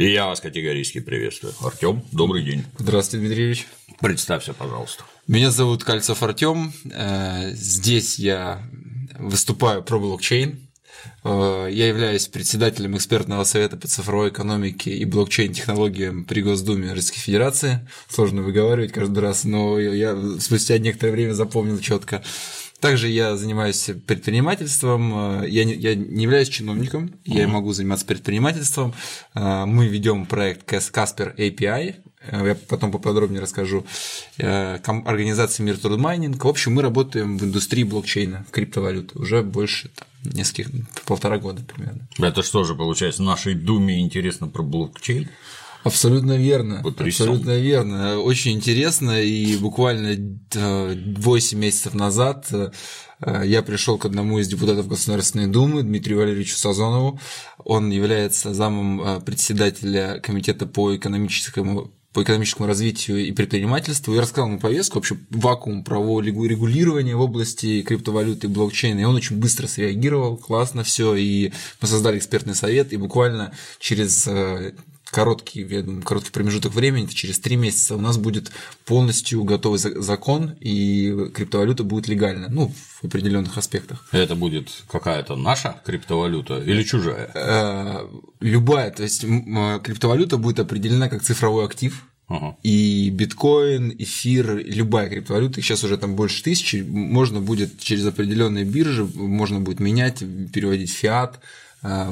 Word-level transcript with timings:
И 0.00 0.12
я 0.12 0.28
вас 0.28 0.40
категорически 0.40 1.00
приветствую. 1.00 1.52
Артем, 1.62 2.02
добрый 2.10 2.42
день. 2.42 2.64
Здравствуйте, 2.78 3.26
Дмитриевич. 3.26 3.66
Представься, 4.00 4.54
пожалуйста. 4.54 5.04
Меня 5.26 5.50
зовут 5.50 5.84
Кальцев 5.84 6.22
Артем. 6.22 6.72
Э, 6.90 7.50
здесь 7.52 8.18
я 8.18 8.62
выступаю 9.18 9.82
про 9.82 9.98
блокчейн. 9.98 10.58
Э, 11.22 11.68
я 11.70 11.88
являюсь 11.88 12.28
председателем 12.28 12.96
экспертного 12.96 13.44
совета 13.44 13.76
по 13.76 13.88
цифровой 13.88 14.30
экономике 14.30 14.90
и 14.90 15.04
блокчейн-технологиям 15.04 16.24
при 16.24 16.40
Госдуме 16.40 16.94
Российской 16.94 17.20
Федерации. 17.20 17.86
Сложно 18.08 18.40
выговаривать 18.40 18.92
каждый 18.92 19.18
раз, 19.18 19.44
но 19.44 19.78
я 19.78 20.16
спустя 20.38 20.78
некоторое 20.78 21.12
время 21.12 21.34
запомнил 21.34 21.78
четко. 21.78 22.22
Также 22.80 23.08
я 23.08 23.36
занимаюсь 23.36 23.90
предпринимательством. 24.06 25.44
Я 25.44 25.64
не, 25.64 25.74
я 25.74 25.94
не 25.94 26.24
являюсь 26.24 26.48
чиновником, 26.48 27.06
mm-hmm. 27.06 27.38
я 27.38 27.48
могу 27.48 27.72
заниматься 27.72 28.06
предпринимательством. 28.06 28.94
Э, 29.34 29.64
мы 29.66 29.86
ведем 29.86 30.26
проект 30.26 30.70
Casper 30.70 31.36
API. 31.36 31.96
Э, 32.22 32.46
я 32.46 32.54
потом 32.54 32.90
поподробнее 32.90 33.40
расскажу. 33.40 33.84
Организация 34.38 35.64
Мир 35.64 35.78
Труд 35.78 35.98
Майнинг. 35.98 36.44
В 36.44 36.48
общем, 36.48 36.74
мы 36.74 36.82
работаем 36.82 37.38
в 37.38 37.44
индустрии 37.44 37.84
блокчейна, 37.84 38.46
криптовалюты 38.50 39.18
уже 39.18 39.42
больше 39.42 39.90
там, 39.90 40.32
нескольких, 40.32 40.70
полтора 41.04 41.38
года 41.38 41.62
примерно. 41.62 42.08
Это 42.18 42.42
что 42.42 42.64
же, 42.64 42.74
получается, 42.74 43.22
нашей 43.22 43.54
Думе 43.54 44.00
интересно 44.00 44.48
про 44.48 44.62
блокчейн? 44.62 45.28
Абсолютно 45.82 46.36
верно. 46.36 46.82
Потрясен. 46.82 47.24
Абсолютно 47.24 47.58
верно. 47.58 48.18
Очень 48.20 48.52
интересно. 48.52 49.22
И 49.22 49.56
буквально 49.56 50.16
8 50.52 51.58
месяцев 51.58 51.94
назад 51.94 52.48
э, 52.52 52.70
я 53.44 53.62
пришел 53.62 53.98
к 53.98 54.04
одному 54.04 54.38
из 54.38 54.48
депутатов 54.48 54.88
Государственной 54.88 55.46
Думы, 55.46 55.82
Дмитрию 55.82 56.18
Валерьевичу 56.18 56.56
Сазонову. 56.56 57.18
Он 57.64 57.90
является 57.90 58.52
замом 58.52 59.00
э, 59.00 59.20
председателя 59.20 60.20
Комитета 60.20 60.66
по 60.66 60.94
экономическому 60.94 61.90
по 62.12 62.24
экономическому 62.24 62.66
развитию 62.66 63.24
и 63.24 63.30
предпринимательству, 63.30 64.12
я 64.14 64.20
рассказал 64.22 64.48
ему 64.48 64.58
повестку, 64.58 64.98
вообще 64.98 65.16
вакуум 65.30 65.84
правового 65.84 66.20
регулирования 66.22 67.14
в 67.14 67.20
области 67.20 67.82
криптовалюты 67.82 68.48
и 68.48 68.50
блокчейна, 68.50 68.98
и 68.98 69.04
он 69.04 69.14
очень 69.14 69.36
быстро 69.36 69.68
среагировал, 69.68 70.36
классно 70.36 70.82
все, 70.82 71.14
и 71.14 71.52
мы 71.80 71.86
создали 71.86 72.18
экспертный 72.18 72.56
совет, 72.56 72.92
и 72.92 72.96
буквально 72.96 73.52
через 73.78 74.26
э, 74.26 74.72
короткий, 75.10 75.62
я 75.62 75.82
думаю, 75.82 76.02
короткий 76.02 76.30
промежуток 76.30 76.74
времени, 76.74 77.06
через 77.06 77.38
три 77.38 77.56
месяца 77.56 77.96
у 77.96 78.00
нас 78.00 78.16
будет 78.16 78.50
полностью 78.84 79.42
готовый 79.44 79.78
закон, 79.78 80.56
и 80.60 81.30
криптовалюта 81.34 81.84
будет 81.84 82.08
легальна, 82.08 82.48
ну, 82.48 82.72
в 83.00 83.04
определенных 83.04 83.56
аспектах. 83.58 84.06
Это 84.12 84.34
будет 84.34 84.70
какая-то 84.88 85.36
наша 85.36 85.80
криптовалюта 85.84 86.58
или 86.58 86.82
чужая? 86.82 87.30
Э, 87.34 88.08
любая, 88.40 88.90
то 88.90 89.02
есть 89.02 89.22
криптовалюта 89.22 90.36
будет 90.36 90.60
определена 90.60 91.08
как 91.08 91.22
цифровой 91.22 91.64
актив, 91.64 92.04
Ага. 92.30 92.56
И 92.62 93.10
биткоин, 93.10 93.92
эфир, 93.98 94.58
любая 94.58 95.08
криптовалюта, 95.08 95.58
их 95.58 95.66
сейчас 95.66 95.82
уже 95.82 95.98
там 95.98 96.14
больше 96.14 96.44
тысячи, 96.44 96.76
можно 96.76 97.40
будет 97.40 97.80
через 97.80 98.06
определенные 98.06 98.64
биржи, 98.64 99.04
можно 99.04 99.58
будет 99.58 99.80
менять, 99.80 100.20
переводить 100.52 100.92
фиат, 100.92 101.40
а, 101.40 101.40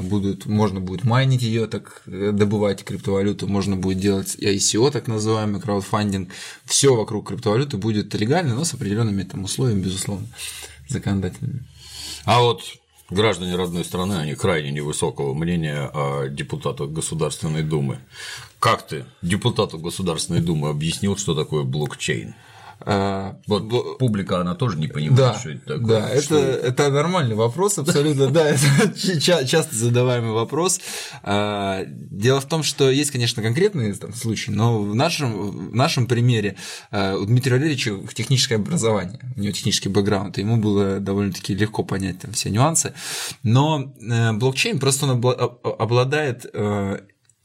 будут, 0.01 0.45
можно 0.47 0.79
будет 0.79 1.03
майнить 1.03 1.43
ее, 1.43 1.67
так 1.67 2.01
э, 2.07 2.31
добывать 2.31 2.83
криптовалюту, 2.83 3.47
можно 3.47 3.75
будет 3.75 3.99
делать 3.99 4.35
ICO, 4.39 4.89
так 4.91 5.07
называемый 5.07 5.61
краудфандинг. 5.61 6.31
Все 6.65 6.95
вокруг 6.95 7.27
криптовалюты 7.27 7.77
будет 7.77 8.13
легально, 8.15 8.55
но 8.55 8.63
с 8.63 8.73
определенными 8.73 9.23
там 9.23 9.43
условиями, 9.43 9.83
безусловно, 9.83 10.27
законодательными. 10.87 11.63
А 12.25 12.41
вот 12.41 12.63
граждане 13.09 13.55
родной 13.55 13.85
страны, 13.85 14.15
они 14.15 14.35
крайне 14.35 14.71
невысокого 14.71 15.33
мнения 15.33 15.89
о 15.93 16.27
депутатах 16.27 16.89
Государственной 16.89 17.63
Думы. 17.63 17.99
Как 18.59 18.87
ты 18.87 19.05
депутату 19.21 19.77
Государственной 19.77 20.41
Думы 20.41 20.69
объяснил, 20.69 21.15
что 21.15 21.35
такое 21.35 21.63
блокчейн? 21.63 22.33
А, 22.81 23.39
вот 23.47 23.97
публика, 23.99 24.39
она 24.39 24.55
тоже 24.55 24.77
не 24.77 24.87
понимает, 24.87 25.17
да, 25.17 25.39
что 25.39 25.49
это 25.49 25.65
такое. 25.65 25.85
Да, 25.85 26.09
это, 26.09 26.35
это 26.35 26.89
нормальный 26.89 27.35
вопрос, 27.35 27.77
абсолютно, 27.77 28.29
да, 28.29 28.47
это 28.47 28.93
часто 29.19 29.75
задаваемый 29.75 30.31
вопрос. 30.31 30.79
А, 31.23 31.83
дело 31.85 32.39
в 32.39 32.45
том, 32.45 32.63
что 32.63 32.89
есть, 32.89 33.11
конечно, 33.11 33.43
конкретные 33.43 33.93
там, 33.93 34.13
случаи, 34.13 34.51
но 34.51 34.81
в 34.81 34.95
нашем, 34.95 35.69
в 35.71 35.75
нашем 35.75 36.07
примере 36.07 36.55
а, 36.91 37.15
у 37.15 37.25
Дмитрия 37.25 37.53
Валерьевича 37.53 37.97
техническое 38.13 38.55
образование, 38.55 39.19
у 39.35 39.41
него 39.41 39.51
технический 39.51 39.89
бэкграунд, 39.89 40.37
и 40.37 40.41
ему 40.41 40.57
было 40.57 40.99
довольно-таки 40.99 41.53
легко 41.55 41.83
понять 41.83 42.19
там 42.19 42.31
все 42.31 42.49
нюансы, 42.49 42.93
но 43.43 43.93
э, 44.01 44.33
блокчейн 44.33 44.79
просто 44.79 45.05
он 45.05 45.11
обладает, 45.63 46.45
э, 46.53 47.01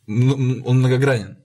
он 0.07 0.79
многогранен. 0.79 1.39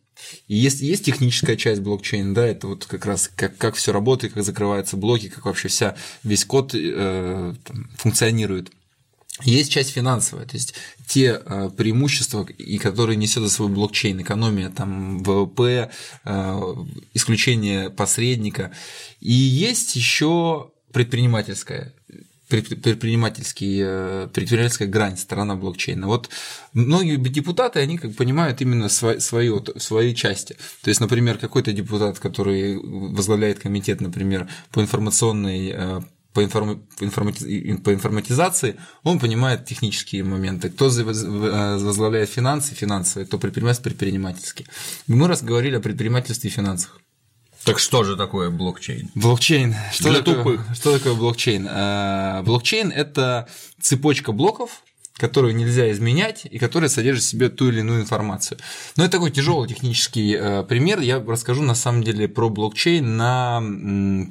И 0.48 0.56
есть, 0.56 0.82
есть 0.82 1.06
техническая 1.06 1.56
часть 1.56 1.82
блокчейна, 1.82 2.34
да, 2.34 2.48
это 2.48 2.68
вот 2.68 2.86
как 2.86 3.06
раз 3.06 3.30
как, 3.36 3.58
как 3.58 3.76
все 3.76 3.92
работает, 3.92 4.34
как 4.34 4.44
закрываются 4.44 4.98
блоки, 4.98 5.30
как 5.30 5.46
вообще 5.46 5.68
вся, 5.68 5.96
весь 6.24 6.46
код 6.46 6.74
э, 6.74 7.54
там, 7.64 7.90
функционирует. 7.98 8.72
Есть 9.44 9.72
часть 9.72 9.92
финансовая, 9.92 10.46
то 10.46 10.56
есть 10.56 10.74
те 11.08 11.42
э, 11.44 11.70
преимущества, 11.76 12.46
и 12.58 12.78
которые 12.78 13.16
несет 13.16 13.44
за 13.44 13.50
свой 13.50 13.70
блокчейн, 13.70 14.22
экономия, 14.22 14.70
там, 14.70 15.24
ВВП, 15.24 15.92
э, 16.26 16.62
исключение 17.14 17.90
посредника. 17.90 18.72
И 19.22 19.32
есть 19.32 19.96
еще 19.96 20.72
предпринимательская 20.92 21.94
предпринимательский, 22.50 23.82
э, 23.84 24.28
предпринимательская 24.34 24.88
грань, 24.88 25.18
сторона 25.18 25.56
блокчейна. 25.56 26.08
Вот 26.08 26.30
многие 26.74 27.18
депутаты, 27.18 27.80
они 27.80 27.98
как 27.98 28.16
понимают 28.16 28.62
именно 28.62 28.90
свои, 28.90 29.20
свои, 29.20 29.52
свои 29.78 30.16
части. 30.16 30.58
То 30.82 30.90
есть, 30.90 31.00
например, 31.00 31.38
какой-то 31.38 31.72
депутат, 31.72 32.20
который 32.20 32.78
возглавляет 32.78 33.60
комитет, 33.60 34.02
например, 34.02 34.50
по 34.72 34.82
информационной 34.82 35.72
э, 35.74 36.02
по, 36.34 36.44
информ... 36.44 36.82
по 37.84 37.94
информатизации, 37.94 38.76
он 39.04 39.20
понимает 39.20 39.66
технические 39.66 40.24
моменты. 40.24 40.70
Кто 40.70 40.88
э, 40.88 41.04
возглавляет 41.04 42.30
финансы, 42.30 42.74
финансовые, 42.74 43.28
кто 43.28 43.38
предприниматель, 43.38 43.84
предпринимательские. 43.84 44.68
Мы 45.08 45.28
раз 45.28 45.44
говорили 45.44 45.76
о 45.76 45.82
предпринимательстве 45.82 46.50
и 46.50 46.54
финансах. 46.54 47.00
Так 47.66 47.80
что 47.80 48.04
же 48.04 48.16
такое 48.16 48.50
блокчейн? 48.50 49.10
Блокчейн. 49.16 49.76
Что, 49.92 50.10
Для 50.10 50.20
такое, 50.20 50.36
тупых. 50.36 50.76
что 50.76 50.98
такое 50.98 51.14
блокчейн? 51.14 51.68
А, 51.70 52.42
блокчейн– 52.44 52.92
это 52.96 53.50
цепочка 53.82 54.32
блоков, 54.32 54.84
которую 55.16 55.56
нельзя 55.56 55.92
изменять 55.92 56.46
и 56.46 56.58
которая 56.58 56.90
содержит 56.90 57.24
в 57.24 57.28
себе 57.28 57.50
ту 57.50 57.70
или 57.70 57.82
иную 57.82 58.02
информацию. 58.02 58.58
Но 58.96 59.04
это 59.04 59.14
такой 59.14 59.32
тяжелый 59.32 59.68
технический 59.68 60.34
э, 60.34 60.64
пример. 60.64 61.02
Я 61.02 61.20
расскажу 61.20 61.62
на 61.62 61.76
самом 61.76 62.04
деле 62.04 62.28
про 62.30 62.50
блокчейн 62.50 63.18
на 63.18 63.60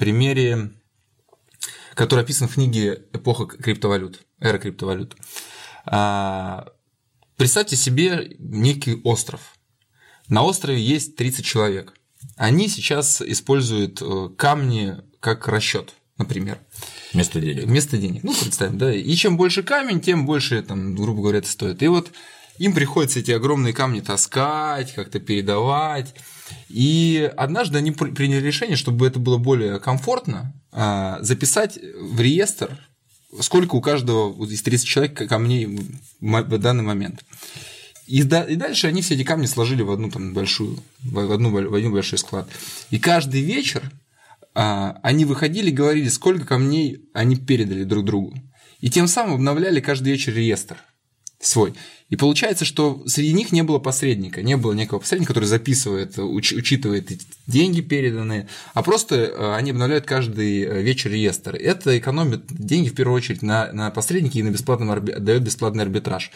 примере, 0.01 0.71
который 1.95 2.25
описан 2.25 2.49
в 2.49 2.55
книге 2.55 3.03
«Эпоха 3.13 3.45
криптовалют», 3.47 4.21
«Эра 4.41 4.59
криптовалют». 4.59 5.15
А, 5.85 6.69
представьте 7.37 7.77
себе 7.77 8.37
некий 8.39 9.01
остров. 9.05 9.55
На 10.29 10.43
острове 10.43 10.81
есть 10.81 11.17
30 11.17 11.45
человек. 11.45 11.95
Они 12.37 12.69
сейчас 12.69 13.21
используют 13.23 14.01
э, 14.01 14.31
камни 14.37 14.97
как 15.21 15.49
расчет, 15.49 15.95
например. 16.17 16.59
Вместо 17.13 17.41
денег. 17.41 17.65
Вместо 17.65 17.97
денег. 17.97 18.23
Ну, 18.23 18.35
представим, 18.35 18.79
да. 18.79 18.93
И 18.93 19.15
чем 19.15 19.37
больше 19.37 19.63
камень, 19.63 20.01
тем 20.01 20.27
больше, 20.27 20.63
там, 20.63 20.95
грубо 20.95 21.23
говоря, 21.23 21.39
это 21.39 21.49
стоит. 21.49 21.83
И 21.83 21.89
вот 21.89 22.11
им 22.59 22.73
приходится 22.73 23.21
эти 23.21 23.31
огромные 23.31 23.73
камни 23.73 24.01
таскать, 24.01 24.93
как-то 24.93 25.21
передавать. 25.21 26.15
И 26.69 27.31
однажды 27.37 27.79
они 27.79 27.93
приняли 27.93 28.45
решение, 28.45 28.77
чтобы 28.77 29.07
это 29.07 29.19
было 29.19 29.39
более 29.39 29.79
комфортно, 29.81 30.53
а, 30.73 31.19
записать 31.21 31.79
в 31.79 32.21
реестр, 32.21 32.79
сколько 33.41 33.75
у 33.75 33.81
каждого 33.81 34.45
из 34.47 34.63
30 34.63 34.87
человек 34.87 35.29
камней 35.29 35.67
в 36.21 36.59
данный 36.59 36.85
момент. 36.85 37.25
И, 38.09 38.23
да, 38.23 38.43
и 38.43 38.57
дальше 38.57 38.87
они 38.87 39.03
все 39.03 39.15
эти 39.15 39.23
камни 39.23 39.45
сложили 39.45 39.83
в 39.83 39.91
одну 39.91 40.11
там 40.11 40.33
большую, 40.33 40.79
в, 41.05 41.31
одну, 41.31 41.51
в 41.51 41.75
один 41.75 41.93
большой 41.93 42.19
склад. 42.19 42.49
И 42.91 42.99
каждый 42.99 43.43
вечер 43.43 43.83
а, 44.55 44.99
они 45.03 45.27
выходили 45.27 45.69
и 45.69 45.75
говорили, 45.75 46.09
сколько 46.09 46.47
камней 46.47 47.03
они 47.13 47.37
передали 47.37 47.85
друг 47.85 48.07
другу. 48.07 48.35
И 48.81 48.89
тем 48.89 49.09
самым 49.09 49.35
обновляли 49.35 49.81
каждый 49.81 50.13
вечер 50.13 50.33
реестр 50.33 50.79
свой. 51.39 51.75
И 52.09 52.17
получается, 52.17 52.65
что 52.65 53.03
среди 53.07 53.35
них 53.35 53.53
не 53.53 53.63
было 53.63 53.79
посредника, 53.79 54.41
не 54.43 54.57
было 54.57 54.73
некого 54.73 55.01
посредника, 55.01 55.35
который 55.35 55.45
записывает, 55.45 56.19
уч, 56.19 56.55
учитывает 56.55 57.11
деньги 57.47 57.83
переданные, 57.83 58.49
а 58.73 58.83
просто 58.83 59.31
а, 59.37 59.57
они 59.57 59.73
обновляют 59.73 60.07
каждый 60.07 60.63
э, 60.63 60.81
вечер 60.81 61.11
реестр. 61.11 61.57
Это 61.57 61.99
экономит 61.99 62.47
деньги 62.49 62.89
в 62.89 62.95
первую 62.95 63.19
очередь 63.19 63.43
на, 63.43 63.71
на 63.73 63.91
посреднике 63.91 64.39
и 64.39 64.43
на 64.43 64.49
бесплатном 64.49 65.05
дает 65.05 65.43
бесплатный 65.43 65.85
арбитраж. 65.85 66.31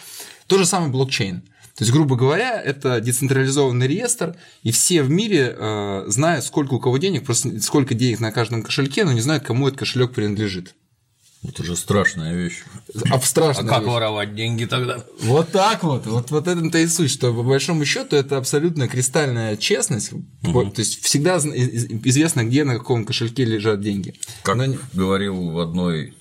То 0.45 0.59
же 0.59 0.67
самое 0.67 0.91
блокчейн. 0.91 1.41
То 1.75 1.83
есть, 1.83 1.91
грубо 1.91 2.15
говоря, 2.15 2.61
это 2.61 3.01
децентрализованный 3.01 3.87
реестр, 3.87 4.35
и 4.61 4.71
все 4.71 5.01
в 5.01 5.09
мире 5.09 5.55
э, 5.57 6.03
знают, 6.07 6.45
сколько 6.45 6.75
у 6.75 6.79
кого 6.79 6.97
денег, 6.97 7.25
просто 7.25 7.59
сколько 7.61 7.95
денег 7.95 8.19
на 8.19 8.31
каждом 8.31 8.61
кошельке, 8.61 9.05
но 9.05 9.11
не 9.11 9.21
знают, 9.21 9.43
кому 9.43 9.67
этот 9.67 9.79
кошелек 9.79 10.13
принадлежит. 10.13 10.75
Это 11.45 11.63
же 11.63 11.75
страшная 11.75 12.33
вещь. 12.35 12.63
А 13.09 13.19
страшная 13.19 13.65
А 13.65 13.67
как 13.67 13.81
вещь. 13.81 13.91
воровать 13.91 14.33
деньги 14.33 14.63
тогда? 14.63 15.03
Вот 15.21 15.51
так 15.51 15.83
вот. 15.83 16.05
Вот, 16.05 16.31
вот 16.31 16.47
это-то 16.47 16.77
и 16.77 16.87
суть, 16.87 17.11
что 17.11 17.33
по 17.33 17.43
большому 17.43 17.83
счету 17.83 18.15
это 18.15 18.37
абсолютно 18.37 18.87
кристальная 18.87 19.57
честность. 19.57 20.11
Вот, 20.41 20.75
то 20.75 20.79
есть 20.79 21.03
всегда 21.03 21.37
известно, 21.39 22.45
где 22.45 22.63
на 22.63 22.77
каком 22.77 23.03
кошельке 23.03 23.43
лежат 23.43 23.81
деньги. 23.81 24.15
Как 24.43 24.55
Но 24.55 24.65
говорил 24.93 25.49
в 25.49 25.59
одной, 25.59 26.13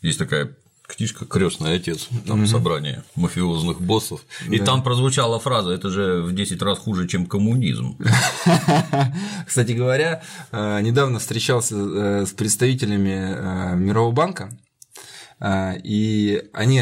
есть 0.00 0.18
такая 0.18 0.54
книжка 0.86 1.24
«Крестный 1.26 1.74
отец», 1.74 2.08
там 2.26 2.46
собрание 2.46 3.02
мафиозных 3.14 3.80
боссов, 3.80 4.20
и 4.48 4.58
там 4.58 4.82
прозвучала 4.82 5.38
фраза 5.38 5.70
«это 5.70 5.90
же 5.90 6.22
в 6.22 6.34
10 6.34 6.62
раз 6.62 6.78
хуже, 6.78 7.08
чем 7.08 7.26
коммунизм». 7.26 7.98
Кстати 9.46 9.72
говоря, 9.72 10.22
э, 10.52 10.80
недавно 10.82 11.18
встречался 11.18 11.74
э, 11.76 12.26
с 12.26 12.32
представителями 12.32 13.34
э, 13.34 13.76
Мирового 13.76 14.12
банка, 14.12 14.50
и 15.38 16.44
они 16.54 16.78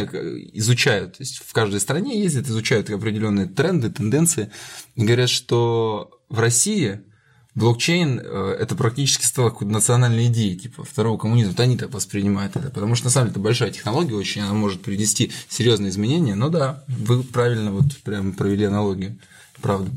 изучают, 0.52 1.16
то 1.16 1.22
есть 1.22 1.38
в 1.38 1.52
каждой 1.52 1.80
стране 1.80 2.20
ездят, 2.20 2.46
изучают 2.46 2.88
определенные 2.88 3.46
тренды, 3.46 3.90
тенденции, 3.90 4.52
и 4.94 5.02
говорят, 5.02 5.28
что 5.28 6.20
в 6.28 6.38
России 6.38 7.00
блокчейн 7.54 8.20
э, 8.22 8.56
это 8.58 8.74
практически 8.74 9.24
стало 9.24 9.54
национальной 9.60 10.26
идеей, 10.26 10.56
типа 10.56 10.84
второго 10.84 11.18
коммунизма. 11.18 11.52
Вот 11.52 11.60
они 11.60 11.76
так 11.76 11.92
воспринимают 11.92 12.56
это, 12.56 12.70
потому 12.70 12.94
что 12.94 13.06
на 13.06 13.10
самом 13.10 13.26
деле 13.28 13.32
это 13.32 13.40
большая 13.40 13.70
технология, 13.70 14.14
очень 14.14 14.42
она 14.42 14.54
может 14.54 14.82
принести 14.82 15.32
серьезные 15.48 15.90
изменения. 15.90 16.34
Но 16.34 16.48
да, 16.48 16.84
вы 16.88 17.22
правильно 17.22 17.72
вот 17.72 17.96
прям 18.02 18.32
провели 18.32 18.64
аналогию, 18.64 19.18
правда. 19.60 19.90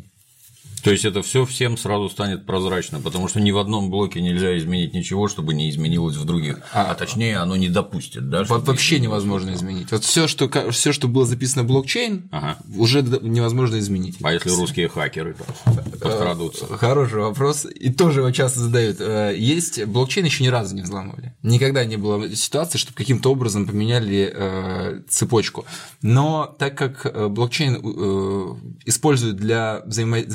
То 0.88 0.92
есть 0.94 1.04
это 1.06 1.22
все 1.22 1.46
всем 1.46 1.78
сразу 1.78 2.08
станет 2.10 2.46
прозрачно, 2.46 3.02
потому 3.02 3.28
что 3.28 3.42
ни 3.42 3.52
в 3.52 3.58
одном 3.58 3.90
блоке 3.90 4.22
нельзя 4.22 4.58
изменить 4.58 4.94
ничего, 4.94 5.28
чтобы 5.28 5.54
не 5.54 5.70
изменилось 5.70 6.16
в 6.16 6.24
других. 6.24 6.60
А, 6.72 6.96
точнее, 6.96 7.38
оно 7.40 7.58
не 7.58 7.68
допустит, 7.68 8.30
да? 8.30 8.44
Вообще 8.48 9.00
невозможно 9.00 9.54
изменить. 9.54 9.92
Вот 9.92 10.04
все, 10.06 10.28
что, 10.28 10.50
все, 10.72 10.94
что 10.94 11.08
было 11.10 11.26
записано 11.26 11.64
в 11.64 11.68
блокчейн, 11.68 12.30
Ага. 12.32 12.58
уже 12.78 13.02
невозможно 13.02 13.78
изменить. 13.80 14.18
А 14.24 14.32
если 14.32 14.50
русские 14.52 14.88
хакеры 14.88 15.36
там 15.36 15.76
подкрадутся? 16.00 16.66
Хороший 16.78 17.20
вопрос. 17.20 17.66
И 17.66 17.92
тоже 17.92 18.22
его 18.22 18.32
часто 18.32 18.60
задают. 18.62 18.98
Э, 19.02 19.34
Есть 19.38 19.84
блокчейн 19.86 20.26
еще 20.26 20.44
ни 20.44 20.48
разу 20.48 20.74
не 20.74 20.84
взламывали. 20.84 21.34
Никогда 21.44 21.84
не 21.84 21.98
было 21.98 22.34
ситуации, 22.34 22.78
чтобы 22.78 22.96
каким-то 22.96 23.32
образом 23.32 23.66
поменяли 23.68 24.32
э, 24.34 25.02
цепочку. 25.10 25.66
Но 26.02 26.56
так 26.58 26.78
как 26.78 27.06
э, 27.06 27.28
блокчейн 27.28 27.76
э, 27.76 28.56
использует 28.86 29.36
для 29.36 29.82
взаимо- 29.86 30.26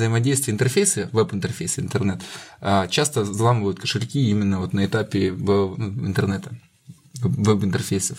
взаимодействия 0.43 0.53
интерфейса, 0.53 1.09
веб-интерфейса, 1.13 1.81
интернет, 1.81 2.21
э, 2.61 2.89
часто 2.91 3.23
взламывают 3.23 3.81
кошельки 3.81 4.31
именно 4.31 4.61
вот 4.61 4.73
на 4.73 4.85
этапе 4.85 5.29
интернета, 5.29 6.55
веб-интерфейсов. 7.21 8.19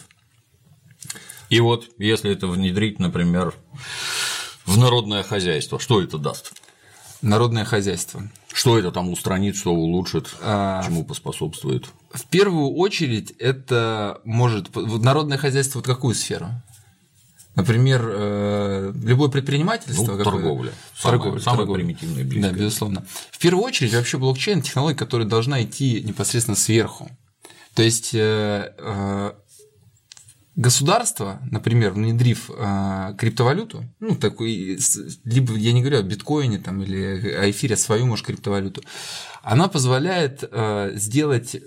И 1.49 1.59
вот, 1.59 1.89
если 1.99 2.31
это 2.31 2.47
внедрить, 2.47 2.99
например, 2.99 3.53
в 4.65 4.77
народное 4.77 5.23
хозяйство, 5.23 5.79
что 5.79 6.01
это 6.01 6.17
даст? 6.17 6.53
Народное 7.21 7.65
хозяйство. 7.65 8.29
Что 8.53 8.77
это 8.77 8.91
там 8.91 9.09
устранит, 9.09 9.55
что 9.55 9.71
улучшит, 9.71 10.29
А, 10.41 10.83
чему 10.83 11.05
поспособствует? 11.05 11.85
В 12.11 12.25
первую 12.25 12.71
очередь 12.75 13.31
это 13.39 14.19
может... 14.25 14.75
Народное 14.75 15.37
хозяйство 15.37 15.79
вот 15.79 15.85
какую 15.85 16.15
сферу? 16.15 16.49
Например, 17.55 18.01
э, 18.03 18.93
любое 19.03 19.29
предпринимательство. 19.29 20.15
Ну, 20.17 20.23
торговля. 20.23 20.71
Самое- 20.95 21.19
Торговля, 21.19 21.39
самое 21.41 21.57
торговля. 21.59 21.79
примитивное 21.83 22.21
и 22.21 22.23
Да, 22.23 22.29
близкое. 22.29 22.53
безусловно. 22.53 23.05
В 23.31 23.37
первую 23.37 23.63
очередь 23.63 23.93
вообще 23.93 24.17
блокчейн– 24.17 24.61
технология, 24.63 24.97
которая 24.97 25.27
должна 25.27 25.61
идти 25.63 26.01
непосредственно 26.01 26.57
сверху. 26.57 27.11
То 27.75 27.83
есть 27.83 28.11
э, 28.13 28.73
э, 28.77 29.31
государство, 30.55 31.41
например, 31.49 31.93
внедрив 31.93 32.49
э, 32.49 33.15
криптовалюту, 33.17 33.85
ну, 33.99 34.15
такой, 34.15 34.77
либо 35.23 35.55
я 35.55 35.73
не 35.73 35.81
говорю 35.81 35.99
о 35.99 36.03
биткоине 36.03 36.59
там, 36.59 36.83
или 36.83 37.31
о 37.31 37.49
эфире, 37.49 37.75
свою, 37.75 38.05
может, 38.05 38.25
криптовалюту, 38.25 38.83
она 39.41 39.67
позволяет 39.67 40.43
э, 40.49 40.91
сделать, 40.95 41.55
э, 41.55 41.59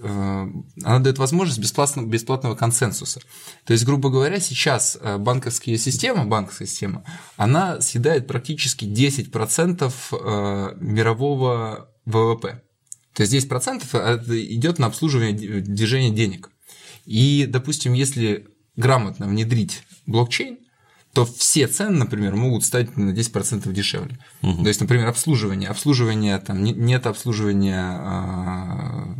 она 0.84 0.98
дает 1.00 1.18
возможность 1.18 1.58
бесплатного, 1.58 2.06
бесплатного 2.06 2.54
консенсуса. 2.54 3.20
То 3.64 3.72
есть, 3.72 3.84
грубо 3.84 4.08
говоря, 4.08 4.38
сейчас 4.38 4.96
э, 5.00 5.18
банковская 5.18 5.76
система, 5.78 6.24
банковская 6.24 6.66
система, 6.66 7.04
она 7.36 7.80
съедает 7.80 8.28
практически 8.28 8.84
10% 8.84 9.92
э, 10.12 10.76
мирового 10.80 11.90
ВВП. 12.04 12.62
То 13.14 13.22
есть 13.22 13.34
10% 13.34 13.98
это 13.98 14.44
идет 14.54 14.78
на 14.78 14.86
обслуживание 14.86 15.32
д- 15.32 15.60
движения 15.60 16.10
денег. 16.10 16.50
И, 17.04 17.46
допустим, 17.48 17.92
если 17.94 18.46
грамотно 18.76 19.26
внедрить 19.26 19.82
блокчейн, 20.06 20.58
то 21.12 21.24
все 21.24 21.66
цены, 21.66 21.96
например, 21.96 22.36
могут 22.36 22.62
стать 22.64 22.96
на 22.98 23.10
10% 23.12 23.72
дешевле. 23.72 24.18
То 24.62 24.68
есть, 24.68 24.80
например, 24.80 25.06
обслуживание. 25.06 25.70
Обслуживание, 25.70 26.36
там, 26.38 26.62
не- 26.62 26.72
нет 26.74 27.06
обслуживания, 27.06 27.80
а, 27.80 29.14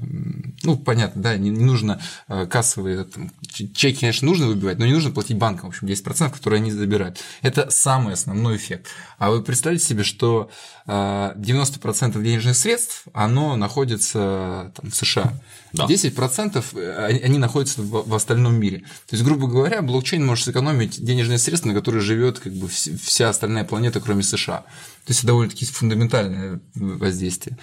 ну, 0.66 0.76
понятно, 0.76 1.22
да, 1.22 1.36
не, 1.36 1.50
не 1.50 1.64
нужно 1.64 2.00
а, 2.26 2.46
кассовые, 2.46 3.04
там, 3.04 3.30
чеки, 3.48 4.00
конечно, 4.00 4.26
нужно 4.26 4.48
выбивать, 4.48 4.78
но 4.78 4.86
не 4.86 4.92
нужно 4.92 5.12
платить 5.12 5.38
банкам, 5.38 5.70
в 5.70 5.72
общем, 5.72 5.86
10%, 5.86 6.32
которые 6.32 6.58
они 6.58 6.72
забирают. 6.72 7.18
Это 7.42 7.70
самый 7.70 8.14
основной 8.14 8.56
эффект. 8.56 8.88
А 9.18 9.30
вы 9.30 9.42
представьте 9.42 9.84
себе, 9.84 10.02
что 10.02 10.50
а, 10.86 11.34
90% 11.36 12.20
денежных 12.22 12.56
средств, 12.56 13.04
оно 13.12 13.56
находится 13.56 14.72
там, 14.74 14.90
в 14.90 14.94
США. 14.94 15.32
Да. 15.72 15.86
10% 15.86 17.06
они 17.06 17.36
они 17.36 17.38
находятся 17.38 17.82
в, 17.82 18.08
в 18.08 18.14
остальном 18.14 18.54
мире. 18.54 18.78
То 19.08 19.16
есть, 19.16 19.24
грубо 19.24 19.46
говоря, 19.46 19.82
блокчейн 19.82 20.24
может 20.24 20.44
сэкономить 20.44 21.02
денежные 21.04 21.38
средства, 21.38 21.69
на 21.69 21.74
которые 21.74 22.00
живет 22.00 22.38
как 22.38 22.52
бы 22.54 22.66
вс- 22.66 22.96
вся 22.98 23.28
остальная 23.28 23.64
планета, 23.64 24.00
кроме 24.00 24.22
США. 24.22 24.58
То 24.58 25.08
есть, 25.08 25.20
это 25.20 25.28
довольно-таки 25.28 25.66
фундаментальное 25.66 26.60
воздействие. 26.74 27.58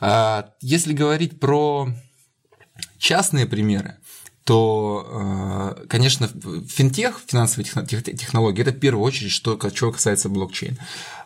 А 0.00 0.50
Если 0.60 0.92
говорить 0.92 1.40
про 1.40 1.88
частные 2.98 3.46
примеры, 3.46 3.96
то, 4.44 5.74
э, 5.80 5.86
конечно, 5.88 6.28
финтех, 6.68 7.20
финансовые 7.26 7.64
техно- 7.66 7.84
тех- 7.84 8.04
технологии, 8.04 8.62
это 8.62 8.70
в 8.70 8.78
первую 8.78 9.04
очередь, 9.04 9.32
что, 9.32 9.58
чего 9.70 9.90
касается 9.90 10.28
блокчейн. 10.28 10.78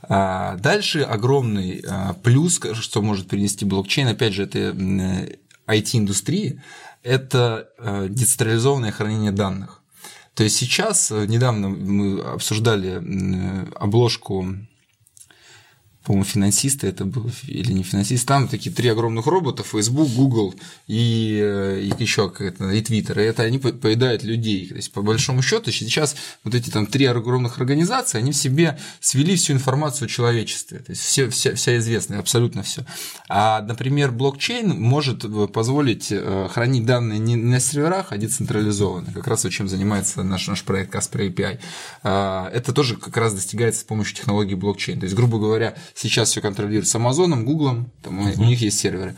А 0.02 0.56
Дальше 0.56 1.02
огромный 1.02 1.84
а, 1.86 2.14
плюс, 2.14 2.58
что 2.72 3.02
может 3.02 3.28
принести 3.28 3.66
блокчейн, 3.66 4.08
опять 4.08 4.32
же, 4.32 4.44
это 4.44 4.58
IT-индустрии, 5.66 6.62
это 7.02 7.68
э, 7.78 8.06
децентрализованное 8.08 8.90
хранение 8.90 9.32
данных. 9.32 9.82
То 10.34 10.44
есть 10.44 10.56
сейчас, 10.56 11.10
э, 11.10 11.26
недавно 11.26 11.68
мы 11.68 12.20
обсуждали 12.20 13.02
обложку 13.74 14.46
по-моему, 16.04 16.24
финансисты 16.24 16.86
это 16.86 17.04
был 17.04 17.30
или 17.46 17.72
не 17.72 17.82
финансист, 17.82 18.26
там 18.26 18.48
такие 18.48 18.74
три 18.74 18.88
огромных 18.88 19.26
робота, 19.26 19.62
Facebook, 19.62 20.08
Google 20.10 20.54
и, 20.86 21.38
э, 21.42 21.80
и 21.82 22.02
еще 22.02 22.30
какая-то, 22.30 22.70
и 22.70 22.80
Twitter, 22.80 23.22
и 23.22 23.26
это 23.26 23.42
они 23.42 23.58
по- 23.58 23.72
поедают 23.72 24.22
людей. 24.22 24.68
То 24.68 24.76
есть, 24.76 24.92
по 24.92 25.02
большому 25.02 25.42
счету, 25.42 25.70
сейчас 25.70 26.16
вот 26.42 26.54
эти 26.54 26.70
там 26.70 26.86
три 26.86 27.04
огромных 27.04 27.58
организации, 27.58 28.18
они 28.18 28.32
в 28.32 28.36
себе 28.36 28.78
свели 29.00 29.36
всю 29.36 29.52
информацию 29.52 30.06
о 30.06 30.08
человечестве, 30.08 30.78
то 30.78 30.90
есть 30.90 31.02
все, 31.02 31.28
вся, 31.28 31.54
вся 31.54 31.76
известная, 31.76 32.18
абсолютно 32.18 32.62
все. 32.62 32.86
А, 33.28 33.60
например, 33.60 34.10
блокчейн 34.10 34.70
может 34.70 35.24
э, 35.24 35.48
позволить 35.48 36.08
э, 36.10 36.48
хранить 36.50 36.86
данные 36.86 37.18
не 37.18 37.36
на 37.36 37.60
серверах, 37.60 38.06
а 38.10 38.16
децентрализованно, 38.16 39.12
как 39.12 39.26
раз 39.26 39.44
вот 39.44 39.52
чем 39.52 39.68
занимается 39.68 40.22
наш, 40.22 40.48
наш 40.48 40.62
проект 40.64 40.94
Casper 40.94 41.30
API. 41.30 41.58
А, 42.02 42.48
Это 42.52 42.72
тоже 42.72 42.96
как 42.96 43.16
раз 43.18 43.34
достигается 43.34 43.82
с 43.82 43.84
помощью 43.84 44.16
технологии 44.16 44.54
блокчейн. 44.54 44.98
То 44.98 45.04
есть, 45.04 45.14
грубо 45.14 45.38
говоря, 45.38 45.74
сейчас 45.94 46.30
все 46.30 46.40
контролируется 46.40 46.98
Амазоном, 46.98 47.44
Гуглом, 47.44 47.90
там 48.02 48.18
у- 48.20 48.22
у 48.40 48.44
них 48.44 48.60
есть 48.60 48.78
серверы. 48.78 49.16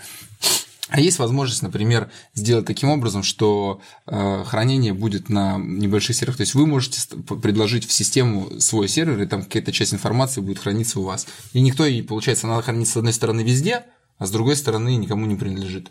А 0.89 1.01
есть 1.01 1.19
возможность, 1.19 1.63
например, 1.63 2.11
сделать 2.35 2.67
таким 2.67 2.91
образом, 2.91 3.23
что 3.23 3.81
э, 4.07 4.45
хранение 4.47 4.93
будет 4.93 5.31
на 5.31 5.57
небольших 5.57 6.15
серверах. 6.15 6.37
То 6.37 6.43
есть 6.43 6.55
вы 6.55 6.67
можете 6.67 7.01
предложить 7.41 7.87
в 7.87 7.93
систему 7.93 8.61
свой 8.61 8.89
сервер, 8.89 9.23
и 9.23 9.27
там 9.27 9.43
какая-то 9.43 9.73
часть 9.73 9.95
информации 9.95 10.43
будет 10.43 10.59
храниться 10.59 11.01
у 11.01 11.05
вас. 11.05 11.27
И 11.55 11.61
никто, 11.63 11.87
и 11.87 12.03
получается, 12.03 12.47
она 12.47 12.61
хранится 12.61 12.95
с 12.95 12.97
одной 12.99 13.15
стороны 13.15 13.41
везде, 13.41 13.85
а 14.19 14.27
с 14.27 14.31
другой 14.31 14.55
стороны 14.55 14.95
никому 14.97 15.25
не 15.25 15.37
принадлежит. 15.37 15.89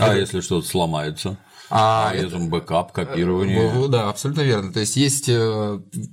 А 0.00 0.16
если 0.16 0.40
что-то 0.40 0.66
сломается? 0.66 1.38
А 1.72 2.08
А 2.10 2.14
это- 2.14 2.26
это 2.26 2.38
бэкап, 2.40 2.90
копирование. 2.90 3.70
Во- 3.70 3.86
Да, 3.86 4.08
абсолютно 4.10 4.40
верно. 4.40 4.72
То 4.72 4.80
есть 4.80 4.96
есть 4.96 5.28
э, 5.28 5.34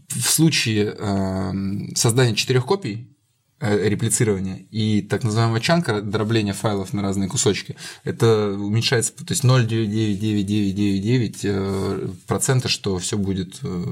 в 0.09 0.21
случае 0.29 0.95
э, 0.95 1.51
создания 1.95 2.35
четырех 2.35 2.65
копий 2.67 2.93
э, 2.93 3.16
реплицирования 3.59 4.65
и 4.69 5.01
так 5.01 5.23
называемого 5.23 5.59
чанка, 5.59 6.01
дробления 6.01 6.53
файлов 6.53 6.93
на 6.93 7.01
разные 7.01 7.27
кусочки, 7.27 7.75
это 8.03 8.51
уменьшается, 8.51 9.13
то 9.13 9.25
есть 9.29 9.43
0,99999 9.43 11.39
э, 11.43 12.07
процента, 12.27 12.69
что 12.69 12.99
все 12.99 13.17
будет 13.17 13.59
э, 13.63 13.85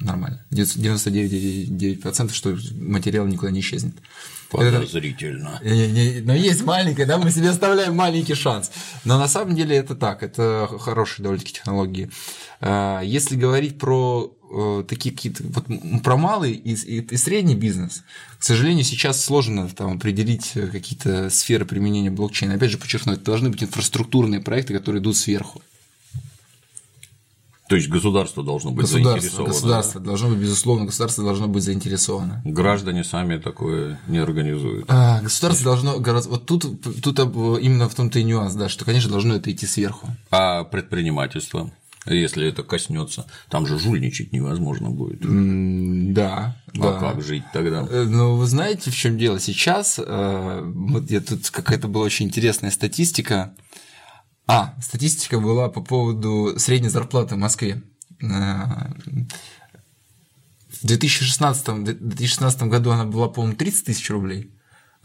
нормально. 0.00 0.44
99,9%, 0.50 2.32
что 2.32 2.56
материал 2.80 3.26
никуда 3.26 3.52
не 3.52 3.60
исчезнет. 3.60 3.94
Подозрительно. 4.50 5.60
Это... 5.62 6.26
Но 6.26 6.34
есть 6.34 6.64
маленькая, 6.64 7.06
да, 7.06 7.18
мы 7.18 7.30
себе 7.30 7.50
оставляем 7.50 7.96
маленький 7.96 8.34
шанс. 8.34 8.70
Но 9.04 9.18
на 9.18 9.28
самом 9.28 9.54
деле 9.54 9.76
это 9.76 9.94
так, 9.94 10.22
это 10.22 10.68
хорошие 10.80 11.22
довольно-таки 11.22 11.54
технологии. 11.54 12.10
А, 12.60 13.00
если 13.02 13.36
говорить 13.36 13.78
про 13.78 14.32
э, 14.50 14.84
такие 14.88 15.14
какие-то 15.14 15.42
вот 15.44 15.66
про 16.02 16.16
малый 16.16 16.52
и, 16.52 16.74
и, 16.74 17.00
и 17.00 17.16
средний 17.16 17.54
бизнес, 17.54 18.04
к 18.38 18.42
сожалению, 18.42 18.84
сейчас 18.84 19.22
сложно 19.22 19.68
там 19.68 19.96
определить 19.96 20.52
какие-то 20.72 21.30
сферы 21.30 21.64
применения 21.64 22.10
блокчейна. 22.10 22.54
Опять 22.54 22.70
же, 22.70 22.78
подчеркну, 22.78 23.12
это 23.12 23.24
должны 23.24 23.50
быть 23.50 23.62
инфраструктурные 23.62 24.40
проекты, 24.40 24.74
которые 24.74 25.00
идут 25.02 25.16
сверху. 25.16 25.62
То 27.68 27.74
есть 27.74 27.88
государство 27.88 28.44
должно 28.44 28.70
быть 28.70 28.82
государство, 28.82 29.20
заинтересовано. 29.20 29.48
Государство 29.48 30.00
да? 30.00 30.06
должно 30.06 30.28
быть, 30.28 30.38
безусловно, 30.38 30.86
государство 30.86 31.24
должно 31.24 31.48
быть 31.48 31.64
заинтересовано. 31.64 32.40
Граждане 32.44 33.02
сами 33.02 33.38
такое 33.38 33.98
не 34.06 34.18
организуют. 34.18 34.84
А, 34.88 35.20
государство 35.20 35.64
должно. 35.64 35.98
Вот 35.98 36.46
тут, 36.46 36.62
тут 37.02 37.18
именно 37.18 37.88
в 37.88 37.94
том-то 37.94 38.20
и 38.20 38.22
нюанс, 38.22 38.54
да, 38.54 38.68
что, 38.68 38.84
конечно, 38.84 39.10
должно 39.10 39.34
это 39.34 39.50
идти 39.50 39.66
сверху. 39.66 40.08
А 40.30 40.62
предпринимательство? 40.62 41.72
Если 42.06 42.48
это 42.48 42.62
коснется, 42.62 43.26
там 43.48 43.66
же 43.66 43.78
жульничать 43.78 44.32
невозможно 44.32 44.90
будет. 44.90 45.24
Mm, 45.24 46.12
да. 46.12 46.56
А 46.74 46.78
да. 46.78 46.98
как 47.00 47.22
жить 47.22 47.44
тогда? 47.52 47.86
Э, 47.90 48.04
ну, 48.04 48.36
вы 48.36 48.46
знаете, 48.46 48.90
в 48.90 48.96
чем 48.96 49.18
дело? 49.18 49.40
Сейчас 49.40 49.98
э, 49.98 50.60
вот 50.64 51.10
я 51.10 51.20
тут 51.20 51.50
какая-то 51.50 51.88
была 51.88 52.04
очень 52.04 52.26
интересная 52.26 52.70
статистика. 52.70 53.54
А, 54.46 54.74
статистика 54.80 55.40
была 55.40 55.68
по 55.68 55.82
поводу 55.82 56.54
средней 56.58 56.88
зарплаты 56.88 57.34
в 57.34 57.38
Москве. 57.38 57.82
Э, 58.22 58.92
в 60.68 60.86
2016, 60.86 61.84
2016 61.84 62.62
году 62.64 62.90
она 62.90 63.04
была, 63.04 63.28
по-моему, 63.28 63.56
30 63.56 63.86
тысяч 63.86 64.08
рублей, 64.10 64.52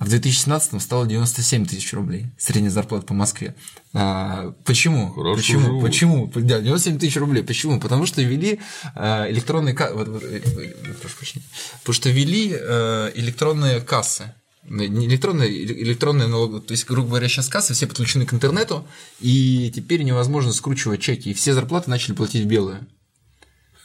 а 0.02 0.06
в 0.06 0.10
2017 0.10 0.82
стало 0.82 1.06
97 1.06 1.68
тысяч 1.68 1.94
рублей 1.94 2.32
средняя 2.36 2.72
зарплата 2.72 3.06
по 3.06 3.14
Москве. 3.14 3.56
А, 3.94 4.56
почему? 4.66 5.12
Хорошо 5.14 5.36
почему? 5.36 5.62
Живут. 5.62 5.84
Почему? 5.84 6.32
Да, 6.34 6.60
97 6.60 6.98
тысяч 6.98 7.18
рублей. 7.18 7.44
Почему? 7.44 7.80
Потому 7.80 8.08
что 8.08 8.24
ввели 8.24 8.60
электронные 8.96 9.76
кассы. 9.76 9.94
Прошу 9.94 11.18
прощения. 11.18 11.46
Потому 11.82 11.94
что 11.94 12.10
ввели 12.10 12.48
электронные 12.50 13.80
кассы 13.80 14.34
не 14.64 15.06
электронные, 15.06 15.66
электронные 15.66 16.28
налоги, 16.28 16.66
то 16.66 16.72
есть, 16.72 16.88
грубо 16.88 17.10
говоря, 17.10 17.28
сейчас 17.28 17.48
кассы 17.48 17.74
все 17.74 17.86
подключены 17.88 18.26
к 18.26 18.34
интернету, 18.34 18.88
и 19.20 19.72
теперь 19.74 20.02
невозможно 20.04 20.52
скручивать 20.52 21.02
чеки, 21.02 21.30
и 21.30 21.34
все 21.34 21.54
зарплаты 21.54 21.90
начали 21.90 22.14
платить 22.14 22.46
в 22.46 22.48
белую. 22.48 22.88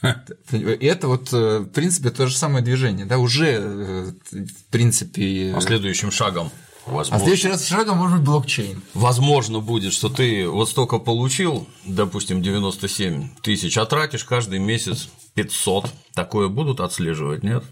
И 0.51 0.85
это 0.85 1.07
вот, 1.07 1.31
в 1.31 1.65
принципе, 1.65 2.09
то 2.09 2.27
же 2.27 2.35
самое 2.35 2.63
движение, 2.63 3.05
да, 3.05 3.17
уже, 3.17 4.13
в 4.31 4.71
принципе... 4.71 5.53
А 5.55 5.61
следующим 5.61 6.11
шагом 6.11 6.51
Возможно. 6.87 7.15
А 7.15 7.19
следующий 7.19 7.49
раз 7.49 7.67
шагом 7.67 7.97
может 7.97 8.17
быть 8.17 8.25
блокчейн. 8.25 8.81
Возможно 8.93 9.59
будет, 9.59 9.93
что 9.93 10.09
ты 10.09 10.47
вот 10.47 10.69
столько 10.69 10.99
получил, 10.99 11.67
допустим, 11.85 12.41
97 12.41 13.35
тысяч, 13.41 13.77
а 13.77 13.85
тратишь 13.85 14.23
каждый 14.23 14.59
месяц 14.59 15.09
500. 15.37 15.93
Такое 16.15 16.47
будут 16.47 16.79
отслеживать, 16.79 17.43
нет? 17.43 17.63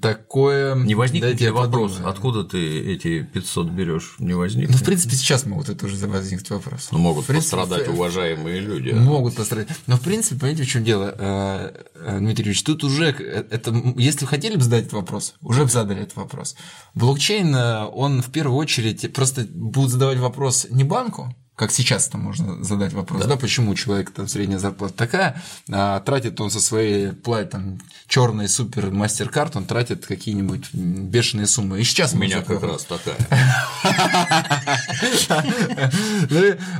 Такое. 0.00 0.74
Не 0.74 0.96
возникнет 0.96 1.40
ли 1.40 1.50
вопрос, 1.50 1.92
подумаю. 1.92 2.10
откуда 2.10 2.42
ты 2.42 2.92
эти 2.94 3.22
500 3.22 3.68
берешь? 3.68 4.16
Не 4.18 4.34
возникнет? 4.34 4.72
Ну, 4.72 4.76
в 4.76 4.82
принципе, 4.82 5.14
сейчас 5.14 5.46
могут 5.46 5.68
это 5.68 5.86
уже 5.86 6.04
возникнуть 6.08 6.50
вопрос. 6.50 6.88
Ну, 6.90 6.98
могут 6.98 7.26
принципе, 7.26 7.56
пострадать 7.58 7.88
уважаемые 7.88 8.58
люди. 8.58 8.90
Могут 8.90 9.36
пострадать. 9.36 9.68
Но, 9.86 9.98
в 9.98 10.00
принципе, 10.00 10.40
понимаете, 10.40 10.64
в 10.64 10.68
чем 10.68 10.82
дело, 10.82 11.14
э, 11.16 11.84
э, 11.94 12.18
Дмитрий 12.18 12.46
Ильич, 12.46 12.64
тут 12.64 12.82
уже, 12.82 13.10
э, 13.10 13.44
это, 13.48 13.72
если 13.96 14.26
хотели 14.26 14.56
бы 14.56 14.62
задать 14.62 14.86
этот 14.86 14.94
вопрос, 14.94 15.34
уже 15.42 15.62
бы 15.62 15.70
задали 15.70 16.02
этот 16.02 16.16
вопрос. 16.16 16.56
Блокчейн, 16.96 17.54
он 17.54 18.20
в 18.20 18.32
первую 18.32 18.58
очередь 18.58 19.12
просто 19.12 19.46
будет 19.48 19.90
задавать 19.90 20.18
вопрос 20.18 20.66
не 20.70 20.82
банку, 20.82 21.32
как 21.54 21.70
сейчас 21.70 22.08
там 22.08 22.22
можно 22.22 22.64
задать 22.64 22.92
вопрос, 22.92 23.22
да, 23.22 23.28
да 23.28 23.36
почему 23.36 23.72
у 23.72 23.74
человека 23.74 24.12
там 24.12 24.26
средняя 24.26 24.58
зарплата 24.58 24.94
такая, 24.94 25.42
а 25.70 26.00
тратит 26.00 26.40
он 26.40 26.50
со 26.50 26.60
своей 26.60 27.12
плат 27.12 27.50
там 27.50 27.78
черный 28.08 28.48
супер 28.48 28.90
мастер-карт, 28.90 29.56
он 29.56 29.64
тратит 29.64 30.06
какие-нибудь 30.06 30.72
бешеные 30.72 31.46
суммы. 31.46 31.80
И 31.80 31.84
сейчас 31.84 32.14
у 32.14 32.18
меня 32.18 32.42
как 32.42 32.62
раз 32.62 32.84
такая. 32.84 33.16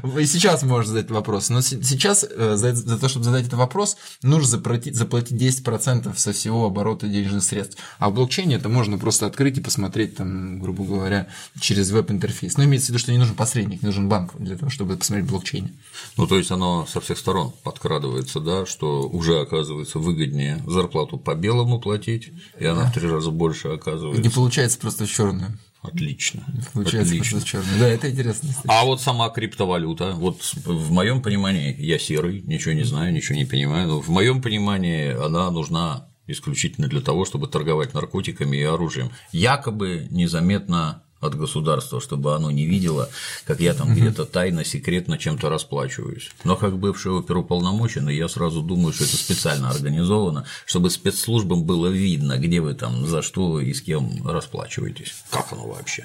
Ну 0.03 0.19
и 0.19 0.27
сейчас 0.27 0.63
можно 0.63 0.93
задать 0.93 1.11
вопрос. 1.11 1.49
Но 1.49 1.61
сейчас 1.61 2.25
э, 2.29 2.57
за 2.57 2.99
то, 2.99 3.09
чтобы 3.09 3.25
задать 3.25 3.43
этот 3.43 3.55
вопрос, 3.55 3.97
нужно 4.23 4.49
заплатить, 4.49 4.95
заплатить 4.95 5.41
10% 5.41 6.17
со 6.17 6.33
всего 6.33 6.67
оборота 6.67 7.09
денежных 7.09 7.43
средств. 7.43 7.79
А 7.99 8.11
в 8.11 8.15
блокчейне 8.15 8.57
это 8.57 8.69
можно 8.69 8.99
просто 8.99 9.27
открыть 9.27 9.59
и 9.59 9.61
посмотреть, 9.61 10.17
там, 10.17 10.61
грубо 10.61 10.85
говоря, 10.85 11.29
через 11.61 11.91
веб-интерфейс. 11.91 12.57
Но 12.57 12.65
имеется 12.65 12.87
в 12.87 12.89
виду, 12.91 12.99
что 12.99 13.13
не 13.13 13.19
нужен 13.19 13.35
посредник, 13.35 13.83
нужен 13.83 14.09
банк 14.09 14.35
для 14.39 14.57
чтобы 14.71 14.97
посмотреть 14.97 15.29
блокчейне. 15.29 15.73
Ну, 16.17 16.27
то 16.27 16.37
есть 16.37 16.51
оно 16.51 16.87
со 16.87 17.01
всех 17.01 17.19
сторон 17.19 17.53
подкрадывается, 17.63 18.41
да, 18.41 18.67
что 18.67 19.09
уже 19.09 19.41
оказывается 19.41 19.99
выгоднее 19.99 20.63
зарплату 20.67 21.19
по 21.19 21.35
белому 21.35 21.81
платить, 21.81 22.33
и 22.59 22.65
она 22.65 22.83
да. 22.83 22.91
в 22.91 22.95
три 22.95 23.09
раза 23.09 23.31
больше 23.31 23.69
оказывается. 23.69 24.23
Не 24.23 24.29
получается 24.29 24.79
просто 24.79 25.07
черную. 25.07 25.59
Отлично. 25.83 26.45
Получается 26.73 27.15
Отлично. 27.15 27.31
просто 27.39 27.49
черную. 27.49 27.79
Да, 27.81 27.89
это 27.89 28.11
интересно. 28.11 28.51
А 28.69 28.85
вот 28.85 29.01
сама 29.01 29.29
криптовалюта, 29.31 30.13
вот 30.13 30.41
в 30.65 30.93
моем 30.93 31.23
понимании, 31.23 31.75
я 31.79 31.99
серый, 31.99 32.41
ничего 32.43 32.73
не 32.73 32.85
знаю, 32.85 33.13
ничего 33.13 33.37
не 33.37 33.45
понимаю, 33.45 33.89
но 33.89 34.01
в 34.01 34.09
моем 34.09 34.41
понимании 34.41 35.11
она 35.13 35.51
нужна 35.51 36.09
исключительно 36.29 36.87
для 36.87 37.01
того, 37.01 37.25
чтобы 37.25 37.49
торговать 37.49 37.95
наркотиками 37.95 38.57
и 38.57 38.63
оружием. 38.63 39.11
Якобы 39.33 40.07
незаметно 40.11 41.03
от 41.23 41.35
государства, 41.37 42.01
чтобы 42.01 42.35
оно 42.35 42.51
не 42.51 42.67
видело, 42.67 43.09
как 43.47 43.61
я 43.61 43.73
там 43.73 43.95
где-то 43.95 44.27
тайно, 44.27 44.65
секретно 44.65 45.17
чем-то 45.17 45.49
расплачиваюсь. 45.49 46.31
Но 46.45 46.57
как 46.57 46.79
бывший 46.79 47.17
оперуполномоченный, 47.17 48.17
я 48.17 48.29
сразу 48.29 48.61
думаю, 48.61 48.93
что 48.93 49.05
это 49.05 49.17
специально 49.17 49.71
организовано, 49.71 50.45
чтобы 50.67 50.91
спецслужбам 50.91 51.65
было 51.65 51.87
видно, 51.87 52.39
где 52.39 52.61
вы 52.61 52.75
там, 52.75 53.07
за 53.07 53.23
что 53.23 53.61
и 53.61 53.73
с 53.73 53.81
кем 53.81 54.27
расплачиваетесь. 54.27 55.15
Как 55.31 55.53
оно 55.53 55.69
вообще? 55.69 56.05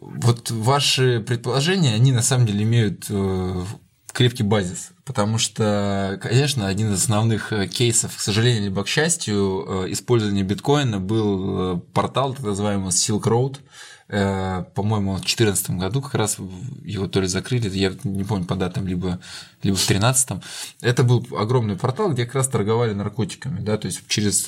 Вот 0.00 0.50
ваши 0.50 1.20
предположения, 1.20 1.94
они 1.94 2.12
на 2.12 2.22
самом 2.22 2.46
деле 2.46 2.62
имеют 2.62 3.06
э, 3.08 3.64
крепкий 4.12 4.44
базис, 4.44 4.90
потому 5.04 5.38
что, 5.38 6.18
конечно, 6.22 6.68
один 6.68 6.92
из 6.92 7.02
основных 7.02 7.52
э, 7.52 7.66
кейсов, 7.66 8.16
к 8.16 8.20
сожалению, 8.20 8.64
либо 8.64 8.84
к 8.84 8.88
счастью, 8.88 9.64
э, 9.66 9.92
использования 9.92 10.44
биткоина 10.44 11.00
был 11.00 11.80
портал, 11.92 12.34
так 12.34 12.44
называемый 12.44 12.90
Silk 12.90 13.22
Road, 13.24 13.58
по-моему, 14.06 15.12
в 15.12 15.20
2014 15.20 15.70
году 15.70 16.02
как 16.02 16.14
раз 16.14 16.36
его 16.84 17.06
то 17.06 17.20
ли 17.20 17.26
закрыли, 17.26 17.68
я 17.70 17.92
не 18.04 18.24
помню 18.24 18.44
по 18.44 18.54
датам, 18.54 18.86
либо, 18.86 19.18
либо 19.62 19.76
в 19.76 19.86
2013. 19.86 20.42
Это 20.82 21.04
был 21.04 21.26
огромный 21.36 21.76
портал, 21.76 22.12
где 22.12 22.26
как 22.26 22.34
раз 22.34 22.48
торговали 22.48 22.92
наркотиками, 22.92 23.60
да, 23.60 23.78
то 23.78 23.86
есть 23.86 24.02
через, 24.08 24.44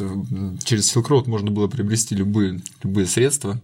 через 0.64 0.94
Silk 0.94 1.08
Road 1.08 1.28
можно 1.28 1.50
было 1.50 1.68
приобрести 1.68 2.14
любые, 2.14 2.60
любые 2.82 3.06
средства. 3.06 3.60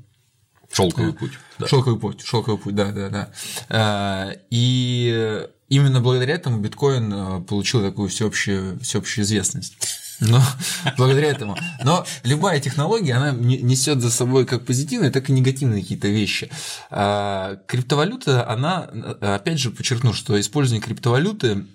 Шелковый 0.73 1.13
путь. 1.13 1.33
Да. 1.59 1.67
Шелковый 1.67 2.01
путь, 2.01 2.23
шелковый 2.25 2.59
путь, 2.59 2.75
да, 2.75 2.93
да, 2.93 3.09
да. 3.11 3.31
Э, 3.69 4.39
и 4.51 5.47
именно 5.69 6.01
благодаря 6.01 6.35
этому 6.35 6.59
биткоин 6.59 7.13
э, 7.13 7.41
получил 7.43 7.83
такую 7.83 8.09
всеобщую, 8.09 8.81
всеобщую 8.81 9.25
известность. 9.25 9.77
Но 10.23 10.43
благодаря 10.97 11.29
этому. 11.29 11.57
Но 11.85 12.07
любая 12.23 12.61
технология, 12.61 13.15
она 13.15 13.33
несет 13.33 14.01
за 14.01 14.11
собой 14.11 14.47
как 14.47 14.65
позитивные, 14.65 15.11
так 15.11 15.29
и 15.29 15.33
негативные 15.33 15.83
какие-то 15.83 16.09
вещи. 16.09 16.51
А 16.91 17.57
криптовалюта, 17.67 18.49
она, 18.49 18.89
опять 19.21 19.59
же, 19.59 19.71
подчеркну, 19.71 20.13
что 20.13 20.39
использование 20.41 20.83
криптовалюты 20.83 21.67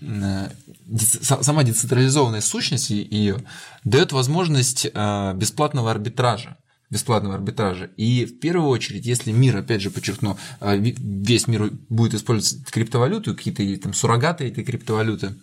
сама 1.22 1.64
децентрализованная 1.64 2.42
сущность 2.42 2.90
ее 2.90 3.44
дает 3.84 4.14
возможность 4.14 4.88
а, 4.94 5.34
бесплатного 5.34 5.92
арбитража 5.92 6.58
бесплатного 6.90 7.36
арбитража. 7.36 7.90
И 7.98 8.26
в 8.26 8.40
первую 8.40 8.70
очередь, 8.70 9.06
если 9.06 9.32
мир, 9.32 9.58
опять 9.58 9.82
же 9.82 9.92
подчеркну, 9.92 10.38
а, 10.62 10.76
весь 10.78 11.48
мир 11.48 11.72
будет 11.90 12.14
использовать 12.14 12.66
криптовалюту, 12.72 13.36
какие-то 13.36 13.84
там 13.84 13.94
суррогаты 13.94 14.48
этой 14.48 14.64
криптовалюты, 14.64 15.36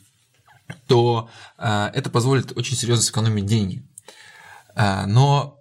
то 0.86 1.28
э, 1.58 1.90
это 1.94 2.10
позволит 2.10 2.56
очень 2.56 2.76
серьезно 2.76 3.04
сэкономить 3.04 3.46
деньги. 3.46 3.84
Э, 4.74 5.06
но 5.06 5.60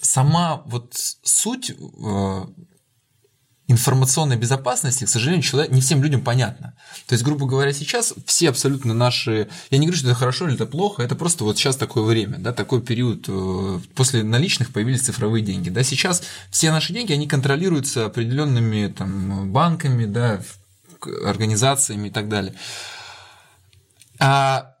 сама 0.00 0.62
вот 0.66 0.94
суть 0.94 1.70
э, 1.70 2.44
информационной 3.66 4.36
безопасности, 4.36 5.04
к 5.04 5.08
сожалению, 5.08 5.42
человек, 5.42 5.72
не 5.72 5.82
всем 5.82 6.02
людям 6.02 6.22
понятно. 6.22 6.74
То 7.06 7.14
есть, 7.14 7.22
грубо 7.22 7.46
говоря, 7.46 7.72
сейчас 7.72 8.14
все 8.24 8.48
абсолютно 8.48 8.94
наши... 8.94 9.48
Я 9.70 9.78
не 9.78 9.86
говорю, 9.86 9.98
что 9.98 10.08
это 10.08 10.18
хорошо 10.18 10.46
или 10.46 10.54
это 10.54 10.64
плохо, 10.64 11.02
это 11.02 11.14
просто 11.16 11.44
вот 11.44 11.58
сейчас 11.58 11.76
такое 11.76 12.04
время, 12.04 12.38
да, 12.38 12.52
такой 12.52 12.80
период. 12.80 13.28
После 13.94 14.22
наличных 14.22 14.72
появились 14.72 15.02
цифровые 15.02 15.44
деньги. 15.44 15.68
Да, 15.68 15.82
сейчас 15.82 16.22
все 16.50 16.70
наши 16.70 16.94
деньги, 16.94 17.12
они 17.12 17.26
контролируются 17.26 18.06
определенными 18.06 18.88
там, 18.88 19.52
банками, 19.52 20.06
да, 20.06 20.40
организациями 21.26 22.08
и 22.08 22.10
так 22.10 22.28
далее. 22.30 22.54
А 24.20 24.74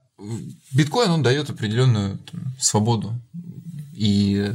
биткоин, 0.72 1.10
он 1.10 1.22
дает 1.22 1.50
определенную 1.50 2.18
там, 2.18 2.40
свободу 2.58 3.14
и 3.94 4.52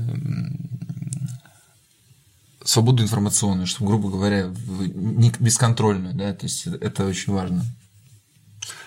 свободу 2.64 3.04
информационную, 3.04 3.68
чтобы, 3.68 3.88
грубо 3.88 4.10
говоря, 4.10 4.48
не 4.48 5.32
бесконтрольную, 5.40 6.14
да, 6.14 6.34
то 6.34 6.46
есть 6.46 6.68
это 6.68 7.06
очень 7.06 7.34
важно. 7.34 7.66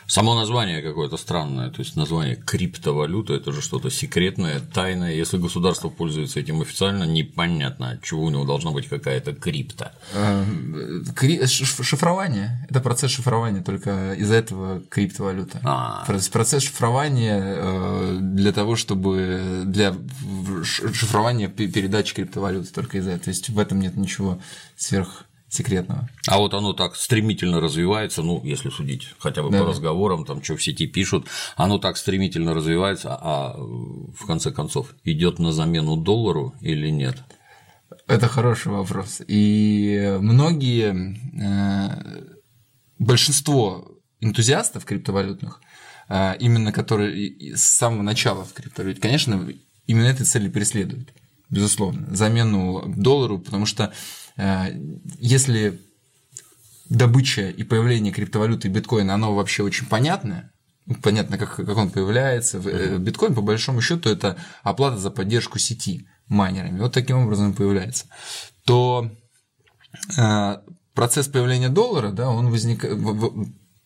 Само 0.07 0.35
название 0.35 0.83
какое-то 0.83 1.17
странное, 1.17 1.71
то 1.71 1.81
есть 1.81 1.97
название 1.97 2.37
криптовалюта– 2.37 3.35
это 3.35 3.53
же 3.53 3.61
что-то 3.61 3.91
секретное, 3.91 4.61
тайное. 4.61 5.13
Если 5.13 5.37
государство 5.37 5.89
пользуется 5.89 6.39
этим 6.39 6.61
официально, 6.61 7.05
непонятно, 7.05 7.99
чего 8.03 8.23
у 8.23 8.31
него 8.31 8.45
должна 8.45 8.71
быть 8.71 8.89
какая-то 8.89 9.35
крипта. 9.35 9.93
А, 10.15 10.45
шифрование– 11.47 12.67
это 12.71 12.81
процесс 12.81 13.11
шифрования, 13.11 13.63
только 13.63 14.15
из-за 14.15 14.35
этого 14.37 14.81
криптовалюта. 14.89 15.61
А. 15.65 16.05
Процесс 16.07 16.63
шифрования 16.63 17.41
э, 17.43 18.19
для 18.21 18.53
того, 18.53 18.77
чтобы 18.77 19.65
для 19.67 19.95
шифрования 20.63 21.49
передачи 21.49 22.15
криптовалюты 22.15 22.73
только 22.73 22.99
из-за 22.99 23.11
этого. 23.11 23.25
То 23.25 23.31
есть 23.31 23.49
в 23.49 23.59
этом 23.59 23.81
нет 23.81 23.97
ничего 23.97 24.39
сверх 24.77 25.26
секретного. 25.49 26.09
А 26.27 26.39
вот 26.39 26.55
оно 26.55 26.73
так 26.73 26.97
стремительно 26.97 27.61
развивается, 27.61 28.23
ну, 28.23 28.41
если 28.45 28.69
судить 28.69 29.15
хотя 29.19 29.43
бы 29.43 29.51
да. 29.51 29.61
по 29.61 29.67
разговорам, 29.67 30.25
там, 30.25 30.43
что 30.43 30.57
в 30.57 30.63
сети 30.63 30.87
пишут, 30.87 31.27
оно 31.57 31.79
так 31.79 31.97
стремительно 31.97 32.55
развивается, 32.55 33.17
а 33.21 33.57
в 33.57 34.27
конце 34.27 34.51
концов 34.51 34.95
идет 35.05 35.39
на 35.39 35.53
замену 35.53 35.97
доллару 35.97 36.55
или 36.61 36.91
нет? 36.91 37.23
Это 38.09 38.29
хороший 38.29 38.73
вопрос. 38.73 39.21
И 39.27 40.17
многие, 40.21 41.17
э, 41.41 42.37
большинство 42.99 43.89
энтузиастов 44.21 44.85
криптовалютных, 44.85 45.61
э, 46.09 46.37
именно 46.41 46.73
которые 46.73 47.57
с 47.57 47.63
самого 47.63 48.03
начала 48.03 48.45
в 48.45 48.53
криптовалюте, 48.53 49.01
конечно, 49.01 49.49
именно 49.87 50.07
этой 50.07 50.27
цели 50.27 50.49
преследуют, 50.49 51.13
безусловно, 51.51 52.15
замену 52.15 52.85
доллару, 52.97 53.39
потому 53.39 53.67
что 53.67 53.93
если 55.19 55.81
добыча 56.89 57.49
и 57.49 57.63
появление 57.65 58.13
криптовалюты 58.13 58.69
и 58.69 58.71
биткоина, 58.71 59.15
оно 59.15 59.35
вообще 59.35 59.63
очень 59.63 59.87
понятное, 59.87 60.53
понятно, 61.03 61.39
как, 61.39 61.57
как 61.57 61.77
он 61.77 61.91
появляется. 61.91 62.59
Э, 62.59 62.99
биткоин, 62.99 63.35
по 63.35 63.41
большому 63.41 63.81
счету, 63.81 64.09
это 64.09 64.37
оплата 64.63 64.99
за 64.99 65.11
поддержку 65.11 65.59
сети 65.59 66.07
майнерами. 66.29 66.81
Вот 66.81 66.93
таким 66.93 67.19
образом 67.19 67.55
появляется. 67.55 68.07
То 68.65 69.11
э, 70.17 70.57
процесс 70.95 71.29
появления 71.29 71.69
доллара, 71.69 72.11
да, 72.11 72.29
он 72.31 72.51
возникает 72.51 72.99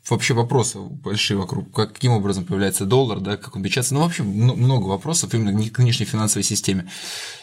вообще 0.09 0.35
вопросы 0.35 0.79
большие 0.81 1.37
вокруг, 1.37 1.73
каким 1.75 2.13
образом 2.13 2.45
появляется 2.45 2.85
доллар, 2.85 3.21
да, 3.21 3.37
как 3.37 3.57
он 3.57 3.63
печатается, 3.63 3.95
ну, 3.95 4.01
вообще 4.01 4.23
много 4.23 4.87
вопросов 4.87 5.33
именно 5.35 5.71
к 5.71 5.79
нынешней 5.79 6.07
финансовой 6.07 6.43
системе. 6.43 6.91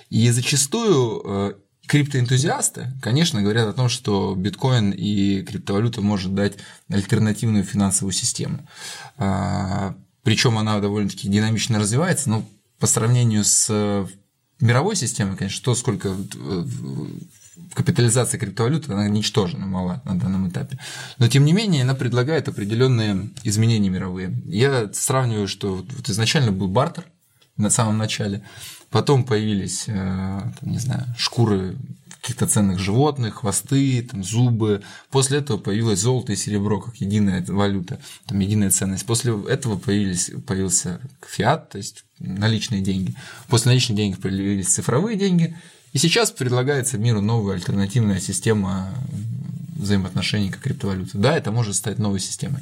И 0.10 0.30
зачастую 0.30 1.58
Криптоэнтузиасты, 1.88 2.92
конечно, 3.02 3.42
говорят 3.42 3.68
о 3.68 3.74
том, 3.74 3.88
что 3.90 4.36
биткоин 4.36 4.92
и 4.92 5.42
криптовалюта 5.44 6.02
может 6.02 6.36
дать 6.36 6.58
альтернативную 6.90 7.64
финансовую 7.64 8.12
систему. 8.14 8.68
А, 9.18 9.96
Причем 10.24 10.58
она 10.58 10.80
довольно-таки 10.80 11.30
динамично 11.30 11.80
развивается, 11.80 12.30
но 12.30 12.46
по 12.80 12.88
сравнению 12.88 13.44
с 13.44 14.08
мировой 14.60 14.96
системой, 14.96 15.38
конечно, 15.38 15.64
то, 15.64 15.76
сколько 15.76 16.10
э, 16.10 16.66
капитализация 17.74 18.40
криптовалюты, 18.40 18.92
она 18.92 19.08
ничтожно 19.08 19.66
мала 19.66 20.02
на 20.06 20.20
данном 20.20 20.50
этапе. 20.50 20.80
Но, 21.18 21.28
тем 21.28 21.46
не 21.46 21.54
менее, 21.54 21.84
она 21.84 21.96
предлагает 21.96 22.48
определенные 22.48 23.30
изменения 23.44 23.90
мировые. 23.90 24.34
Я 24.46 24.92
сравниваю, 24.94 25.48
что 25.48 25.76
вот 25.76 26.10
изначально 26.10 26.52
был 26.52 26.68
бартер 26.68 27.06
на 27.56 27.70
самом 27.70 27.98
начале, 27.98 28.44
Потом 28.90 29.24
появились, 29.24 29.86
э, 29.88 29.94
там, 29.94 30.72
не 30.72 30.80
знаю, 30.80 31.06
шкуры 31.18 31.76
каких-то 32.22 32.48
ценных 32.48 32.80
животных, 32.80 33.36
хвосты, 33.36 34.02
там, 34.02 34.24
зубы. 34.24 34.82
После 35.10 35.40
этого 35.40 35.58
появилось 35.58 36.00
золото 36.00 36.34
и 36.34 36.36
серебро 36.36 36.82
как 36.82 36.96
единая 36.98 37.44
валюта, 37.48 38.00
там, 38.26 38.40
единая 38.40 38.70
ценность. 38.70 39.06
После 39.06 39.34
этого 39.48 39.78
появились, 39.78 40.32
появился 40.46 41.00
фиат, 41.26 41.70
то 41.70 41.78
есть 41.78 42.04
наличные 42.20 42.82
деньги. 42.82 43.16
После 43.48 43.70
наличных 43.70 43.98
денег 43.98 44.20
появились 44.20 44.68
цифровые 44.68 45.18
деньги. 45.18 45.56
И 45.94 45.98
сейчас 45.98 46.32
предлагается 46.32 46.98
миру 46.98 47.22
новая 47.22 47.56
альтернативная 47.56 48.20
система 48.20 48.94
взаимоотношений 49.76 50.50
как 50.50 50.62
криптовалюта. 50.62 51.18
Да, 51.18 51.38
это 51.38 51.52
может 51.52 51.76
стать 51.76 51.98
новой 51.98 52.20
системой. 52.20 52.62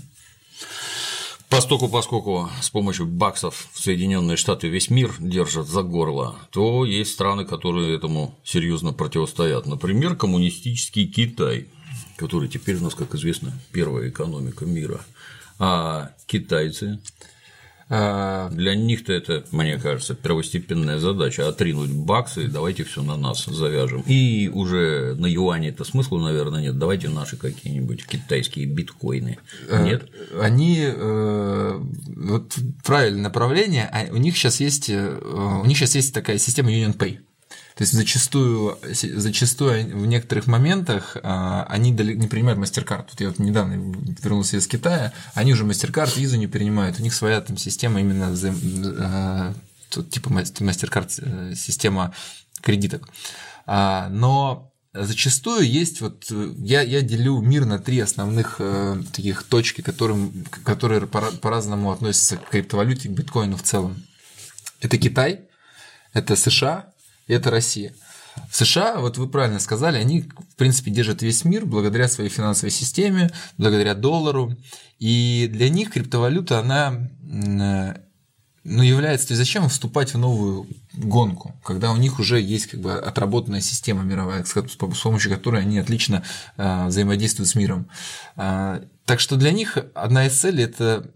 Постоку, 1.56 1.88
поскольку 1.88 2.50
с 2.60 2.70
помощью 2.70 3.06
баксов 3.06 3.70
Соединенные 3.74 4.36
Штаты 4.36 4.68
весь 4.68 4.90
мир 4.90 5.16
держат 5.20 5.68
за 5.68 5.84
горло, 5.84 6.36
то 6.52 6.84
есть 6.84 7.14
страны, 7.14 7.46
которые 7.46 7.96
этому 7.96 8.38
серьезно 8.44 8.92
противостоят. 8.92 9.66
Например, 9.66 10.18
коммунистический 10.18 11.08
Китай, 11.08 11.70
который 12.18 12.50
теперь 12.50 12.76
у 12.76 12.84
нас, 12.84 12.94
как 12.94 13.16
известно, 13.16 13.54
первая 13.72 14.10
экономика 14.10 14.66
мира. 14.66 15.00
А 15.58 16.12
китайцы 16.28 17.00
а, 17.88 18.50
для 18.50 18.76
них-то 18.76 19.14
это, 19.14 19.44
мне 19.52 19.78
кажется, 19.78 20.16
первостепенная 20.16 20.98
задача 20.98 21.48
отринуть 21.48 21.92
баксы, 21.92 22.48
давайте 22.48 22.84
все 22.84 23.04
на 23.04 23.16
нас 23.16 23.46
завяжем. 23.46 24.02
И 24.08 24.50
уже 24.52 25.16
на 25.20 25.28
юане 25.28 25.70
это 25.70 25.84
смысла, 25.84 26.20
наверное, 26.20 26.62
нет. 26.62 26.80
Давайте 26.80 27.10
наши 27.10 27.38
какие-нибудь 27.38 28.08
китайские 28.08 28.66
биткоины. 28.66 29.38
Э, 29.70 29.84
нет? 29.86 30.10
Они 30.40 30.80
э, 30.82 31.80
вот 32.08 32.58
правильное 32.84 33.24
направление, 33.24 33.88
а 33.92 34.12
у 34.12 34.18
них 34.18 34.36
сейчас 34.36 34.60
есть 34.60 34.90
э, 34.90 35.20
у 35.64 35.66
них 35.66 35.78
сейчас 35.78 35.94
есть 35.94 36.14
такая 36.14 36.40
система 36.40 36.72
Union 36.72 36.98
Pay. 36.98 37.20
То 37.76 37.82
есть 37.82 37.92
зачастую, 37.92 38.80
зачастую 38.94 39.98
в 39.98 40.06
некоторых 40.06 40.48
моментах 40.48 41.18
а, 41.22 41.66
они 41.70 41.92
не 41.92 42.28
принимают 42.28 42.58
MasterCard. 42.58 43.08
Вот 43.10 43.20
я 43.20 43.28
вот 43.28 43.38
недавно 43.38 43.74
вернулся 44.24 44.56
из 44.56 44.66
Китая, 44.66 45.12
они 45.34 45.52
уже 45.52 45.66
MasterCard, 45.66 46.18
визу 46.18 46.38
не 46.38 46.48
принимают. 46.48 47.00
У 47.00 47.04
них 47.04 47.14
своя 47.14 47.42
там 47.42 47.58
система 47.58 48.00
именно 48.00 48.30
взаим... 48.30 48.56
А, 48.98 49.54
тут 49.90 50.10
типа 50.10 50.30
MasterCard 50.30 51.52
э, 51.52 51.56
система 51.56 52.14
кредиток. 52.62 53.10
А, 53.66 54.08
но 54.10 54.72
зачастую 54.94 55.70
есть 55.70 56.00
вот 56.00 56.32
я, 56.58 56.82
я 56.82 57.02
делю 57.02 57.42
мир 57.42 57.66
на 57.66 57.78
три 57.78 58.00
основных 58.00 58.56
э, 58.60 59.04
таких 59.12 59.44
точки, 59.44 59.82
которым, 59.82 60.46
которые 60.64 61.08
по-разному 61.08 61.92
относятся 61.92 62.38
к 62.38 62.52
криптовалюте, 62.52 63.10
к 63.10 63.12
биткоину 63.12 63.58
в 63.58 63.64
целом. 63.64 64.02
Это 64.80 64.98
Китай, 64.98 65.42
это 66.14 66.38
США 66.38 66.95
это 67.34 67.52
Россия. 67.52 67.94
В 68.50 68.56
США, 68.56 69.00
вот 69.00 69.18
вы 69.18 69.28
правильно 69.28 69.60
сказали, 69.60 69.98
они, 69.98 70.22
в 70.22 70.56
принципе, 70.56 70.92
держат 70.92 71.22
весь 71.22 71.46
мир 71.46 71.66
благодаря 71.66 72.08
своей 72.08 72.30
финансовой 72.30 72.72
системе, 72.72 73.32
благодаря 73.58 73.96
доллару. 73.96 74.56
И 75.00 75.50
для 75.52 75.70
них 75.70 75.92
криптовалюта, 75.92 76.60
она 76.60 77.10
ну, 78.66 78.82
является, 78.82 79.28
то 79.28 79.34
есть 79.34 79.40
зачем 79.40 79.70
вступать 79.70 80.14
в 80.14 80.18
новую 80.18 80.68
гонку, 80.94 81.54
когда 81.64 81.92
у 81.92 81.98
них 81.98 82.20
уже 82.20 82.42
есть 82.42 82.66
как 82.66 82.82
бы 82.82 82.94
отработанная 82.94 83.62
система 83.62 84.04
мировая, 84.04 84.44
с 84.44 84.76
помощью 84.76 85.32
которой 85.32 85.62
они 85.62 85.78
отлично 85.78 86.24
э, 86.58 86.88
взаимодействуют 86.88 87.48
с 87.48 87.54
миром. 87.56 87.88
Э, 88.36 88.82
так 89.06 89.20
что 89.20 89.36
для 89.36 89.52
них 89.52 89.78
одна 89.94 90.26
из 90.26 90.34
целей 90.34 90.64
это 90.64 91.12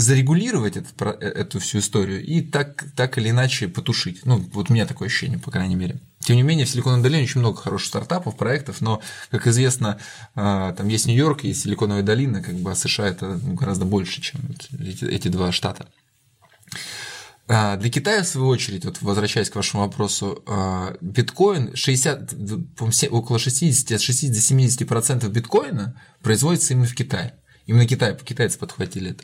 зарегулировать 0.00 0.76
этот, 0.76 1.00
э, 1.02 1.26
эту 1.26 1.60
всю 1.60 1.78
историю 1.78 2.24
и 2.24 2.40
так, 2.40 2.86
так 2.96 3.18
или 3.18 3.30
иначе 3.30 3.68
потушить. 3.68 4.24
Ну, 4.24 4.38
вот 4.52 4.70
у 4.70 4.72
меня 4.72 4.86
такое 4.86 5.08
ощущение, 5.08 5.38
по 5.38 5.50
крайней 5.50 5.76
мере. 5.76 6.00
Тем 6.20 6.36
не 6.36 6.42
менее, 6.42 6.66
в 6.66 6.70
Силиконовой 6.70 7.02
долине 7.02 7.24
очень 7.24 7.40
много 7.40 7.60
хороших 7.60 7.88
стартапов, 7.88 8.36
проектов, 8.36 8.80
но, 8.80 9.00
как 9.30 9.46
известно, 9.46 9.98
а, 10.34 10.72
там 10.72 10.88
есть 10.88 11.06
Нью-Йорк, 11.06 11.44
есть 11.44 11.62
Силиконовая 11.62 12.02
долина, 12.02 12.42
как 12.42 12.54
бы 12.56 12.70
а 12.70 12.74
США 12.74 13.08
это 13.08 13.38
ну, 13.42 13.54
гораздо 13.54 13.84
больше, 13.84 14.20
чем 14.20 14.40
эти, 14.80 15.04
эти 15.04 15.28
два 15.28 15.52
штата. 15.52 15.86
А, 17.46 17.76
для 17.76 17.90
Китая, 17.90 18.22
в 18.22 18.26
свою 18.26 18.48
очередь, 18.48 18.84
вот 18.84 19.02
возвращаясь 19.02 19.50
к 19.50 19.56
вашему 19.56 19.82
вопросу, 19.82 20.42
биткоин 21.00 21.74
60, 21.74 22.34
около 23.10 23.36
60-70% 23.36 25.28
биткоина 25.28 26.00
производится 26.22 26.72
именно 26.74 26.86
в 26.86 26.94
Китае. 26.94 27.34
Именно 27.70 27.86
Китай, 27.86 28.16
китайцы 28.16 28.58
подхватили 28.58 29.12
это. 29.12 29.22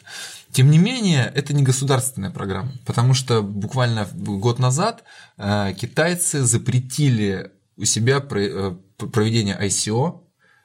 Тем 0.52 0.70
не 0.70 0.78
менее, 0.78 1.32
это 1.35 1.52
не 1.52 1.64
государственная 1.64 2.30
программа, 2.30 2.70
потому 2.87 3.12
что 3.12 3.42
буквально 3.42 4.09
год 4.14 4.61
назад 4.61 5.02
э, 5.37 5.74
китайцы 5.76 6.44
запретили 6.44 7.50
у 7.76 7.85
себя 7.85 8.24
э, 8.30 8.76
проведение 8.98 9.59
ICO, 9.61 10.20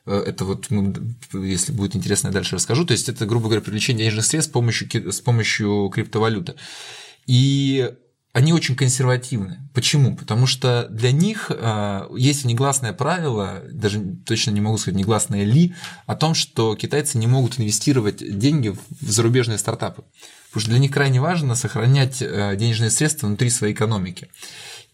э, 0.05 0.13
это 0.13 0.45
вот, 0.45 0.67
ну, 0.69 0.93
если 1.33 1.71
будет 1.71 1.95
интересно, 1.95 2.27
я 2.27 2.33
дальше 2.33 2.57
расскажу. 2.57 2.85
То 2.85 2.91
есть 2.91 3.09
это, 3.09 3.25
грубо 3.25 3.45
говоря, 3.45 3.61
привлечение 3.61 4.03
денежных 4.03 4.25
средств 4.25 4.51
с 4.51 4.53
помощью, 4.53 5.11
с 5.11 5.19
помощью 5.19 5.89
криптовалюты. 5.91 6.53
И 7.25 7.95
они 8.33 8.53
очень 8.53 8.75
консервативны. 8.75 9.59
Почему? 9.73 10.15
Потому 10.15 10.47
что 10.47 10.87
для 10.89 11.11
них 11.11 11.51
э, 11.53 12.07
есть 12.15 12.45
негласное 12.45 12.93
правило, 12.93 13.61
даже 13.71 13.99
точно 14.25 14.51
не 14.51 14.61
могу 14.61 14.77
сказать 14.77 14.97
негласное 14.97 15.43
ли, 15.43 15.75
о 16.05 16.15
том, 16.15 16.33
что 16.33 16.75
китайцы 16.75 17.17
не 17.17 17.27
могут 17.27 17.59
инвестировать 17.59 18.17
деньги 18.17 18.69
в 18.69 18.79
зарубежные 19.01 19.57
стартапы. 19.57 20.03
Потому 20.49 20.61
что 20.61 20.69
для 20.71 20.79
них 20.79 20.91
крайне 20.91 21.19
важно 21.19 21.55
сохранять 21.55 22.21
э, 22.21 22.55
денежные 22.55 22.89
средства 22.89 23.27
внутри 23.27 23.49
своей 23.49 23.73
экономики. 23.73 24.29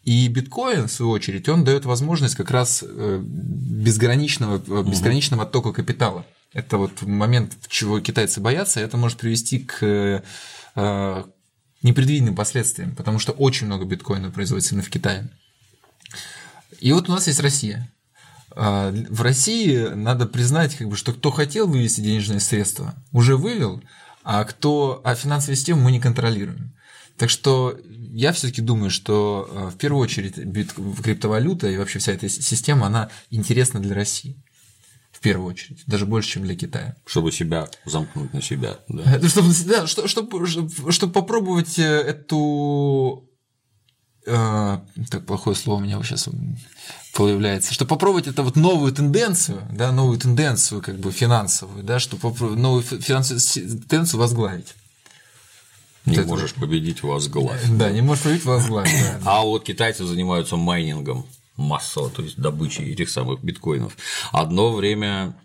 И 0.04 0.28
биткоин, 0.30 0.88
в 0.88 0.92
свою 0.92 1.12
очередь, 1.12 1.48
он 1.48 1.64
дает 1.64 1.86
возможность 1.86 2.36
как 2.36 2.50
раз 2.50 2.84
э, 2.88 3.22
безграничного, 3.22 4.64
э, 4.66 4.84
безграничного 4.84 5.44
оттока 5.44 5.74
капитала. 5.74 6.26
Это 6.54 6.78
вот 6.78 7.04
момент, 7.04 7.56
чего 7.68 8.00
китайцы 8.00 8.42
боятся, 8.42 8.80
это 8.80 8.98
может 8.98 9.20
привести 9.20 9.60
к 9.60 10.24
непредвиденным 11.84 12.36
последствиям, 12.36 12.96
потому 12.96 13.20
что 13.20 13.32
очень 13.32 13.68
много 13.68 13.86
биткоина 13.86 14.32
производится 14.32 14.74
именно 14.74 14.86
в 14.86 14.90
Китае. 14.90 15.30
И 16.80 16.92
вот 16.92 17.10
у 17.10 17.12
нас 17.12 17.28
есть 17.28 17.40
Россия. 17.40 17.92
А, 18.52 18.92
в 18.92 19.22
России 19.22 19.88
надо 19.94 20.26
признать, 20.26 20.76
как 20.76 20.90
бы, 20.90 20.96
что 20.96 21.14
кто 21.14 21.32
хотел 21.32 21.68
вывести 21.68 22.02
денежные 22.02 22.40
средства, 22.40 22.96
уже 23.12 23.38
вывел, 23.38 23.84
а 24.24 24.44
кто 24.44 25.02
а 25.04 25.16
финансовую 25.16 25.56
систему 25.56 25.82
мы 25.82 25.92
не 25.92 26.00
контролируем. 26.00 26.74
Так 27.18 27.30
что 27.30 27.80
я 28.12 28.32
все-таки 28.34 28.62
думаю, 28.62 28.90
что 28.90 29.50
а, 29.52 29.70
в 29.70 29.78
первую 29.78 30.02
очередь 30.02 30.36
криптовалюта 31.04 31.68
и 31.70 31.78
вообще 31.78 32.00
вся 32.00 32.14
эта 32.14 32.28
система, 32.30 32.88
она 32.88 33.10
интересна 33.30 33.80
для 33.80 33.96
России 33.96 34.44
в 35.18 35.20
первую 35.20 35.50
очередь, 35.50 35.82
даже 35.88 36.06
больше, 36.06 36.34
чем 36.34 36.44
для 36.44 36.56
Китая. 36.56 36.96
Чтобы 37.08 37.32
себя 37.32 37.68
замкнуть 37.86 38.34
на 38.34 38.42
себя. 38.42 38.78
Да. 38.88 39.20
Чтобы, 39.28 39.52
да, 39.66 39.88
чтобы, 39.88 40.46
чтобы, 40.46 40.92
чтобы 40.92 41.12
попробовать 41.12 41.80
э, 41.80 41.84
эту... 41.84 43.28
Э, 44.28 44.78
так, 45.10 45.26
плохое 45.26 45.56
слово 45.56 45.80
у 45.80 45.84
меня 45.84 46.00
сейчас 46.04 46.30
появляется. 47.16 47.74
Чтобы 47.74 47.90
попробовать 47.90 48.28
это 48.28 48.44
вот 48.44 48.56
новую 48.56 48.94
тенденцию, 48.94 49.68
да, 49.72 49.92
новую 49.92 50.20
тенденцию 50.20 50.84
как 50.84 51.00
бы 51.00 51.12
финансовую, 51.12 51.84
да, 51.84 51.98
чтобы 51.98 52.30
новую 52.56 52.84
финансовую 52.84 53.42
тенденцию 53.42 54.20
возглавить. 54.20 54.76
Не 56.06 56.18
вот 56.18 56.28
можешь 56.28 56.52
это... 56.52 56.60
победить 56.60 57.02
возглавить. 57.02 57.76
Да, 57.76 57.90
не 57.90 58.02
можешь 58.02 58.24
победить 58.24 58.46
возглавить. 58.46 58.92
Да. 58.92 59.20
А 59.26 59.42
вот 59.42 59.64
китайцы 59.64 60.06
занимаются 60.06 60.58
майнингом 60.58 61.26
массово, 61.58 62.10
то 62.10 62.22
есть 62.22 62.38
добычи 62.38 62.82
этих 62.82 63.10
самых 63.10 63.44
биткоинов. 63.44 63.98
Одно 64.32 64.72
время 64.74 65.36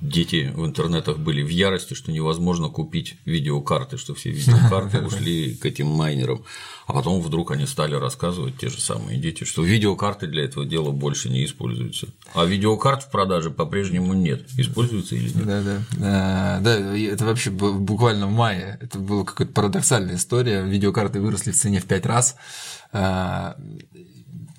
дети 0.00 0.52
в 0.54 0.64
интернетах 0.64 1.18
были 1.18 1.42
в 1.42 1.48
ярости, 1.48 1.94
что 1.94 2.12
невозможно 2.12 2.68
купить 2.68 3.16
видеокарты, 3.24 3.96
что 3.96 4.14
все 4.14 4.30
видеокарты 4.30 5.00
ушли 5.06 5.54
к 5.54 5.66
этим 5.66 5.88
майнерам. 5.88 6.44
А 6.86 6.92
потом 6.92 7.20
вдруг 7.20 7.50
они 7.50 7.66
стали 7.66 7.94
рассказывать, 7.94 8.56
те 8.58 8.70
же 8.70 8.80
самые 8.80 9.18
дети, 9.18 9.44
что 9.44 9.62
видеокарты 9.62 10.26
для 10.26 10.44
этого 10.44 10.64
дела 10.64 10.90
больше 10.90 11.28
не 11.28 11.44
используются. 11.44 12.08
А 12.34 12.44
видеокарт 12.44 13.02
в 13.02 13.10
продаже 13.10 13.50
по-прежнему 13.50 14.14
нет. 14.14 14.48
Используются 14.56 15.14
или 15.14 15.28
нет? 15.28 15.46
Да, 15.46 15.62
да. 15.62 15.82
А, 16.00 16.60
да, 16.60 16.96
это 16.96 17.26
вообще 17.26 17.50
буквально 17.50 18.26
в 18.26 18.32
мае. 18.32 18.78
Это 18.80 18.98
была 18.98 19.24
какая-то 19.24 19.52
парадоксальная 19.52 20.16
история. 20.16 20.62
Видеокарты 20.62 21.20
выросли 21.20 21.50
в 21.50 21.56
цене 21.56 21.80
в 21.80 21.84
пять 21.84 22.06
раз. 22.06 22.36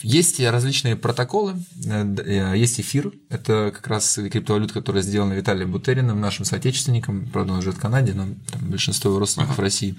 Есть 0.02 0.40
различные 0.40 0.96
протоколы, 0.96 1.56
э, 1.86 2.54
есть 2.56 2.80
эфир, 2.80 3.12
это 3.30 3.72
как 3.76 3.88
раз 3.88 4.16
криптовалюта, 4.32 4.74
которая 4.74 5.04
сделана 5.04 5.34
Виталием 5.34 5.72
Бутериным, 5.72 6.20
нашим 6.22 6.46
соотечественником, 6.46 7.28
правда, 7.28 7.54
он 7.54 7.62
живет 7.62 7.78
в 7.78 7.82
Канаде, 7.82 8.14
но 8.14 8.28
там 8.52 8.70
большинство 8.70 9.10
его 9.10 9.20
родственников 9.20 9.58
в 9.58 9.62
России. 9.62 9.96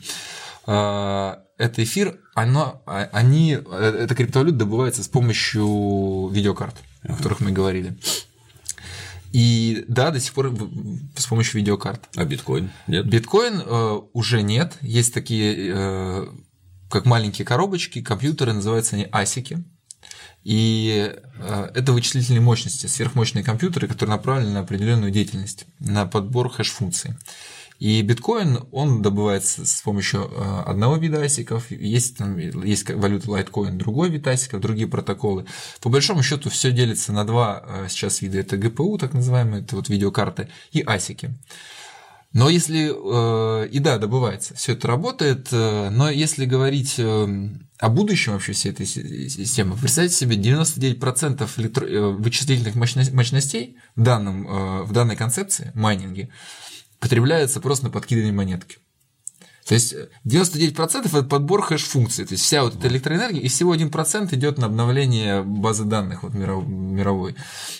А, 0.66 1.42
это 1.58 1.82
эфир, 1.82 2.18
оно, 2.34 2.82
а, 2.86 3.08
они, 3.12 3.54
э, 3.54 3.98
эта 4.04 4.14
криптовалюта 4.14 4.58
добывается 4.58 5.02
с 5.02 5.08
помощью 5.08 6.28
видеокарт, 6.32 6.76
о 7.02 7.16
которых 7.16 7.40
мы 7.40 7.52
говорили. 7.52 7.96
И 9.32 9.84
да, 9.86 10.10
до 10.10 10.20
сих 10.20 10.32
пор 10.32 10.52
с 11.16 11.26
помощью 11.26 11.60
видеокарт. 11.60 12.08
А 12.16 12.24
биткоин? 12.24 12.70
Нет? 12.86 13.06
Биткоин 13.06 13.62
э, 13.64 14.00
уже 14.12 14.42
нет. 14.42 14.76
Есть 14.80 15.14
такие, 15.14 15.72
э, 15.72 16.26
как 16.88 17.06
маленькие 17.06 17.44
коробочки, 17.44 18.02
компьютеры, 18.02 18.52
называются 18.52 18.96
они 18.96 19.06
асики. 19.12 19.62
И 20.44 21.14
э, 21.38 21.70
это 21.74 21.92
вычислительные 21.92 22.40
мощности, 22.40 22.86
сверхмощные 22.86 23.44
компьютеры, 23.44 23.88
которые 23.88 24.16
направлены 24.16 24.52
на 24.52 24.60
определенную 24.60 25.10
деятельность, 25.10 25.66
на 25.78 26.06
подбор 26.06 26.48
хэш-функций. 26.48 27.14
И 27.80 28.02
биткоин, 28.02 28.66
он 28.72 29.00
добывается 29.00 29.64
с 29.64 29.80
помощью 29.80 30.30
э, 30.30 30.62
одного 30.66 30.96
вида 30.96 31.22
асиков, 31.22 31.70
есть, 31.70 32.18
там, 32.18 32.36
есть 32.36 32.90
валюта 32.90 33.28
Litecoin, 33.28 33.72
другой 33.72 34.10
вид 34.10 34.26
асиков, 34.26 34.60
другие 34.60 34.86
протоколы. 34.86 35.46
По 35.80 35.88
большому 35.88 36.22
счету 36.22 36.50
все 36.50 36.72
делится 36.72 37.12
на 37.14 37.24
два 37.24 37.64
э, 37.66 37.86
сейчас 37.88 38.20
вида. 38.20 38.38
Это 38.38 38.56
GPU, 38.56 38.98
так 38.98 39.14
называемые, 39.14 39.62
это 39.62 39.76
вот 39.76 39.88
видеокарты, 39.88 40.50
и 40.72 40.82
асики. 40.82 41.34
Но 42.32 42.48
если, 42.48 42.90
э, 42.92 43.68
и 43.68 43.80
да, 43.80 43.98
добывается, 43.98 44.54
все 44.54 44.74
это 44.74 44.86
работает, 44.86 45.48
э, 45.50 45.90
но 45.90 46.08
если 46.10 46.44
говорить 46.44 46.94
э, 46.98 47.48
о 47.78 47.88
будущем 47.88 48.32
вообще 48.32 48.52
всей 48.52 48.70
этой 48.70 48.86
системы, 48.86 49.76
представьте 49.76 50.14
себе, 50.14 50.36
99% 50.36 51.50
электро... 51.56 51.86
вычислительных 52.10 52.76
мощностей 52.76 53.78
в, 53.96 54.02
данном, 54.02 54.84
в 54.84 54.92
данной 54.92 55.16
концепции, 55.16 55.72
майнинге, 55.74 56.30
потребляется 57.00 57.60
просто 57.60 57.86
на 57.86 57.90
подкидывание 57.90 58.32
монетки. 58.32 58.78
То 59.70 59.74
есть 59.74 59.94
99% 60.26 61.06
это 61.06 61.22
подбор 61.22 61.62
хэш-функций. 61.62 62.24
То 62.24 62.32
есть 62.32 62.42
вся 62.42 62.64
вот 62.64 62.74
эта 62.74 62.88
электроэнергия, 62.88 63.40
и 63.40 63.46
всего 63.46 63.72
1% 63.72 64.34
идет 64.34 64.58
на 64.58 64.66
обновление 64.66 65.44
базы 65.44 65.84
данных 65.84 66.24
вот 66.24 66.34
мировой. 66.34 67.36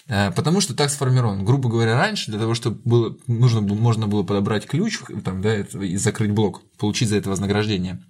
Э, 0.07 0.31
потому 0.31 0.61
что 0.61 0.77
так 0.77 0.91
сформирован. 0.91 1.45
Грубо 1.45 1.69
говоря, 1.69 1.99
раньше 1.99 2.31
для 2.31 2.39
того, 2.39 2.55
чтобы 2.55 2.81
было, 2.85 3.17
нужно, 3.27 3.61
можно 3.63 4.07
было 4.07 4.23
подобрать 4.23 4.69
ключ 4.69 5.01
там, 5.25 5.43
да, 5.43 5.63
и 5.63 5.97
закрыть 5.97 6.31
блок, 6.31 6.63
получить 6.79 7.09
за 7.09 7.17
это 7.17 7.29
вознаграждение. 7.29 8.01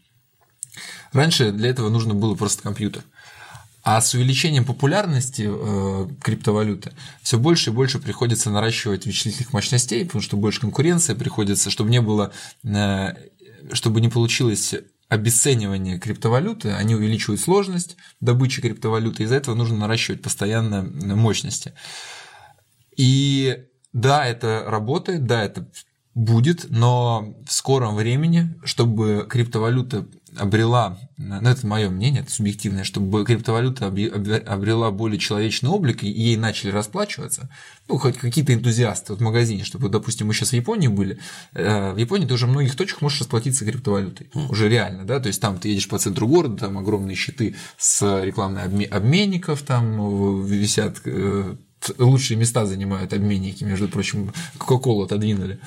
Раньше 1.14 1.50
для 1.50 1.70
этого 1.70 1.88
нужно 1.88 2.12
было 2.12 2.34
просто 2.34 2.62
компьютер. 2.62 3.02
А 3.82 4.02
с 4.02 4.12
увеличением 4.12 4.66
популярности 4.66 5.48
э, 5.50 6.08
криптовалюты 6.22 6.92
все 7.22 7.38
больше 7.38 7.70
и 7.70 7.72
больше 7.72 7.98
приходится 7.98 8.50
наращивать 8.50 9.06
вычислительных 9.06 9.54
мощностей, 9.54 10.04
потому 10.04 10.20
что 10.20 10.36
больше 10.36 10.60
конкуренции 10.60 11.14
приходится, 11.14 11.70
чтобы 11.70 11.88
не 11.88 12.02
было 12.02 12.30
э, 12.62 13.14
чтобы 13.72 14.00
не 14.00 14.08
получилось 14.08 14.74
обесценивание 15.08 15.98
криптовалюты, 15.98 16.70
они 16.70 16.94
увеличивают 16.94 17.40
сложность 17.40 17.96
добычи 18.20 18.62
криптовалюты, 18.62 19.24
из-за 19.24 19.36
этого 19.36 19.56
нужно 19.56 19.76
наращивать 19.76 20.22
постоянно 20.22 20.82
мощности. 20.82 21.74
И 22.96 23.64
да, 23.92 24.24
это 24.24 24.64
работает, 24.66 25.26
да, 25.26 25.42
это 25.42 25.68
будет, 26.14 26.66
но 26.70 27.34
в 27.46 27.52
скором 27.52 27.96
времени, 27.96 28.54
чтобы 28.64 29.26
криптовалюта 29.28 30.06
обрела, 30.36 30.98
ну 31.16 31.48
это 31.48 31.66
мое 31.66 31.90
мнение, 31.90 32.22
это 32.22 32.30
субъективное, 32.30 32.84
чтобы 32.84 33.24
криптовалюта 33.24 33.86
обрела 33.86 34.90
более 34.90 35.18
человечный 35.18 35.70
облик 35.70 36.02
и 36.02 36.08
ей 36.08 36.36
начали 36.36 36.70
расплачиваться, 36.70 37.48
ну, 37.88 37.98
хоть 37.98 38.16
какие-то 38.16 38.54
энтузиасты 38.54 39.12
вот 39.12 39.20
в 39.20 39.24
магазине, 39.24 39.64
чтобы, 39.64 39.88
допустим, 39.88 40.28
мы 40.28 40.34
сейчас 40.34 40.50
в 40.50 40.54
Японии 40.54 40.88
были, 40.88 41.18
э, 41.54 41.92
в 41.92 41.96
Японии 41.96 42.26
ты 42.26 42.34
уже 42.34 42.46
в 42.46 42.50
многих 42.50 42.76
точках 42.76 43.02
можешь 43.02 43.20
расплатиться 43.20 43.64
криптовалютой, 43.64 44.30
уже 44.48 44.68
реально, 44.68 45.04
да, 45.04 45.20
то 45.20 45.28
есть 45.28 45.40
там 45.40 45.58
ты 45.58 45.68
едешь 45.68 45.88
по 45.88 45.98
центру 45.98 46.26
города, 46.26 46.56
там 46.56 46.78
огромные 46.78 47.16
щиты 47.16 47.56
с 47.78 48.22
рекламной 48.22 48.86
обменников, 48.86 49.62
там 49.62 50.44
висят 50.44 51.00
э, 51.04 51.56
лучшие 51.98 52.36
места 52.36 52.66
занимают 52.66 53.12
обменники, 53.12 53.64
между 53.64 53.88
прочим, 53.88 54.32
Кока-Колу 54.58 55.04
отодвинули. 55.04 55.58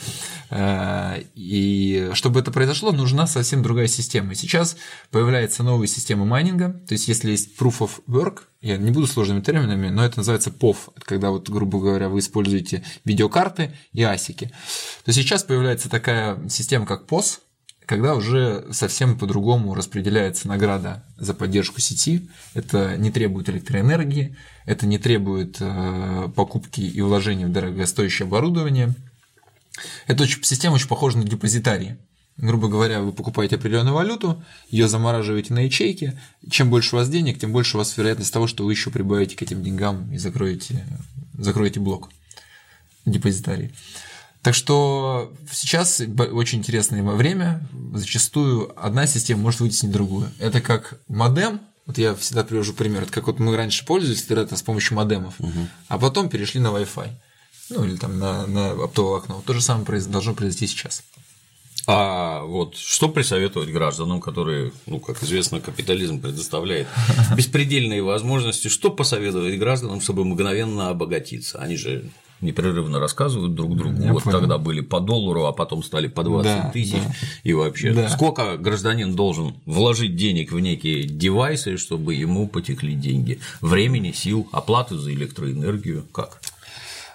Э, 0.50 1.24
и 1.36 2.10
чтобы 2.14 2.40
это 2.40 2.52
произошло, 2.52 2.92
нужна 2.92 3.28
совсем 3.28 3.64
другая 3.64 3.88
система. 3.88 4.34
И 4.34 4.36
сейчас 4.36 4.78
появляется 5.12 5.64
новая 5.64 5.88
система 5.88 6.26
майнинга, 6.26 6.74
то 6.88 6.94
есть 6.94 7.08
если 7.08 7.32
есть 7.32 7.60
Proof 7.60 7.80
of 7.80 7.92
Work, 8.08 8.42
я 8.62 8.78
не 8.78 8.92
буду 8.92 9.08
сложными 9.08 9.42
терминами, 9.42 9.90
но 9.90 10.06
это 10.06 10.20
называется 10.20 10.50
POV, 10.50 10.78
когда 11.04 11.32
вот, 11.32 11.50
грубо 11.50 11.82
говоря, 11.82 12.08
вы 12.08 12.20
используете 12.20 12.82
видеокарты 13.04 13.74
и 13.92 14.04
асики, 14.04 14.52
то 15.04 15.12
сейчас 15.12 15.44
появляется 15.44 15.90
такая 15.90 16.40
система, 16.48 16.86
как 16.86 17.06
POS, 17.06 17.40
когда 17.86 18.16
уже 18.16 18.66
совсем 18.72 19.18
по-другому 19.18 19.74
распределяется 19.74 20.48
награда 20.48 21.04
за 21.18 21.34
поддержку 21.34 21.82
сети. 21.82 22.30
Это 22.54 22.98
не 22.98 23.12
требует 23.12 23.50
электроэнергии, 23.50 24.36
это 24.66 24.86
не 24.86 24.98
требует 24.98 25.58
э, 25.60 26.30
покупки 26.36 26.82
и 26.82 27.02
вложения 27.02 27.48
в 27.48 27.52
дорогостоящее 27.52 28.26
оборудование. 28.26 28.94
Эта 30.08 30.26
система 30.28 30.76
очень 30.76 30.88
похожа 30.88 31.18
на 31.18 31.26
депозитарий. 31.26 31.98
Грубо 32.38 32.68
говоря, 32.68 33.02
вы 33.02 33.12
покупаете 33.12 33.58
определенную 33.58 33.94
валюту, 33.94 34.44
ее 34.70 34.88
замораживаете 34.88 35.54
на 35.54 35.66
ячейке. 35.66 36.20
Чем 36.50 36.72
больше 36.72 36.96
у 36.96 37.00
вас 37.00 37.08
денег, 37.10 37.40
тем 37.40 37.52
больше 37.52 37.78
у 37.78 37.80
вас 37.80 37.96
вероятность 37.96 38.34
того, 38.34 38.48
что 38.48 38.66
вы 38.66 38.72
еще 38.72 38.90
прибавите 38.90 39.36
к 39.36 39.42
этим 39.44 39.62
деньгам 39.62 40.12
и 40.12 40.18
закроете, 40.18 40.84
закроете 41.38 41.80
блок 41.80 42.10
депозитарий. 43.06 43.72
Так 44.44 44.56
что 44.56 45.34
сейчас 45.50 46.02
очень 46.02 46.60
интересное 46.60 47.02
время. 47.02 47.66
Зачастую 47.94 48.74
одна 48.76 49.08
система 49.08 49.42
может 49.42 49.62
вытеснить 49.62 49.94
другую. 49.94 50.30
Это 50.38 50.60
как 50.60 51.00
модем, 51.08 51.62
вот 51.86 51.98
я 51.98 52.14
всегда 52.14 52.44
привожу 52.44 52.74
пример. 52.74 53.04
Это 53.04 53.12
как 53.12 53.28
вот 53.28 53.40
мы 53.40 53.56
раньше 53.56 53.86
пользовались 53.86 54.24
интернетом 54.24 54.58
с 54.58 54.62
помощью 54.62 54.98
модемов, 54.98 55.36
угу. 55.40 55.68
а 55.88 55.98
потом 55.98 56.30
перешли 56.30 56.60
на 56.60 56.68
Wi-Fi. 56.68 57.10
Ну, 57.70 57.86
или 57.86 57.96
там 57.96 58.20
на, 58.20 58.46
на 58.46 58.72
оптовое 58.72 59.20
окно. 59.20 59.42
То 59.46 59.54
же 59.54 59.62
самое 59.62 60.02
должно 60.02 60.34
произойти 60.34 60.68
сейчас. 60.68 61.04
А 61.86 62.44
вот 62.44 62.78
что 62.78 63.10
присоветовать 63.10 63.70
гражданам, 63.70 64.22
которые, 64.22 64.72
ну, 64.86 65.00
как 65.00 65.22
известно, 65.24 65.60
капитализм 65.60 66.22
предоставляет 66.22 66.88
беспредельные 67.36 68.02
возможности, 68.02 68.68
что 68.68 68.90
посоветовать 68.90 69.58
гражданам, 69.58 70.02
чтобы 70.02 70.24
мгновенно 70.24 70.90
обогатиться? 70.90 71.60
Они 71.60 71.76
же 71.76 72.10
непрерывно 72.44 73.00
рассказывают 73.00 73.56
друг 73.56 73.76
другу. 73.76 74.02
Я 74.02 74.14
вот 74.14 74.24
понял. 74.24 74.40
тогда 74.40 74.58
были 74.58 74.82
по 74.82 75.00
доллару, 75.00 75.46
а 75.46 75.54
потом 75.54 75.84
стали 75.84 76.08
по 76.08 76.24
20 76.24 76.46
да, 76.46 76.70
тысяч. 76.72 76.94
Да. 76.94 77.16
И 77.44 77.54
вообще, 77.54 77.94
да. 77.94 78.10
сколько 78.10 78.58
гражданин 78.58 79.16
должен 79.16 79.56
вложить 79.66 80.16
денег 80.16 80.52
в 80.52 80.60
некие 80.60 81.04
девайсы, 81.04 81.78
чтобы 81.78 82.14
ему 82.14 82.48
потекли 82.48 82.96
деньги? 82.96 83.40
Времени, 83.62 84.12
сил, 84.12 84.48
оплаты 84.52 84.98
за 84.98 85.14
электроэнергию? 85.14 86.06
Как? 86.12 86.42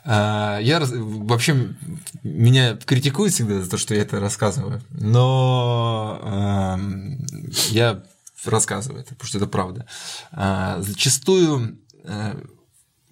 А, 0.05 0.59
я 0.61 0.81
вообще 0.81 1.75
меня 2.23 2.77
критикуют 2.77 3.35
всегда 3.35 3.61
за 3.61 3.69
то, 3.69 3.77
что 3.77 3.95
я 3.95 4.03
это 4.03 4.21
рассказываю, 4.21 4.81
но 4.91 6.19
э, 6.23 7.53
я 7.71 8.03
рассказываю 8.45 9.03
это, 9.03 9.15
потому 9.15 9.29
что 9.29 9.39
это 9.39 9.47
правда. 9.47 9.87
Э, 10.33 10.77
зачастую 10.79 11.79
э, 12.05 12.35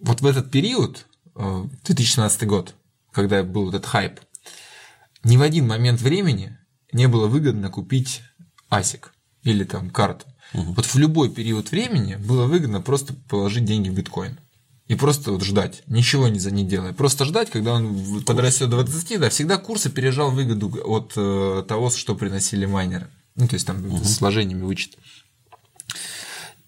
вот 0.01 0.21
в 0.21 0.27
этот 0.27 0.51
период 0.51 1.07
2017 1.37 2.43
э, 2.43 2.47
год, 2.47 2.75
когда 3.13 3.43
был 3.43 3.69
этот 3.69 3.87
хайп, 3.87 4.21
ни 5.25 5.37
в 5.37 5.43
один 5.43 5.67
момент 5.67 6.01
времени 6.01 6.57
не 6.93 7.09
было 7.09 7.27
выгодно 7.27 7.71
купить 7.71 8.23
асик 8.69 9.13
или 9.43 9.65
там 9.65 9.91
карту. 9.91 10.27
Угу. 10.55 10.73
Вот 10.75 10.87
в 10.87 10.97
любой 10.97 11.31
период 11.31 11.71
времени 11.71 12.17
было 12.17 12.47
выгодно 12.47 12.81
просто 12.81 13.15
положить 13.29 13.65
деньги 13.65 13.89
в 13.89 13.95
биткоин. 13.95 14.39
И 14.87 14.95
просто 14.95 15.33
вот 15.33 15.43
ждать, 15.43 15.83
ничего 15.89 16.29
не 16.29 16.39
за 16.39 16.53
не 16.53 16.65
делая. 16.65 16.93
Просто 16.93 17.25
ждать, 17.25 17.51
когда 17.51 17.75
он 17.75 18.23
подрастет 18.25 18.71
до 18.71 18.85
20, 18.85 19.21
да, 19.21 19.31
всегда 19.31 19.59
курс 19.59 19.87
опережал 19.87 20.31
выгоду 20.31 20.73
от 20.85 21.13
э, 21.17 21.65
того, 21.67 21.91
что 21.91 22.15
приносили 22.15 22.67
майнеры. 22.67 23.09
Ну, 23.35 23.49
то 23.49 23.55
есть 23.55 23.67
там 23.67 23.85
угу. 23.85 24.05
с 24.05 24.21
вложениями 24.21 24.63
вычет. 24.63 24.97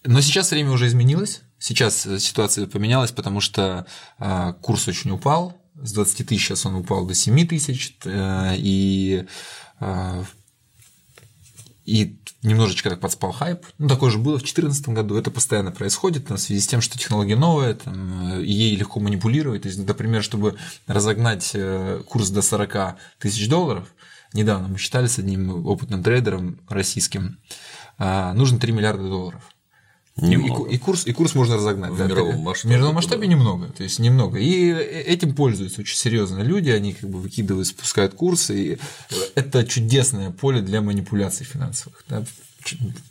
Но 0.04 0.20
сейчас 0.20 0.50
время 0.50 0.70
уже 0.70 0.86
изменилось. 0.86 1.42
Сейчас 1.58 2.06
э, 2.06 2.18
ситуация 2.18 2.66
поменялась, 2.66 3.10
потому 3.10 3.40
что 3.40 3.86
э, 4.18 4.54
курс 4.62 4.86
очень 4.88 5.10
упал. 5.10 5.60
С 5.74 5.92
20 5.92 6.28
тысяч 6.28 6.44
сейчас 6.44 6.66
он 6.66 6.76
упал 6.76 7.06
до 7.06 7.14
7 7.14 7.46
тысяч. 7.46 7.96
Э, 8.04 8.54
и, 8.56 9.26
и 11.84 12.20
немножечко 12.42 12.90
так 12.90 13.00
подспал 13.00 13.32
хайп. 13.32 13.64
Ну, 13.78 13.88
такое 13.88 14.10
же 14.10 14.18
было 14.18 14.34
в 14.34 14.42
2014 14.42 14.88
году. 14.90 15.16
Это 15.16 15.30
постоянно 15.30 15.72
происходит 15.72 16.30
в 16.30 16.38
связи 16.38 16.60
с 16.60 16.66
тем, 16.66 16.80
что 16.80 16.98
технология 16.98 17.36
новая, 17.36 17.74
там, 17.74 18.40
ей 18.40 18.76
легко 18.76 19.00
манипулировать. 19.00 19.62
То 19.62 19.68
есть, 19.68 19.84
например, 19.84 20.22
чтобы 20.22 20.56
разогнать 20.86 21.56
курс 22.06 22.30
до 22.30 22.42
40 22.42 22.96
тысяч 23.18 23.48
долларов, 23.48 23.88
недавно 24.32 24.68
мы 24.68 24.78
считали 24.78 25.06
с 25.06 25.18
одним 25.18 25.66
опытным 25.66 26.02
трейдером 26.02 26.60
российским, 26.68 27.38
нужно 27.98 28.58
3 28.58 28.72
миллиарда 28.72 29.08
долларов. 29.08 29.42
Немного. 30.20 30.68
И, 30.68 30.74
и, 30.74 30.78
курс, 30.78 31.06
и 31.06 31.12
курс 31.12 31.34
можно 31.34 31.56
разогнать. 31.56 31.92
В 31.92 31.98
да, 31.98 32.06
мировом 32.06 32.40
масштабе. 32.40 32.74
В 32.74 32.76
мировом 32.76 32.94
масштабе 32.96 33.22
да. 33.22 33.26
немного. 33.26 33.66
То 33.68 33.82
есть 33.82 33.98
немного. 33.98 34.38
И 34.38 34.70
этим 34.70 35.34
пользуются 35.34 35.80
очень 35.80 35.96
серьезно 35.96 36.40
люди, 36.40 36.70
они 36.70 36.92
как 36.92 37.08
бы 37.08 37.20
выкидывают, 37.20 37.68
спускают 37.68 38.14
курсы. 38.14 38.72
И 38.74 38.78
это 39.34 39.64
чудесное 39.64 40.30
поле 40.30 40.60
для 40.60 40.80
манипуляций 40.80 41.46
финансовых. 41.46 42.04
Да, 42.08 42.24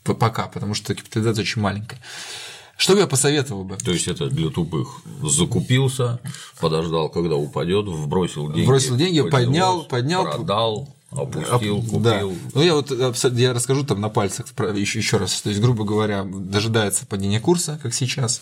пока, 0.03 0.47
потому 0.47 0.73
что 0.73 0.93
капитализация 0.93 1.43
очень 1.43 1.61
маленькая. 1.61 1.99
Что 2.77 2.93
бы 2.93 2.99
я 2.99 3.07
посоветовал 3.07 3.63
бы? 3.63 3.77
То 3.77 3.91
есть 3.91 4.07
это 4.07 4.29
для 4.29 4.49
тупых. 4.49 5.01
Закупился, 5.23 6.19
подождал, 6.59 7.09
когда 7.09 7.35
упадет, 7.35 7.87
вбросил 7.87 8.47
деньги. 8.51 8.65
Вбросил 8.65 8.95
деньги, 8.95 9.21
поднял, 9.27 9.83
поднял. 9.83 10.23
Продал. 10.25 10.96
Опустил, 11.11 11.81
купил. 11.81 11.99
Да. 12.01 12.21
Ну, 12.53 12.61
я 12.61 12.75
вот 12.75 12.91
я 12.91 13.53
расскажу 13.53 13.85
там 13.85 14.01
на 14.01 14.09
пальцах 14.09 14.47
еще, 14.75 14.99
еще 14.99 15.17
раз. 15.17 15.41
То 15.41 15.49
есть, 15.49 15.61
грубо 15.61 15.85
говоря, 15.85 16.23
дожидается 16.23 17.05
падения 17.05 17.39
курса, 17.39 17.79
как 17.81 17.93
сейчас, 17.93 18.41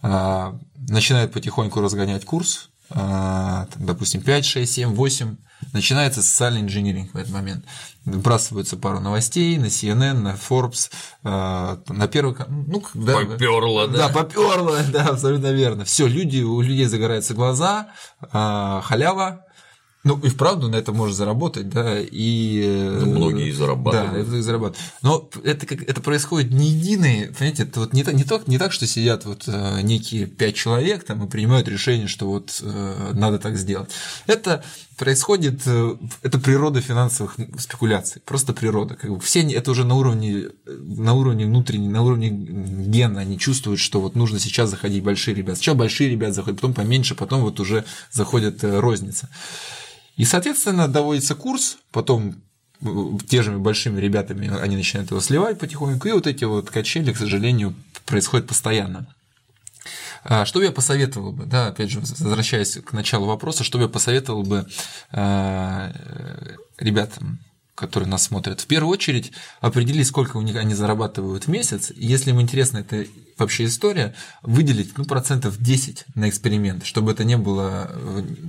а, 0.00 0.58
начинает 0.88 1.32
потихоньку 1.32 1.80
разгонять 1.80 2.24
курс, 2.24 2.70
а, 2.90 3.66
там, 3.66 3.84
допустим, 3.84 4.22
5, 4.22 4.44
6, 4.46 4.72
7, 4.72 4.94
8, 4.94 5.36
начинается 5.74 6.22
социальный 6.22 6.62
инжиниринг 6.62 7.12
в 7.12 7.16
этот 7.18 7.30
момент. 7.30 7.66
Выбрасываются 8.06 8.78
пару 8.78 9.00
новостей 9.00 9.58
на 9.58 9.66
CNN, 9.66 10.14
на 10.14 10.34
Forbes, 10.34 10.90
а, 11.24 11.78
на 11.88 12.08
первый... 12.08 12.34
Ну, 12.48 12.82
да, 12.94 13.18
поперло, 13.18 13.86
да? 13.86 14.08
Да, 14.08 14.08
поперло, 14.08 14.78
да, 14.92 15.08
абсолютно 15.08 15.52
верно. 15.52 15.84
Все, 15.84 16.06
люди, 16.06 16.40
у 16.40 16.62
людей 16.62 16.86
загораются 16.86 17.34
глаза, 17.34 17.88
халява, 18.32 19.44
ну, 20.04 20.18
и 20.20 20.28
вправду 20.28 20.68
на 20.68 20.76
это 20.76 20.92
можно 20.92 21.14
заработать, 21.14 21.68
да, 21.68 21.98
и... 22.00 22.96
Ну, 23.00 23.06
многие 23.06 23.50
зарабатывают. 23.50 24.12
Да, 24.12 24.18
это 24.18 24.42
зарабатывают. 24.42 24.78
Но 25.02 25.28
это, 25.42 25.66
как, 25.66 25.82
это 25.82 26.00
происходит 26.00 26.52
не 26.52 26.68
единый, 26.68 27.32
понимаете, 27.36 27.64
это 27.64 27.80
вот 27.80 27.92
не, 27.92 28.04
не, 28.12 28.24
так, 28.24 28.46
не 28.46 28.58
так, 28.58 28.72
что 28.72 28.86
сидят 28.86 29.24
вот 29.24 29.44
э, 29.48 29.80
некие 29.82 30.26
пять 30.26 30.54
человек 30.54 31.04
там 31.04 31.24
и 31.24 31.28
принимают 31.28 31.68
решение, 31.68 32.06
что 32.06 32.26
вот 32.26 32.60
э, 32.62 33.12
надо 33.14 33.38
так 33.38 33.56
сделать. 33.56 33.90
Это 34.26 34.64
происходит, 34.98 35.62
э, 35.66 35.96
это 36.22 36.38
природа 36.38 36.80
финансовых 36.80 37.36
спекуляций, 37.58 38.20
просто 38.24 38.52
природа. 38.52 38.96
Как 38.96 39.10
бы 39.10 39.20
все 39.20 39.40
это 39.40 39.70
уже 39.70 39.84
на 39.84 39.94
уровне, 39.94 40.48
на 40.66 41.14
уровне 41.14 41.46
внутренней, 41.46 41.88
на 41.88 42.02
уровне 42.02 42.28
гена 42.30 43.20
они 43.20 43.38
чувствуют, 43.38 43.80
что 43.80 44.00
вот 44.00 44.16
нужно 44.16 44.38
сейчас 44.38 44.70
заходить 44.70 45.02
большие 45.02 45.34
ребята. 45.34 45.56
Сначала 45.56 45.76
большие 45.76 46.10
ребята 46.10 46.34
заходят, 46.34 46.60
потом 46.60 46.74
поменьше, 46.74 47.14
потом 47.14 47.42
вот 47.42 47.60
уже 47.60 47.84
заходит 48.10 48.62
розница. 48.62 49.30
И, 50.16 50.24
соответственно, 50.24 50.88
доводится 50.88 51.34
курс, 51.36 51.78
потом 51.92 52.34
э, 52.82 52.88
те 53.28 53.42
же 53.42 53.52
большими 53.52 54.00
ребятами 54.00 54.50
они 54.60 54.76
начинают 54.76 55.10
его 55.10 55.20
сливать 55.20 55.58
потихоньку, 55.58 56.08
и 56.08 56.12
вот 56.12 56.26
эти 56.26 56.44
вот 56.44 56.70
качели, 56.70 57.12
к 57.12 57.18
сожалению, 57.18 57.74
происходят 58.04 58.48
постоянно. 58.48 59.06
А, 60.24 60.44
что 60.44 60.58
бы 60.58 60.66
я 60.66 60.72
посоветовал 60.72 61.32
бы, 61.32 61.46
да, 61.46 61.68
опять 61.68 61.90
же, 61.90 62.00
возвращаясь 62.00 62.76
к 62.76 62.92
началу 62.92 63.26
вопроса, 63.26 63.64
что 63.64 63.78
бы 63.78 63.84
я 63.84 63.88
посоветовал 63.88 64.42
бы 64.42 64.66
э, 65.12 65.92
ребятам, 66.78 67.40
которые 67.74 68.08
нас 68.08 68.24
смотрят, 68.24 68.60
в 68.60 68.66
первую 68.66 68.92
очередь 68.92 69.32
определить, 69.60 70.06
сколько 70.06 70.36
у 70.36 70.42
них 70.42 70.56
они 70.56 70.74
зарабатывают 70.74 71.44
в 71.44 71.48
месяц. 71.48 71.92
Если 71.94 72.30
им 72.30 72.40
интересна 72.40 72.78
эта 72.78 73.06
вообще 73.38 73.64
история, 73.64 74.14
выделить 74.42 74.96
ну, 74.96 75.04
процентов 75.04 75.58
10 75.58 76.04
на 76.14 76.28
эксперимент, 76.28 76.84
чтобы 76.84 77.12
это 77.12 77.24
не 77.24 77.36
было, 77.36 77.90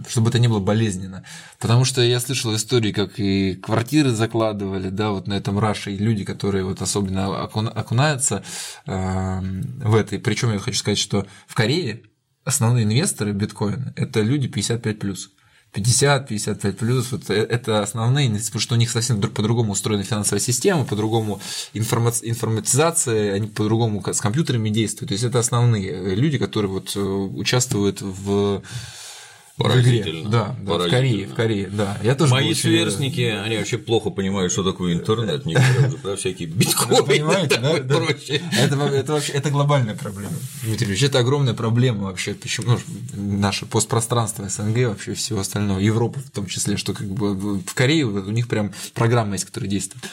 чтобы 0.08 0.30
это 0.30 0.40
не 0.40 0.48
было 0.48 0.60
болезненно. 0.60 1.24
Потому 1.60 1.86
что 1.86 2.02
я 2.02 2.20
слышал 2.20 2.56
истории, 2.56 2.92
как 2.92 3.20
и 3.20 3.56
квартиры 3.56 4.12
закладывали, 4.12 4.90
да, 4.90 5.12
вот 5.12 5.28
на 5.28 5.34
этом 5.34 5.60
раше, 5.60 5.92
и 5.92 5.98
люди, 5.98 6.24
которые 6.24 6.64
вот 6.64 6.82
особенно 6.82 7.44
окунаются 7.44 8.44
э, 8.86 9.40
в 9.42 9.96
это. 9.96 10.20
Причем 10.20 10.54
я 10.54 10.60
хочу 10.60 10.78
сказать, 10.78 11.00
что 11.00 11.26
в 11.48 11.56
Корее 11.56 12.04
основные 12.44 12.86
инвесторы 12.86 13.32
биткоина– 13.32 13.94
это 13.96 14.22
люди 14.22 14.48
55+. 14.48 15.18
50, 15.72 16.28
55 16.28 16.78
плюс, 16.78 17.12
вот 17.12 17.30
э, 17.30 17.36
это 17.36 17.82
основные, 17.82 18.30
потому 18.30 18.60
что 18.60 18.76
у 18.76 18.78
них 18.78 18.90
совсем 18.90 19.22
по-другому 19.22 19.74
устроена 19.74 20.04
финансовая 20.04 20.42
система, 20.42 20.84
по-другому 20.84 21.40
информа 21.74 22.12
информатизация, 22.24 23.34
они 23.36 23.48
по-другому 23.48 24.04
с 24.06 24.20
компьютерами 24.20 24.70
действуют. 24.70 25.10
То 25.10 25.14
есть 25.14 25.24
это 25.24 25.40
основные 25.40 26.16
люди, 26.16 26.38
которые 26.38 26.72
вот 26.72 26.96
э, 26.96 27.00
участвуют 27.00 28.02
в 28.02 28.64
Поразительно. 29.60 30.30
Да, 30.30 30.56
да 30.62 30.78
в 30.78 30.90
Корее, 30.90 31.28
в 31.28 31.36
Корее, 31.36 31.68
да. 31.68 31.98
Я 32.02 32.16
тоже 32.16 32.32
Мои 32.32 32.54
сверстники, 32.54 33.22
они 33.22 33.58
вообще 33.58 33.78
плохо 33.78 34.10
понимают, 34.10 34.54
что 34.54 34.64
такое 34.64 34.94
интернет, 34.94 35.46
не 35.46 35.56
говоря 35.56 35.88
уже 35.90 35.98
про 35.98 36.16
всякие 36.16 36.48
биткоины. 36.48 37.04
Понимаете, 37.04 37.60
да? 37.60 37.78
да. 37.80 37.96
Это, 38.58 38.76
это 38.86 39.14
вообще 39.14 39.34
это 39.34 39.50
глобальная 39.50 39.96
проблема. 39.96 40.34
Дмитрий 40.64 40.88
Ильич, 40.88 41.04
это 41.04 41.20
огромная 41.20 41.54
проблема 41.54 42.06
вообще. 42.06 42.36
Почему 42.36 42.72
ну, 42.72 42.80
наше 43.14 43.66
постпространство 43.66 44.48
СНГ, 44.48 44.88
вообще 44.88 45.14
всего 45.14 45.42
остального, 45.42 45.80
Европа 45.80 46.20
в 46.20 46.32
том 46.32 46.46
числе, 46.46 46.78
что 46.78 46.94
как 46.94 47.08
бы 47.08 47.60
в 47.60 47.74
Корее 47.74 48.06
у 48.06 48.32
них 48.32 48.48
прям 48.48 48.74
программа 48.94 49.34
есть, 49.34 49.46
которая 49.46 49.70
действует. 49.70 50.04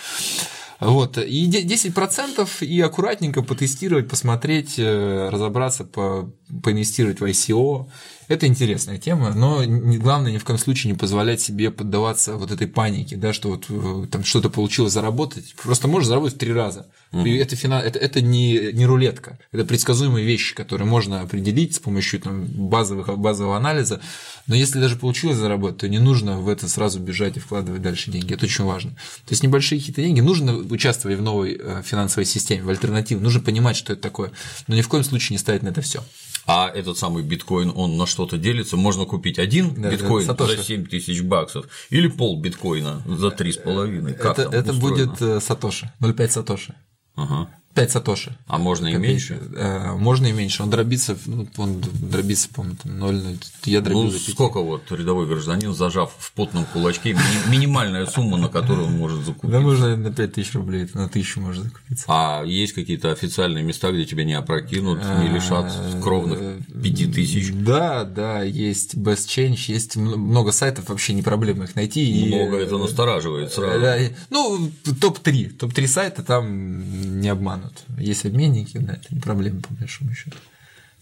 Вот. 0.80 1.18
И 1.18 1.48
10% 1.48 2.64
и 2.64 2.80
аккуратненько 2.80 3.42
потестировать, 3.42 4.08
посмотреть, 4.08 4.74
э, 4.78 5.28
разобраться, 5.30 5.84
по, 5.84 6.30
поинвестировать 6.62 7.20
в 7.20 7.24
ICO 7.24 7.86
Это 8.28 8.46
интересная 8.46 8.98
тема, 8.98 9.32
но 9.34 9.62
главное 9.64 10.32
ни 10.32 10.38
в 10.38 10.44
коем 10.44 10.58
случае 10.58 10.92
не 10.92 10.98
позволять 10.98 11.40
себе 11.40 11.70
поддаваться 11.70 12.36
вот 12.36 12.50
этой 12.50 12.66
панике, 12.66 13.16
да, 13.16 13.32
что 13.32 13.50
вот 13.50 13.66
э, 13.68 14.06
там 14.10 14.24
что-то 14.24 14.50
получилось 14.50 14.92
заработать. 14.92 15.54
Просто 15.62 15.86
можешь 15.86 16.08
заработать 16.08 16.36
в 16.36 16.38
три 16.38 16.52
раза. 16.52 16.86
Mm-hmm. 17.12 17.38
Это, 17.38 17.56
финал, 17.56 17.82
это, 17.82 17.98
это 17.98 18.20
не, 18.20 18.72
не 18.72 18.84
рулетка, 18.84 19.38
это 19.52 19.64
предсказуемые 19.64 20.26
вещи, 20.26 20.54
которые 20.54 20.88
можно 20.88 21.20
определить 21.20 21.76
с 21.76 21.78
помощью 21.78 22.20
там, 22.20 22.46
базовых, 22.46 23.16
базового 23.16 23.56
анализа. 23.56 24.00
Но 24.48 24.56
если 24.56 24.80
даже 24.80 24.96
получилось 24.96 25.36
заработать, 25.36 25.78
то 25.78 25.88
не 25.88 25.98
нужно 25.98 26.40
в 26.40 26.48
это 26.48 26.68
сразу 26.68 26.98
бежать 26.98 27.36
и 27.36 27.40
вкладывать 27.40 27.82
дальше 27.82 28.10
деньги. 28.10 28.34
Это 28.34 28.46
очень 28.46 28.64
важно. 28.64 28.90
То 28.90 29.30
есть 29.30 29.44
небольшие 29.44 29.78
какие-то 29.78 30.02
деньги, 30.02 30.20
нужно 30.20 30.56
участвовать 30.56 31.18
в 31.18 31.22
новой 31.22 31.58
э, 31.60 31.82
финансовой 31.84 32.26
системе, 32.26 32.64
в 32.64 32.70
альтернативе, 32.70 33.20
нужно 33.20 33.40
понимать, 33.40 33.76
что 33.76 33.92
это 33.92 34.02
такое. 34.02 34.32
Но 34.66 34.74
ни 34.74 34.82
в 34.82 34.88
коем 34.88 35.04
случае 35.04 35.34
не 35.34 35.38
ставить 35.38 35.62
на 35.62 35.68
это 35.68 35.80
все. 35.80 36.02
А 36.46 36.70
этот 36.72 36.96
самый 36.96 37.24
биткоин, 37.24 37.72
он 37.74 37.96
на 37.96 38.06
что-то 38.16 38.38
делится. 38.38 38.78
Можно 38.78 39.04
купить 39.04 39.38
один 39.38 39.74
да, 39.74 39.90
биткоин 39.90 40.26
да, 40.26 40.46
за 40.46 40.56
7 40.56 40.86
тысяч 40.86 41.20
баксов 41.22 41.66
или 41.90 42.08
пол 42.08 42.40
биткоина 42.40 43.02
за 43.06 43.28
3,5. 43.28 44.14
Как 44.14 44.38
это, 44.38 44.56
это 44.56 44.72
будет 44.72 45.20
э, 45.20 45.38
Сатоши, 45.40 45.92
0,5 46.00 46.28
Сатоши. 46.28 46.74
Ага. 47.14 47.50
5 47.76 47.90
сатоши. 47.90 48.34
А 48.46 48.56
можно 48.56 48.86
и 48.88 48.96
меньше? 48.96 49.38
Э, 49.54 49.92
можно 49.92 50.26
и 50.26 50.32
меньше. 50.32 50.62
Он 50.62 50.70
дробится, 50.70 51.14
ну, 51.26 51.46
он 51.58 51.82
дробится, 51.82 52.48
по-моему, 52.48 52.78
0,0. 52.84 53.36
Я 53.66 53.82
дробил 53.82 54.04
ну, 54.04 54.10
сколько 54.12 54.60
вот 54.62 54.90
рядовой 54.90 55.26
гражданин, 55.26 55.74
зажав 55.74 56.14
в 56.18 56.32
потном 56.32 56.64
кулачке, 56.72 57.12
ми- 57.12 57.50
минимальная 57.50 58.06
сумма, 58.06 58.38
на 58.38 58.48
которую 58.48 58.86
он 58.86 58.94
может 58.96 59.26
закупить? 59.26 59.50
Да 59.50 59.60
можно 59.60 59.94
на 59.94 60.10
5 60.10 60.32
тысяч 60.32 60.54
рублей, 60.54 60.88
на 60.94 61.06
тысячу 61.10 61.40
можно 61.42 61.64
закупиться. 61.64 62.06
А 62.08 62.42
есть 62.44 62.72
какие-то 62.72 63.12
официальные 63.12 63.62
места, 63.62 63.92
где 63.92 64.06
тебя 64.06 64.24
не 64.24 64.32
опрокинут, 64.34 65.00
не 65.22 65.28
лишат 65.28 65.70
кровных 66.02 66.38
5 66.82 67.12
тысяч? 67.12 67.52
Да, 67.52 68.04
да, 68.04 68.42
есть 68.42 68.94
Best 68.94 69.26
Change, 69.28 69.58
есть 69.68 69.96
много 69.96 70.50
сайтов, 70.52 70.88
вообще 70.88 71.12
не 71.12 71.20
проблема 71.22 71.64
их 71.64 71.76
найти. 71.76 72.24
Много, 72.34 72.56
это 72.56 72.78
настораживает 72.78 73.52
сразу. 73.52 73.84
Ну, 74.30 74.70
топ-3, 74.98 75.50
топ-3 75.50 75.86
сайта 75.86 76.22
там 76.22 77.20
не 77.20 77.28
обманут 77.28 77.65
обманут. 77.66 77.84
Есть 77.98 78.24
обменники, 78.24 78.78
да, 78.78 78.94
это 78.94 79.14
не 79.14 79.20
проблема, 79.20 79.60
по 79.60 79.74
большому 79.74 80.14
счету. 80.14 80.36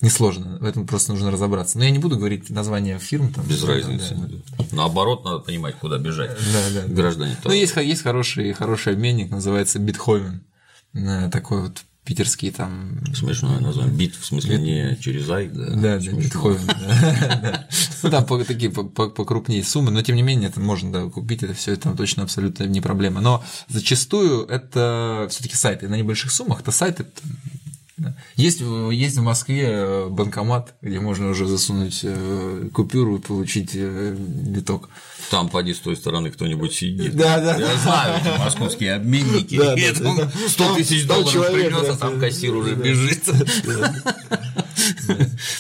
Несложно, 0.00 0.58
в 0.58 0.64
этом 0.64 0.86
просто 0.86 1.12
нужно 1.12 1.30
разобраться. 1.30 1.78
Но 1.78 1.84
я 1.84 1.90
не 1.90 1.98
буду 1.98 2.18
говорить 2.18 2.50
название 2.50 2.98
фирм. 2.98 3.32
Там, 3.32 3.46
Без 3.46 3.62
разницы. 3.64 4.14
Да. 4.14 4.64
Наоборот, 4.72 5.24
надо 5.24 5.38
понимать, 5.38 5.76
куда 5.76 5.98
бежать. 5.98 6.36
Да, 6.52 6.82
да, 6.82 6.86
граждане. 6.88 7.36
Да. 7.42 7.48
Ну, 7.48 7.54
есть, 7.54 7.74
есть 7.76 8.02
хороший, 8.02 8.52
хороший 8.52 8.94
обменник, 8.94 9.30
называется 9.30 9.78
Битховен. 9.78 10.42
Э, 10.94 11.30
такой 11.30 11.62
вот 11.62 11.84
питерские 12.04 12.52
там. 12.52 13.00
Смешное 13.14 13.60
название. 13.60 13.94
Бит, 13.94 14.14
в 14.14 14.24
смысле, 14.24 14.58
не 14.58 14.96
через 15.00 15.28
ай, 15.30 15.48
да? 15.48 15.70
Да, 15.70 15.98
да, 15.98 16.12
битховен, 16.12 16.66
да. 16.66 17.66
Ну, 18.02 18.10
там 18.10 18.26
такие 18.44 18.70
покрупнее 18.70 19.64
суммы, 19.64 19.90
но 19.90 20.02
тем 20.02 20.16
не 20.16 20.22
менее, 20.22 20.50
это 20.50 20.60
можно 20.60 21.08
купить, 21.08 21.42
это 21.42 21.54
все 21.54 21.72
это 21.72 21.92
точно 21.92 22.24
абсолютно 22.24 22.64
не 22.64 22.82
проблема. 22.82 23.20
Но 23.20 23.42
зачастую 23.68 24.44
это 24.46 25.26
все 25.30 25.42
таки 25.42 25.56
сайты 25.56 25.88
на 25.88 25.94
небольших 25.94 26.30
суммах, 26.30 26.60
это 26.60 26.70
сайты 26.70 27.06
есть, 28.36 28.60
есть 28.60 29.16
в 29.16 29.22
Москве 29.22 29.66
э, 29.66 30.08
банкомат, 30.08 30.74
где 30.82 30.98
можно 30.98 31.28
уже 31.28 31.46
засунуть 31.46 32.00
э, 32.02 32.68
купюру 32.72 33.16
и 33.16 33.20
получить 33.20 33.70
э, 33.74 34.16
биток. 34.18 34.88
Там, 35.30 35.48
поди, 35.48 35.74
с 35.74 35.78
той 35.78 35.96
стороны 35.96 36.30
кто-нибудь 36.30 36.72
сидит. 36.72 37.16
Да, 37.16 37.40
да. 37.40 37.56
Я 37.56 37.76
знаю 37.76 38.20
эти 38.20 38.38
московские 38.38 38.94
обменники. 38.94 39.54
Да, 39.64 39.74
да, 39.76 40.30
100 40.48 40.74
тысяч 40.76 41.06
долларов 41.06 41.52
принес, 41.52 41.88
а 41.88 41.96
там 41.96 42.20
кассир 42.20 42.54
уже 42.54 42.74
бежит. 42.74 43.24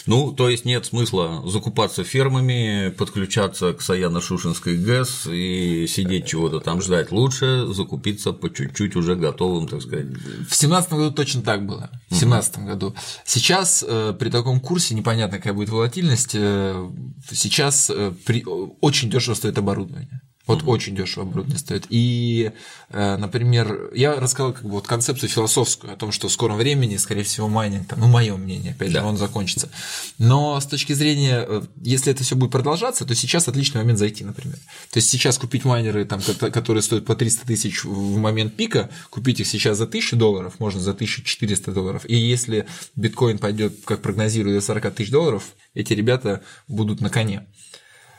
Ну, 0.06 0.32
то 0.32 0.48
есть 0.48 0.64
нет 0.64 0.84
смысла 0.86 1.42
закупаться 1.48 2.04
фермами, 2.04 2.90
подключаться 2.90 3.72
к 3.72 3.80
Саяно-Шушинской 3.80 4.76
ГЭС 4.76 5.26
и 5.30 5.86
сидеть 5.88 6.26
чего-то 6.26 6.60
там 6.60 6.82
ждать. 6.82 7.10
Лучше 7.10 7.66
закупиться 7.68 8.32
по 8.32 8.52
чуть-чуть 8.52 8.96
уже 8.96 9.14
готовым, 9.14 9.68
так 9.68 9.82
сказать. 9.82 10.06
В 10.48 10.54
семнадцатом 10.54 10.98
году 10.98 11.14
точно 11.14 11.42
так 11.42 11.66
было. 11.66 11.90
В 12.10 12.16
семнадцатом 12.16 12.66
году. 12.66 12.94
Сейчас 13.24 13.84
э, 13.86 14.14
при 14.18 14.30
таком 14.30 14.60
курсе 14.60 14.94
непонятно, 14.94 15.38
какая 15.38 15.54
будет 15.54 15.70
волатильность. 15.70 16.34
Э, 16.34 16.90
сейчас 17.30 17.90
э, 17.90 18.12
при... 18.24 18.44
очень 18.80 19.10
дешево 19.10 19.34
стоит 19.44 19.58
оборудование. 19.58 20.22
Вот 20.46 20.62
угу. 20.62 20.72
очень 20.72 20.94
дешево 20.94 21.22
оборудование 21.22 21.58
стоит. 21.58 21.86
И, 21.88 22.52
э, 22.90 23.16
например, 23.16 23.90
я 23.94 24.20
рассказал 24.20 24.52
как 24.52 24.62
бы 24.62 24.70
вот 24.70 24.86
концепцию 24.86 25.30
философскую 25.30 25.92
о 25.92 25.96
том, 25.96 26.12
что 26.12 26.28
в 26.28 26.32
скором 26.32 26.56
времени, 26.56 26.96
скорее 26.98 27.24
всего, 27.24 27.48
майнинг, 27.48 27.88
там, 27.88 28.00
ну, 28.00 28.08
мое 28.08 28.36
мнение, 28.36 28.72
опять 28.72 28.92
да. 28.92 29.00
же, 29.00 29.06
он 29.06 29.16
закончится. 29.16 29.70
Но 30.18 30.60
с 30.60 30.66
точки 30.66 30.92
зрения, 30.92 31.44
э, 31.46 31.62
если 31.80 32.12
это 32.12 32.24
все 32.24 32.36
будет 32.36 32.52
продолжаться, 32.52 33.06
то 33.06 33.14
сейчас 33.14 33.48
отличный 33.48 33.80
момент 33.80 33.98
зайти, 33.98 34.24
например. 34.24 34.56
То 34.90 34.98
есть 34.98 35.08
сейчас 35.08 35.38
купить 35.38 35.64
майнеры, 35.64 36.04
там, 36.04 36.20
которые 36.38 36.82
стоят 36.82 37.06
по 37.06 37.16
300 37.16 37.46
тысяч 37.46 37.84
в 37.84 38.16
момент 38.18 38.54
пика, 38.54 38.90
купить 39.08 39.40
их 39.40 39.46
сейчас 39.46 39.78
за 39.78 39.84
1000 39.84 40.16
долларов, 40.16 40.54
можно 40.58 40.80
за 40.80 40.90
1400 40.90 41.72
долларов. 41.72 42.02
И 42.06 42.16
если 42.16 42.66
биткоин 42.96 43.38
пойдет, 43.38 43.76
как 43.84 44.02
прогнозируют, 44.02 44.58
до 44.58 44.66
40 44.66 44.94
тысяч 44.94 45.10
долларов, 45.10 45.54
эти 45.74 45.92
ребята 45.94 46.42
будут 46.68 47.00
на 47.00 47.08
коне. 47.08 47.46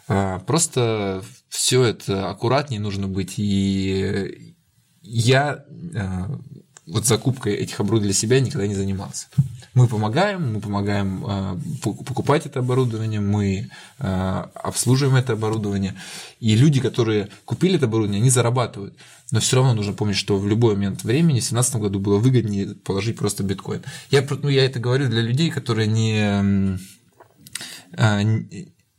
А, 0.07 0.39
просто 0.39 1.23
все 1.49 1.83
это 1.83 2.29
аккуратнее 2.29 2.79
нужно 2.79 3.07
быть. 3.07 3.33
И 3.37 4.55
я 5.01 5.65
а, 5.95 6.39
вот 6.85 7.05
закупкой 7.05 7.55
этих 7.55 7.79
оборудований 7.79 8.11
для 8.11 8.19
себя 8.19 8.39
никогда 8.39 8.67
не 8.67 8.75
занимался. 8.75 9.27
Мы 9.73 9.87
помогаем, 9.87 10.53
мы 10.53 10.61
помогаем 10.61 11.23
а, 11.27 11.59
покупать 11.81 12.45
это 12.45 12.59
оборудование, 12.59 13.19
мы 13.19 13.69
обслуживаем 13.97 15.17
это 15.17 15.33
оборудование. 15.33 15.95
И 16.39 16.55
люди, 16.55 16.79
которые 16.79 17.29
купили 17.43 17.75
это 17.75 17.85
оборудование, 17.85 18.21
они 18.21 18.29
зарабатывают. 18.29 18.95
Но 19.31 19.39
все 19.39 19.57
равно 19.57 19.73
нужно 19.73 19.93
помнить, 19.93 20.17
что 20.17 20.37
в 20.37 20.47
любой 20.47 20.75
момент 20.75 21.03
времени, 21.03 21.39
в 21.39 21.49
2017 21.49 21.75
году 21.77 21.99
было 21.99 22.19
выгоднее 22.19 22.75
положить 22.75 23.17
просто 23.17 23.43
биткоин. 23.43 23.83
Я, 24.11 24.25
ну, 24.29 24.49
я 24.49 24.65
это 24.65 24.79
говорю 24.79 25.09
для 25.09 25.21
людей, 25.21 25.49
которые 25.49 25.87
не 25.87 26.77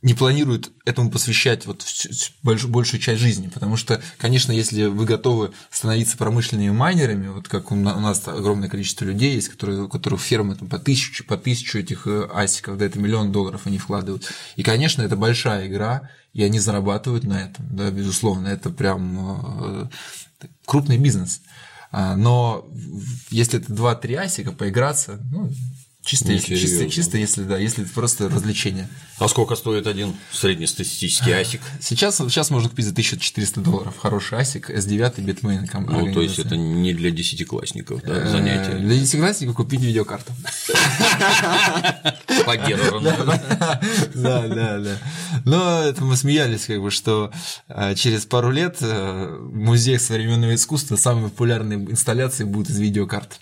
не 0.03 0.13
планирует 0.13 0.71
этому 0.85 1.09
посвящать 1.09 1.65
вот 1.65 1.83
большую, 2.43 2.71
большую 2.71 3.01
часть 3.01 3.19
жизни, 3.19 3.47
потому 3.47 3.77
что, 3.77 4.01
конечно, 4.17 4.51
если 4.51 4.85
вы 4.85 5.05
готовы 5.05 5.51
становиться 5.71 6.17
промышленными 6.17 6.69
майнерами, 6.69 7.29
вот 7.29 7.47
как 7.47 7.71
у 7.71 7.75
нас 7.75 8.27
огромное 8.27 8.69
количество 8.69 9.05
людей 9.05 9.33
есть, 9.33 9.49
которые, 9.49 9.83
у 9.83 9.89
которых 9.89 10.21
фермы 10.21 10.55
там, 10.55 10.69
по 10.69 10.77
тысячу, 10.77 11.25
по 11.25 11.35
тысячу 11.35 11.79
этих 11.79 12.05
э, 12.05 12.27
асиков, 12.31 12.77
да, 12.77 12.85
это 12.85 12.99
миллион 12.99 13.31
долларов 13.31 13.61
они 13.65 13.79
вкладывают, 13.79 14.31
и, 14.55 14.61
конечно, 14.61 15.01
это 15.01 15.15
большая 15.15 15.67
игра, 15.67 16.09
и 16.33 16.43
они 16.43 16.59
зарабатывают 16.59 17.23
на 17.23 17.41
этом, 17.41 17.65
да, 17.71 17.89
безусловно, 17.89 18.49
это 18.49 18.69
прям 18.69 19.17
э, 19.81 20.47
крупный 20.65 20.99
бизнес. 20.99 21.41
А, 21.91 22.15
но 22.15 22.69
если 23.31 23.59
это 23.59 23.73
2-3 23.73 24.15
асика 24.15 24.51
поиграться, 24.51 25.19
ну, 25.31 25.51
Чисто, 26.07 26.31
если, 26.31 26.55
чисто, 26.55 26.89
чисто 26.89 27.17
если, 27.17 27.43
да, 27.43 27.57
если 27.57 27.83
это 27.83 27.91
просто 27.91 28.29
развлечение. 28.29 28.87
А 29.19 29.27
сколько 29.27 29.57
стоит 29.57 29.87
один 29.87 30.15
среднестатистический 30.31 31.33
асик? 31.33 31.59
Сейчас, 31.81 32.15
сейчас 32.15 32.49
можно 32.49 32.69
купить 32.69 32.85
за 32.85 32.91
1400 32.91 33.59
долларов 33.59 33.97
хороший 33.97 34.37
асик 34.37 34.69
S9 34.69 35.15
Bitmain. 35.17 35.67
Ну, 35.85 36.13
то 36.13 36.21
есть 36.21 36.39
это 36.39 36.55
не 36.55 36.93
для 36.93 37.11
десятиклассников, 37.11 38.03
да, 38.03 38.21
э, 38.21 38.29
занятие? 38.29 38.77
Для 38.77 38.97
десятиклассников 38.97 39.57
купить 39.57 39.81
видеокарту. 39.81 40.31
Поддержанную. 42.45 43.41
Да, 44.15 44.47
да, 44.47 44.79
да. 44.79 44.97
Но 45.43 45.81
это 45.81 46.05
мы 46.05 46.15
смеялись, 46.15 46.67
как 46.67 46.81
бы, 46.81 46.89
что 46.89 47.33
э, 47.67 47.95
через 47.95 48.25
пару 48.25 48.49
лет 48.49 48.77
э, 48.79 49.37
музей 49.51 49.99
современного 49.99 50.55
искусства 50.55 50.95
самой 50.95 51.29
популярной 51.29 51.75
инсталляцией 51.75 52.49
будет 52.49 52.69
из 52.69 52.79
видеокарт. 52.79 53.41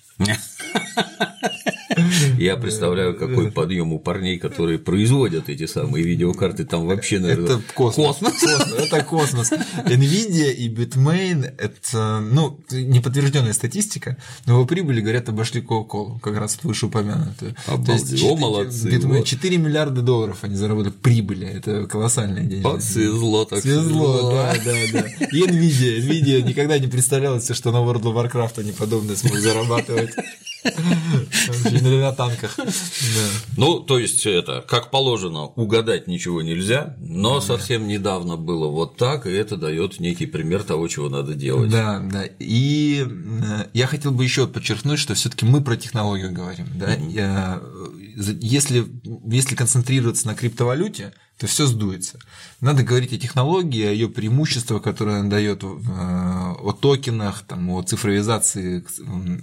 Я 2.37 2.57
представляю, 2.57 3.15
какой 3.17 3.51
подъем 3.51 3.93
у 3.93 3.99
парней, 3.99 4.37
которые 4.37 4.79
производят 4.79 5.49
эти 5.49 5.65
самые 5.65 6.03
видеокарты, 6.03 6.65
там 6.65 6.85
вообще, 6.85 7.19
наверное, 7.19 7.45
это 7.45 7.61
космос. 7.73 8.17
космос. 8.17 8.43
Это 8.77 9.03
космос. 9.03 9.51
Nvidia 9.51 10.51
и 10.51 10.69
Bitmain– 10.69 11.53
это, 11.57 12.19
ну, 12.19 12.59
неподтвержденная 12.71 13.53
статистика, 13.53 14.17
но 14.45 14.53
его 14.53 14.65
прибыли, 14.65 15.01
говорят, 15.01 15.29
обошли 15.29 15.61
Coca-Cola, 15.61 16.19
как 16.19 16.37
раз 16.37 16.57
вышеупомянутую. 16.63 17.55
Обалдеть, 17.67 18.23
о, 18.23 18.35
молодцы. 18.35 18.89
Bitmain, 18.89 19.23
4 19.23 19.57
миллиарда 19.57 20.01
долларов 20.01 20.39
они 20.41 20.55
заработали 20.55 20.93
прибыли, 20.93 21.47
это 21.47 21.85
колоссальная 21.87 22.43
деньги. 22.43 22.63
Подсвезло 22.63 23.45
так 23.45 23.61
Свезло, 23.61 24.33
да, 24.33 24.55
да, 24.65 24.73
да. 24.93 25.25
И 25.31 25.41
Nvidia, 25.43 25.99
Nvidia 25.99 26.41
никогда 26.41 26.77
не 26.79 26.87
представлялось, 26.87 27.49
что 27.49 27.71
на 27.71 27.77
World 27.77 28.03
of 28.03 28.31
Warcraft 28.31 28.59
они 28.59 28.71
подобное 28.71 29.15
смогут 29.15 29.39
зарабатывать. 29.39 30.04
Или 30.65 32.01
на 32.01 32.11
танках. 32.11 32.57
Ну, 33.55 33.79
то 33.79 33.99
есть, 33.99 34.25
это, 34.25 34.63
как 34.67 34.89
положено, 34.89 35.43
угадать 35.45 36.07
ничего 36.07 36.41
нельзя, 36.41 36.95
но 36.99 37.39
совсем 37.39 37.87
недавно 37.87 38.35
было 38.35 38.67
вот 38.67 38.97
так, 38.97 39.27
и 39.27 39.31
это 39.31 39.57
дает 39.57 39.99
некий 39.99 40.25
пример 40.25 40.63
того, 40.63 40.87
чего 40.87 41.09
надо 41.09 41.35
делать. 41.35 41.69
Да, 41.69 41.99
да. 41.99 42.23
И 42.39 43.05
э, 43.07 43.65
я 43.73 43.87
хотел 43.87 44.11
бы 44.11 44.23
еще 44.23 44.47
подчеркнуть, 44.47 44.99
что 44.99 45.13
все-таки 45.13 45.45
мы 45.45 45.61
про 45.61 45.77
технологию 45.77 46.33
говорим. 46.33 46.67
Да? 46.75 46.95
Если, 48.15 48.85
если 49.25 49.55
концентрироваться 49.55 50.27
на 50.27 50.35
криптовалюте, 50.35 51.13
то 51.37 51.47
все 51.47 51.65
сдуется. 51.65 52.19
Надо 52.61 52.83
говорить 52.83 53.11
о 53.11 53.17
технологии, 53.17 53.85
о 53.85 53.91
ее 53.91 54.07
преимуществах, 54.07 54.81
которые 54.81 55.17
она 55.19 55.29
дает, 55.29 55.63
э, 55.63 55.67
о 55.67 56.71
токенах, 56.79 57.41
там, 57.41 57.69
о 57.71 57.81
цифровизации 57.83 58.85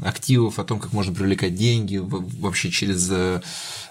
активов, 0.02 0.58
о 0.58 0.64
том, 0.64 0.80
как 0.80 0.92
можно 0.94 1.14
привлекать 1.14 1.54
деньги 1.54 1.98
вообще 1.98 2.70
через 2.70 3.10
э, 3.10 3.42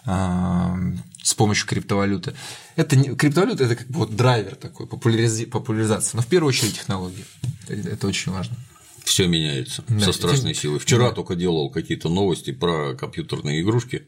э, 0.05 0.93
с 1.21 1.33
помощью 1.35 1.67
криптовалюты. 1.67 2.33
Это 2.75 2.95
не, 2.95 3.15
криптовалюта 3.15 3.65
это 3.65 3.75
как 3.75 3.87
бы 3.87 3.99
вот 3.99 4.15
драйвер 4.15 4.55
такой, 4.55 4.87
популяризи, 4.87 5.45
популяризация, 5.45 6.17
но 6.17 6.23
в 6.23 6.27
первую 6.27 6.49
очередь 6.49 6.73
технологии. 6.73 7.25
Это, 7.67 8.07
очень 8.07 8.31
важно. 8.31 8.57
Все 9.03 9.27
меняется 9.27 9.83
да, 9.87 10.05
со 10.05 10.13
страшной 10.13 10.55
силой. 10.55 10.79
Вчера 10.79 11.09
да. 11.09 11.15
только 11.15 11.35
делал 11.35 11.69
какие-то 11.69 12.09
новости 12.09 12.51
про 12.51 12.95
компьютерные 12.95 13.61
игрушки 13.61 14.07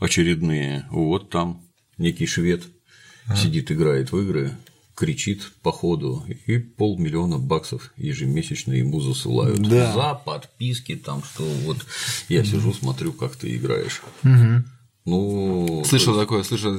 очередные. 0.00 0.86
Вот 0.90 1.28
там 1.28 1.62
некий 1.98 2.26
швед 2.26 2.64
сидит, 3.36 3.70
играет 3.70 4.12
в 4.12 4.20
игры, 4.20 4.56
кричит 4.94 5.52
по 5.62 5.72
ходу, 5.72 6.24
и 6.46 6.58
полмиллиона 6.58 7.38
баксов 7.38 7.92
ежемесячно 7.96 8.72
ему 8.72 9.00
засылают 9.00 9.60
да. 9.60 9.92
за 9.92 10.14
подписки, 10.14 10.96
там, 10.96 11.22
что 11.22 11.44
вот 11.64 11.78
я 12.28 12.44
сижу, 12.44 12.72
смотрю, 12.72 13.12
как 13.12 13.36
ты 13.36 13.56
играешь. 13.56 14.02
Угу. 14.22 14.64
Ну, 15.06 15.84
слышал 15.86 16.14
есть... 16.14 16.22
такое, 16.22 16.42
слышал, 16.44 16.76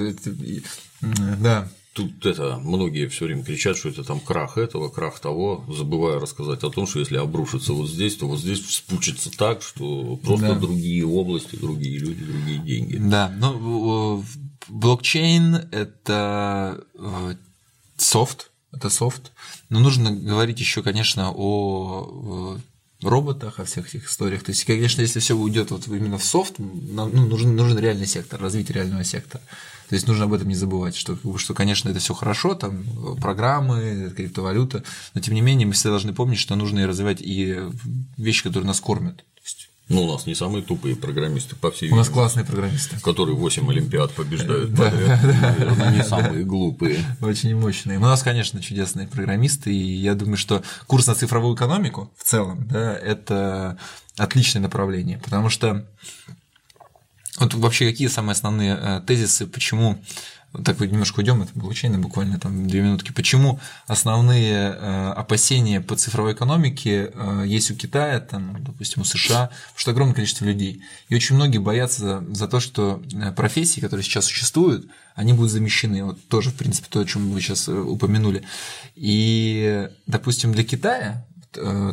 да. 1.39 1.70
Тут 1.93 2.26
это 2.26 2.60
многие 2.62 3.08
все 3.08 3.24
время 3.24 3.41
кричат, 3.46 3.78
что 3.78 3.88
это 3.88 4.04
там 4.04 4.20
крах 4.20 4.58
этого, 4.58 4.89
крах 4.89 5.18
того, 5.22 5.64
забывая 5.70 6.20
рассказать 6.20 6.62
о 6.64 6.70
том, 6.70 6.88
что 6.88 7.00
если 7.00 7.16
обрушится 7.16 7.72
вот 7.72 7.89
здесь, 7.89 8.18
то 8.18 8.28
вот 8.28 8.39
здесь 8.39 8.60
вспучится 8.60 9.32
так, 9.32 9.62
что 9.62 10.18
просто 10.18 10.56
да. 10.56 10.60
другие 10.60 11.06
области, 11.06 11.56
другие 11.56 11.98
люди, 12.00 12.26
другие 12.26 12.60
деньги. 12.60 12.98
Да, 12.98 13.34
ну 13.39 14.26
блокчейн– 14.68 15.68
это 15.72 16.84
э, 16.95 17.36
софт, 17.97 18.51
это 18.72 18.89
софт, 18.89 19.32
но 19.70 19.80
нужно 19.80 20.11
говорить 20.11 20.59
еще, 20.59 20.84
конечно, 20.84 21.32
о 21.36 22.57
э, 22.57 23.07
роботах, 23.07 23.59
о 23.59 23.66
всех 23.66 23.88
этих 23.88 24.09
историях. 24.09 24.43
То 24.43 24.51
есть, 24.51 24.66
конечно, 24.66 25.01
если 25.01 25.20
все 25.20 25.36
уйдет 25.36 25.72
вот 25.72 25.88
именно 25.88 26.18
в 26.18 26.24
софт, 26.24 26.59
нам 26.59 27.11
ну, 27.13 27.26
нужен, 27.26 27.55
нужен 27.55 27.78
реальный 27.78 28.07
сектор, 28.07 28.41
развитие 28.41 28.76
реального 28.76 29.03
сектора. 29.03 29.43
То 29.89 29.95
есть 29.95 30.07
нужно 30.07 30.26
об 30.26 30.34
этом 30.34 30.47
не 30.47 30.55
забывать, 30.55 30.95
что, 30.95 31.18
что 31.38 31.53
конечно, 31.53 31.89
это 31.89 31.99
все 31.99 32.16
хорошо, 32.16 32.55
там 32.55 32.84
программы, 33.22 34.11
криптовалюта, 34.16 34.84
но 35.13 35.22
тем 35.22 35.36
не 35.36 35.41
менее 35.41 35.68
мы 35.68 35.74
всегда 35.74 35.91
должны 35.91 36.13
помнить, 36.13 36.39
что 36.39 36.55
нужно 36.55 36.80
и 36.80 36.86
развивать 36.86 37.22
и 37.22 37.59
вещи, 38.18 38.43
которые 38.43 38.68
нас 38.68 38.80
кормят. 38.80 39.24
Ну, 39.88 40.04
у 40.04 40.12
нас 40.12 40.26
не 40.26 40.34
самые 40.34 40.64
тупые 40.64 40.96
программисты, 40.96 41.56
по 41.56 41.70
всей 41.70 41.92
У 41.92 41.96
нас 41.96 42.10
классные 42.10 42.44
программисты. 42.44 43.00
Которые 43.02 43.36
8 43.36 43.70
Олимпиад 43.70 44.12
побеждают 44.14 44.76
подряд. 44.76 45.24
Наверное, 45.24 45.92
не 45.92 46.04
самые 46.04 46.44
глупые. 46.44 47.06
Очень 47.22 47.56
мощные. 47.56 48.00
У 48.00 48.02
нас, 48.02 48.24
конечно, 48.24 48.62
чудесные 48.62 49.08
программисты, 49.08 49.72
и 49.72 49.96
я 49.98 50.16
думаю, 50.16 50.38
что 50.38 50.64
курс 50.88 51.06
на 51.06 51.14
цифровую 51.14 51.56
экономику 51.56 52.12
в 52.18 52.24
целом, 52.24 52.68
да, 52.68 52.96
это 52.96 53.78
отличное 54.18 54.62
направление, 54.62 55.20
потому 55.20 55.50
что 55.50 55.86
вот 57.38 57.54
вообще 57.54 57.90
какие 57.90 58.08
самые 58.08 58.32
основные 58.32 58.78
э, 58.80 59.02
тезисы, 59.06 59.46
почему 59.46 60.02
так 60.64 60.80
вот 60.80 60.91
немножко 60.91 61.20
уйдем 61.20 61.41
от 61.41 61.51
блокчейна, 61.53 61.99
буквально 61.99 62.39
там 62.39 62.68
две 62.68 62.82
минутки. 62.82 63.12
Почему 63.12 63.60
основные 63.88 64.53
э, 64.53 65.12
опасения 65.16 65.82
по 65.82 65.95
цифровой 65.95 66.34
экономике 66.34 67.12
э, 67.14 67.43
есть 67.45 67.72
у 67.72 67.76
Китая, 67.76 68.20
там, 68.20 68.64
допустим, 68.64 69.01
у 69.01 69.06
США, 69.06 69.47
потому 69.47 69.78
что 69.78 69.91
огромное 69.91 70.16
количество 70.16 70.45
людей. 70.45 70.82
И 71.10 71.16
очень 71.16 71.36
многие 71.36 71.58
боятся 71.58 72.01
за, 72.01 72.36
за 72.36 72.47
то, 72.47 72.60
что 72.60 73.01
э, 73.14 73.32
профессии, 73.32 73.80
которые 73.80 74.03
сейчас 74.03 74.26
существуют, 74.26 74.88
они 75.16 75.34
будут 75.34 75.51
замещены. 75.51 76.03
Вот 76.03 76.28
тоже, 76.28 76.51
в 76.51 76.56
принципе, 76.56 76.88
то, 76.89 76.99
о 76.99 77.06
чем 77.06 77.32
вы 77.32 77.41
сейчас 77.41 77.68
упомянули. 77.68 78.43
И, 78.95 79.89
допустим, 80.08 80.53
для 80.53 80.64
Китая 80.64 81.26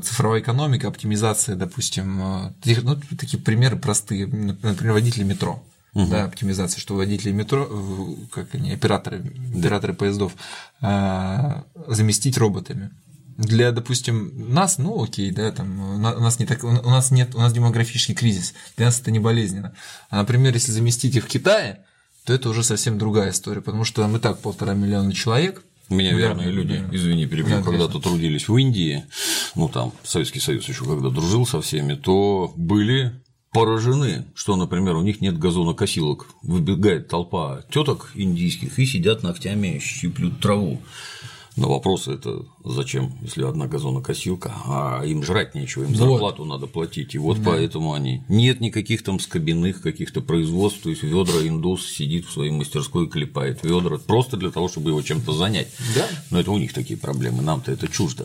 цифровая 0.02 0.40
экономика, 0.40 0.88
оптимизация, 0.88 1.54
допустим, 1.54 2.18
ну, 2.82 3.00
такие 3.16 3.40
примеры 3.40 3.76
простые, 3.76 4.26
например, 4.26 4.92
водители 4.92 5.22
метро 5.22 5.62
угу. 5.94 6.06
да, 6.10 6.24
оптимизация, 6.24 6.80
что 6.80 6.94
водители 6.94 7.32
метро, 7.32 7.68
как 8.30 8.54
они, 8.54 8.72
операторы, 8.72 9.24
операторы 9.56 9.94
поездов, 9.94 10.34
а, 10.80 11.64
заместить 11.86 12.38
роботами. 12.38 12.90
Для, 13.38 13.72
допустим, 13.72 14.52
нас, 14.52 14.78
ну 14.78 15.02
окей, 15.02 15.30
да, 15.30 15.50
там 15.52 15.80
у 15.80 15.98
нас 15.98 16.38
не 16.38 16.46
так, 16.46 16.62
у 16.64 16.70
нас 16.70 17.10
нет, 17.10 17.34
у 17.34 17.38
нас 17.38 17.52
демографический 17.52 18.14
кризис, 18.14 18.54
для 18.76 18.86
нас 18.86 19.00
это 19.00 19.10
не 19.10 19.18
болезненно. 19.18 19.74
А, 20.10 20.18
например, 20.18 20.52
если 20.52 20.70
заместить 20.70 21.16
их 21.16 21.24
в 21.24 21.28
Китае, 21.28 21.84
то 22.24 22.32
это 22.32 22.50
уже 22.50 22.62
совсем 22.62 22.98
другая 22.98 23.30
история, 23.30 23.62
потому 23.62 23.84
что 23.84 24.06
мы 24.06 24.18
так 24.18 24.38
полтора 24.40 24.74
миллиона 24.74 25.12
человек, 25.12 25.64
у 25.88 25.94
меня 25.94 26.14
верные 26.14 26.46
да, 26.46 26.52
люди, 26.52 26.78
да. 26.78 26.96
извини, 26.96 27.26
перебью, 27.26 27.56
да, 27.56 27.62
когда-то 27.62 27.98
трудились 27.98 28.48
в 28.48 28.56
Индии, 28.56 29.04
ну 29.54 29.68
там 29.68 29.92
Советский 30.04 30.40
Союз 30.40 30.68
еще 30.68 30.84
когда 30.84 31.08
дружил 31.10 31.46
со 31.46 31.60
всеми, 31.60 31.94
то 31.94 32.52
были 32.56 33.12
поражены, 33.52 34.24
что, 34.34 34.56
например, 34.56 34.96
у 34.96 35.02
них 35.02 35.20
нет 35.20 35.38
газонокосилок. 35.38 36.26
Выбегает 36.42 37.08
толпа 37.08 37.62
теток 37.70 38.10
индийских 38.14 38.78
и 38.78 38.86
сидят 38.86 39.22
ногтями, 39.22 39.78
щиплют 39.78 40.40
траву. 40.40 40.80
На 41.54 41.68
вопрос 41.68 42.08
это 42.08 42.46
зачем, 42.64 43.12
если 43.20 43.44
одна 43.44 43.66
газонокосилка, 43.66 44.54
а 44.64 45.02
им 45.04 45.22
жрать 45.22 45.54
нечего, 45.54 45.84
им 45.84 45.94
зарплату 45.94 46.44
вот. 46.44 46.48
надо 46.48 46.66
платить. 46.66 47.14
И 47.14 47.18
вот 47.18 47.42
да. 47.42 47.50
поэтому 47.50 47.92
они. 47.92 48.22
Нет 48.28 48.60
никаких 48.60 49.04
там 49.04 49.20
скобяных 49.20 49.82
каких-то 49.82 50.22
производств, 50.22 50.80
то 50.82 50.88
есть 50.88 51.02
ведра 51.02 51.46
индус 51.46 51.86
сидит 51.86 52.24
в 52.24 52.32
своей 52.32 52.52
мастерской 52.52 53.04
и 53.04 53.08
клепает 53.08 53.62
ведра 53.64 53.98
просто 53.98 54.38
для 54.38 54.50
того, 54.50 54.68
чтобы 54.68 54.90
его 54.90 55.02
чем-то 55.02 55.34
занять. 55.34 55.68
Да. 55.94 56.08
Но 56.30 56.40
это 56.40 56.50
у 56.50 56.56
них 56.56 56.72
такие 56.72 56.98
проблемы, 56.98 57.42
нам-то 57.42 57.70
это 57.70 57.86
чуждо. 57.86 58.24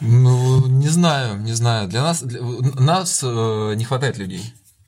Ну, 0.00 0.66
не 0.66 0.88
знаю, 0.88 1.42
не 1.42 1.52
знаю. 1.52 1.88
Для 1.88 2.02
нас, 2.02 2.22
для 2.22 2.40
нас 2.80 3.20
э, 3.22 3.74
не 3.76 3.84
хватает 3.84 4.16
людей. 4.16 4.42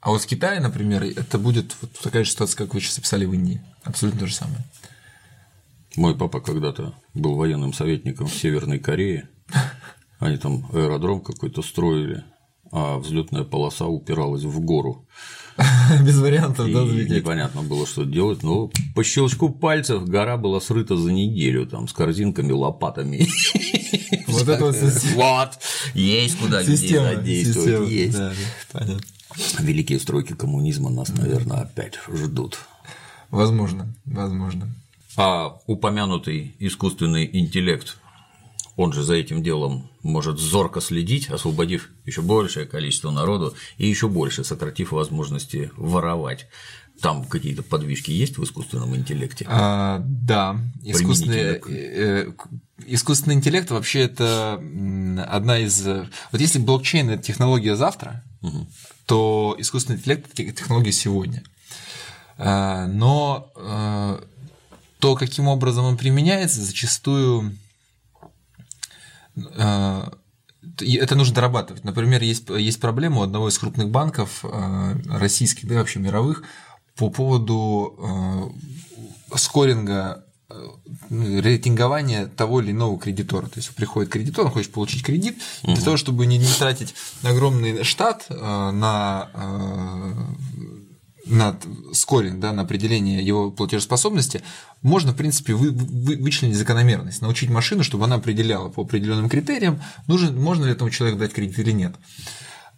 А 0.04 0.10
вот 0.10 0.20
в 0.20 0.26
Китае, 0.26 0.60
например, 0.60 1.02
это 1.02 1.38
будет 1.38 1.74
вот 1.80 1.92
такая 1.92 2.24
же 2.24 2.30
ситуация, 2.30 2.58
как 2.58 2.74
вы 2.74 2.80
сейчас 2.80 2.98
описали 2.98 3.24
в 3.24 3.32
Индии. 3.32 3.62
Абсолютно 3.84 4.20
то 4.20 4.26
же 4.26 4.34
самое. 4.34 4.62
Мой 5.96 6.14
папа 6.14 6.42
когда-то 6.42 6.92
был 7.14 7.36
военным 7.36 7.72
советником 7.72 8.26
в 8.26 8.34
Северной 8.34 8.78
Корее. 8.78 9.30
Они 10.18 10.36
там 10.36 10.66
аэродром 10.74 11.22
какой-то 11.22 11.62
строили, 11.62 12.22
а 12.70 12.98
взлетная 12.98 13.44
полоса 13.44 13.86
упиралась 13.86 14.42
в 14.42 14.60
гору. 14.60 15.08
Без 16.04 16.18
вариантов, 16.18 16.70
да, 16.70 16.84
залететь. 16.84 17.22
Непонятно 17.22 17.62
было, 17.62 17.86
что 17.86 18.04
делать, 18.04 18.42
но 18.42 18.70
по 18.94 19.02
щелчку 19.02 19.48
пальцев 19.48 20.04
гора 20.04 20.36
была 20.36 20.60
срыта 20.60 20.98
за 20.98 21.12
неделю, 21.12 21.66
там, 21.66 21.88
с 21.88 21.94
корзинками, 21.94 22.52
лопатами. 22.52 23.26
Вот 24.28 24.48
это 24.48 24.66
вот 24.66 24.76
Вот, 25.14 25.50
есть 25.94 26.36
куда 26.38 26.62
задействовать, 26.62 27.90
есть. 27.90 28.18
Понятно. 28.70 29.13
Великие 29.58 29.98
стройки 29.98 30.34
коммунизма 30.34 30.90
нас, 30.90 31.08
наверное, 31.10 31.62
опять 31.62 31.98
ждут. 32.08 32.58
Возможно, 33.30 33.92
возможно. 34.04 34.68
А 35.16 35.58
упомянутый 35.66 36.54
искусственный 36.58 37.28
интеллект, 37.32 37.98
он 38.76 38.92
же 38.92 39.02
за 39.02 39.14
этим 39.14 39.42
делом 39.42 39.90
может 40.02 40.38
зорко 40.38 40.80
следить, 40.80 41.30
освободив 41.30 41.90
еще 42.04 42.22
большее 42.22 42.66
количество 42.66 43.10
народу 43.10 43.54
и 43.76 43.88
еще 43.88 44.08
больше 44.08 44.44
сократив 44.44 44.92
возможности 44.92 45.70
воровать. 45.76 46.46
Там 47.00 47.24
какие-то 47.24 47.64
подвижки 47.64 48.12
есть 48.12 48.38
в 48.38 48.44
искусственном 48.44 48.94
интеллекте? 48.94 49.46
А, 49.48 50.00
да, 50.06 50.60
искусственный, 50.82 51.60
э, 51.68 52.32
искусственный 52.86 53.34
интеллект 53.34 53.68
вообще 53.70 54.02
это 54.02 54.54
одна 55.26 55.58
из. 55.58 55.84
Вот 55.84 56.40
если 56.40 56.60
блокчейн 56.60 57.10
это 57.10 57.22
технология 57.22 57.74
завтра, 57.74 58.22
угу 58.42 58.68
то 59.06 59.54
искусственный 59.58 59.98
интеллект– 59.98 60.26
это 60.38 60.52
технология 60.52 60.92
сегодня. 60.92 61.42
А, 62.36 62.86
но 62.86 63.50
а, 63.56 64.24
то, 64.98 65.14
каким 65.14 65.48
образом 65.48 65.84
он 65.84 65.96
применяется, 65.96 66.62
зачастую 66.62 67.56
а, 69.56 70.12
это 70.80 71.14
нужно 71.14 71.34
дорабатывать. 71.34 71.84
Например, 71.84 72.22
есть, 72.22 72.48
есть 72.48 72.80
проблема 72.80 73.18
у 73.18 73.22
одного 73.22 73.48
из 73.48 73.58
крупных 73.58 73.90
банков 73.90 74.44
российских, 75.08 75.68
да 75.68 75.74
и 75.74 75.78
вообще 75.78 76.00
мировых, 76.00 76.42
по 76.96 77.10
поводу 77.10 78.52
скоринга 79.36 80.24
рейтингование 81.10 82.26
того 82.26 82.60
или 82.60 82.70
иного 82.70 82.98
кредитора. 82.98 83.46
То 83.46 83.56
есть 83.56 83.70
приходит 83.74 84.10
кредитор, 84.10 84.46
он 84.46 84.52
хочет 84.52 84.72
получить 84.72 85.02
кредит, 85.02 85.38
угу. 85.62 85.74
для 85.74 85.82
того, 85.82 85.96
чтобы 85.96 86.26
не, 86.26 86.38
не 86.38 86.52
тратить 86.58 86.94
огромный 87.22 87.84
штат 87.84 88.26
э, 88.28 88.70
на 88.70 89.30
на 91.26 91.58
скоринг, 91.92 92.38
да, 92.40 92.52
на 92.52 92.62
определение 92.62 93.24
его 93.24 93.50
платежеспособности, 93.50 94.42
можно, 94.82 95.12
в 95.12 95.16
принципе, 95.16 95.54
вы, 95.54 95.70
вы, 95.70 96.16
вычленить 96.16 96.56
закономерность, 96.56 97.22
научить 97.22 97.50
машину, 97.50 97.82
чтобы 97.82 98.04
она 98.04 98.16
определяла 98.16 98.68
по 98.68 98.82
определенным 98.82 99.28
критериям, 99.28 99.80
нужен, 100.06 100.38
можно 100.38 100.66
ли 100.66 100.72
этому 100.72 100.90
человеку 100.90 101.18
дать 101.18 101.32
кредит 101.32 101.58
или 101.58 101.72
нет. 101.72 101.94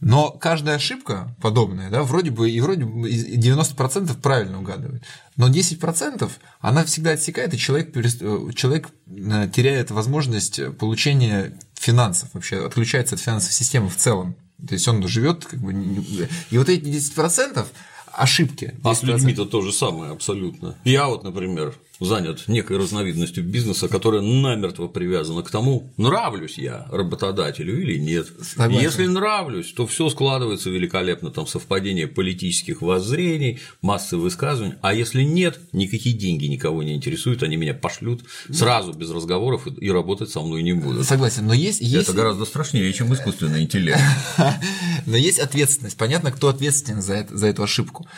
Но 0.00 0.30
каждая 0.30 0.76
ошибка 0.76 1.34
подобная, 1.40 1.90
да, 1.90 2.02
вроде 2.02 2.30
бы 2.30 2.50
и 2.50 2.60
вроде 2.60 2.84
бы 2.84 3.10
90% 3.10 4.20
правильно 4.20 4.60
угадывает. 4.60 5.02
Но 5.36 5.48
10% 5.48 6.30
она 6.60 6.84
всегда 6.84 7.12
отсекает, 7.12 7.54
и 7.54 7.58
человек, 7.58 7.92
человек 8.54 8.88
э, 9.06 9.48
теряет 9.54 9.90
возможность 9.90 10.76
получения 10.76 11.58
финансов, 11.74 12.28
вообще 12.34 12.66
отключается 12.66 13.14
от 13.14 13.20
финансовой 13.20 13.54
системы 13.54 13.88
в 13.88 13.96
целом. 13.96 14.36
То 14.66 14.74
есть 14.74 14.86
он 14.88 15.06
живет 15.06 15.44
как 15.44 15.60
бы. 15.60 15.72
И 16.50 16.58
вот 16.58 16.68
эти 16.68 16.84
10% 16.84 17.66
ошибки. 18.12 18.74
А 18.82 18.94
с 18.94 19.02
людьми-то 19.02 19.44
то 19.44 19.62
же 19.62 19.72
самое 19.72 20.12
абсолютно. 20.12 20.76
Я 20.84 21.06
вот, 21.06 21.24
например, 21.24 21.74
занят 22.00 22.44
некой 22.48 22.78
разновидностью 22.78 23.44
бизнеса, 23.44 23.88
которая 23.88 24.20
намертво 24.20 24.88
привязана 24.88 25.42
к 25.42 25.50
тому, 25.50 25.92
нравлюсь 25.96 26.58
я 26.58 26.86
работодателю 26.90 27.80
или 27.80 27.98
нет. 27.98 28.28
Согласен. 28.42 28.82
Если 28.82 29.06
нравлюсь, 29.06 29.72
то 29.72 29.86
все 29.86 30.08
складывается 30.08 30.70
великолепно, 30.70 31.30
там 31.30 31.46
совпадение 31.46 32.06
политических 32.06 32.82
воззрений, 32.82 33.60
массы 33.82 34.16
высказываний, 34.16 34.74
а 34.82 34.94
если 34.94 35.22
нет, 35.22 35.58
никакие 35.72 36.16
деньги 36.16 36.46
никого 36.46 36.82
не 36.82 36.94
интересуют, 36.94 37.42
они 37.42 37.56
меня 37.56 37.74
пошлют 37.74 38.24
сразу 38.50 38.92
без 38.92 39.10
разговоров 39.10 39.66
и 39.66 39.90
работать 39.90 40.30
со 40.30 40.40
мной 40.40 40.62
не 40.62 40.72
будут. 40.72 41.06
Согласен, 41.06 41.46
но 41.46 41.54
есть, 41.54 41.80
есть... 41.80 42.08
Это 42.08 42.16
гораздо 42.16 42.44
страшнее, 42.44 42.92
чем 42.92 43.12
искусственный 43.14 43.62
интеллект. 43.62 44.00
Но 45.06 45.16
есть 45.16 45.38
ответственность, 45.38 45.96
понятно, 45.96 46.32
кто 46.32 46.48
ответственен 46.48 47.00
за, 47.00 47.14
это, 47.14 47.36
за 47.36 47.46
эту 47.46 47.62
ошибку. 47.62 48.08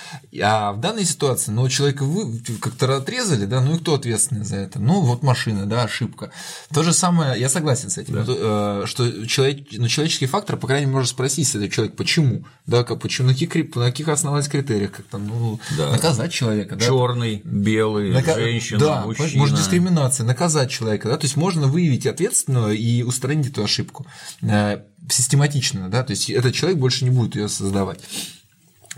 А 0.41 0.73
в 0.73 0.81
данной 0.81 1.05
ситуации, 1.05 1.51
ну, 1.51 1.69
человека 1.69 2.05
вы 2.05 2.39
как-то 2.61 2.97
отрезали, 2.97 3.45
да, 3.45 3.61
ну 3.69 3.77
и 3.77 3.79
кто 3.79 3.95
ответственный 3.95 4.45
за 4.45 4.57
это? 4.57 4.79
Ну, 4.81 5.03
вот 5.03 5.23
машина, 5.23 5.67
да, 5.67 5.83
ошибка. 5.83 6.31
То 6.73 6.83
же 6.83 6.95
самое, 6.95 7.39
я 7.39 7.51
согласен 7.51 7.91
с 7.91 7.99
этим, 7.99 8.15
да. 8.15 8.25
Э, 8.27 8.83
что 8.87 9.27
человек, 9.27 9.67
ну, 9.73 9.89
человеческий 9.89 10.27
фактор, 10.27 10.57
по 10.57 10.67
крайней 10.67 10.87
мере, 10.87 10.97
можно 10.97 11.09
спросить 11.09 11.47
с 11.47 11.55
этого 11.55 11.71
человека, 11.71 11.97
почему, 11.97 12.45
да, 12.67 12.83
как, 12.83 13.01
почему, 13.01 13.29
на 13.29 13.35
каких, 13.35 13.75
на 13.77 13.85
каких 13.85 14.09
основных 14.09 14.49
критериях, 14.49 14.93
как 14.93 15.07
там, 15.07 15.27
ну, 15.27 15.61
да. 15.77 15.91
наказать 15.91 16.33
человека, 16.33 16.77
да. 16.77 16.87
Черный, 16.87 17.43
белый, 17.45 18.11
Нака... 18.11 18.35
женщина, 18.35 18.81
да, 18.81 19.03
мужчина. 19.05 19.31
может, 19.37 19.59
дискриминация, 19.59 20.25
наказать 20.25 20.71
человека, 20.71 21.09
да, 21.09 21.19
то 21.19 21.27
есть 21.27 21.37
можно 21.37 21.67
выявить 21.67 22.07
ответственного 22.07 22.73
и 22.73 23.03
устранить 23.03 23.49
эту 23.49 23.65
ошибку 23.65 24.07
э, 24.41 24.81
систематично, 25.11 25.91
да, 25.91 26.03
то 26.03 26.13
есть 26.13 26.31
этот 26.31 26.55
человек 26.55 26.79
больше 26.79 27.05
не 27.05 27.11
будет 27.11 27.37
ее 27.37 27.49
создавать. 27.49 28.01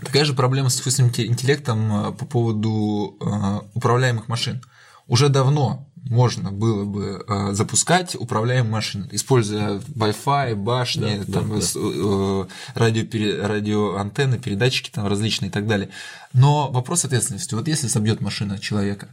Такая 0.03 0.25
же 0.25 0.33
проблема 0.33 0.69
с 0.69 0.77
искусственным 0.77 1.11
интеллектом 1.15 2.07
э, 2.07 2.11
по 2.13 2.25
поводу 2.25 3.17
э, 3.19 3.59
управляемых 3.73 4.27
машин. 4.27 4.61
Уже 5.07 5.29
давно 5.29 5.87
можно 5.95 6.51
было 6.51 6.83
бы 6.83 7.23
э, 7.27 7.53
запускать 7.53 8.15
управляемые 8.15 8.71
машины, 8.71 9.07
используя 9.11 9.79
Wi-Fi, 9.79 10.55
башни, 10.55 11.23
да, 11.27 11.39
там, 11.39 11.49
да, 11.49 11.55
да. 11.59 12.47
Радио, 12.73 13.47
радиоантенны, 13.47 14.39
передатчики 14.39 14.89
там 14.89 15.07
различные 15.07 15.49
и 15.49 15.51
так 15.51 15.67
далее. 15.67 15.89
Но 16.33 16.71
вопрос 16.71 17.05
ответственности. 17.05 17.53
Вот 17.53 17.67
если 17.67 17.87
собьет 17.87 18.21
машина 18.21 18.57
человека, 18.57 19.09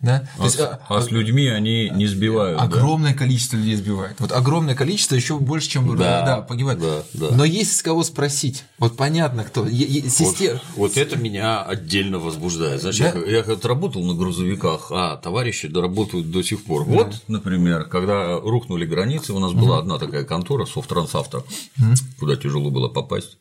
да? 0.00 0.28
А, 0.38 0.44
есть, 0.44 0.60
а, 0.60 0.80
а 0.88 1.00
с 1.02 1.10
людьми 1.10 1.48
они 1.48 1.90
не 1.90 2.06
сбивают. 2.06 2.60
Огромное 2.60 3.12
да? 3.12 3.18
количество 3.18 3.56
людей 3.56 3.74
сбивает. 3.74 4.20
Вот 4.20 4.30
огромное 4.30 4.76
количество 4.76 5.16
еще 5.16 5.38
больше, 5.38 5.70
чем 5.70 5.96
да, 5.96 6.24
да, 6.24 6.40
погибает. 6.40 6.78
Да, 6.78 7.02
да. 7.14 7.28
Но 7.32 7.44
есть 7.44 7.76
с 7.76 7.82
кого 7.82 8.04
спросить. 8.04 8.64
Вот 8.78 8.96
понятно, 8.96 9.42
кто. 9.42 9.68
Систем... 9.68 10.60
Вот, 10.76 10.90
вот 10.90 10.96
это 10.96 11.16
меня 11.18 11.62
отдельно 11.62 12.20
возбуждает. 12.20 12.80
Знаешь, 12.80 12.98
да? 12.98 13.12
я, 13.26 13.38
я 13.38 13.58
работал 13.62 14.04
на 14.04 14.14
грузовиках, 14.14 14.92
а 14.92 15.16
товарищи 15.16 15.66
доработают 15.66 16.30
до 16.30 16.42
сих 16.44 16.62
пор. 16.64 16.86
Да. 16.86 16.92
Вот, 16.92 17.22
например, 17.26 17.84
когда 17.84 18.38
рухнули 18.38 18.86
границы, 18.86 19.32
у 19.32 19.40
нас 19.40 19.50
угу. 19.50 19.62
была 19.62 19.78
одна 19.78 19.98
такая 19.98 20.24
контора, 20.24 20.64
Софтрансавто, 20.64 21.38
угу. 21.38 21.94
куда 22.20 22.36
тяжело 22.36 22.70
было 22.70 22.88
попасть. 22.88 23.38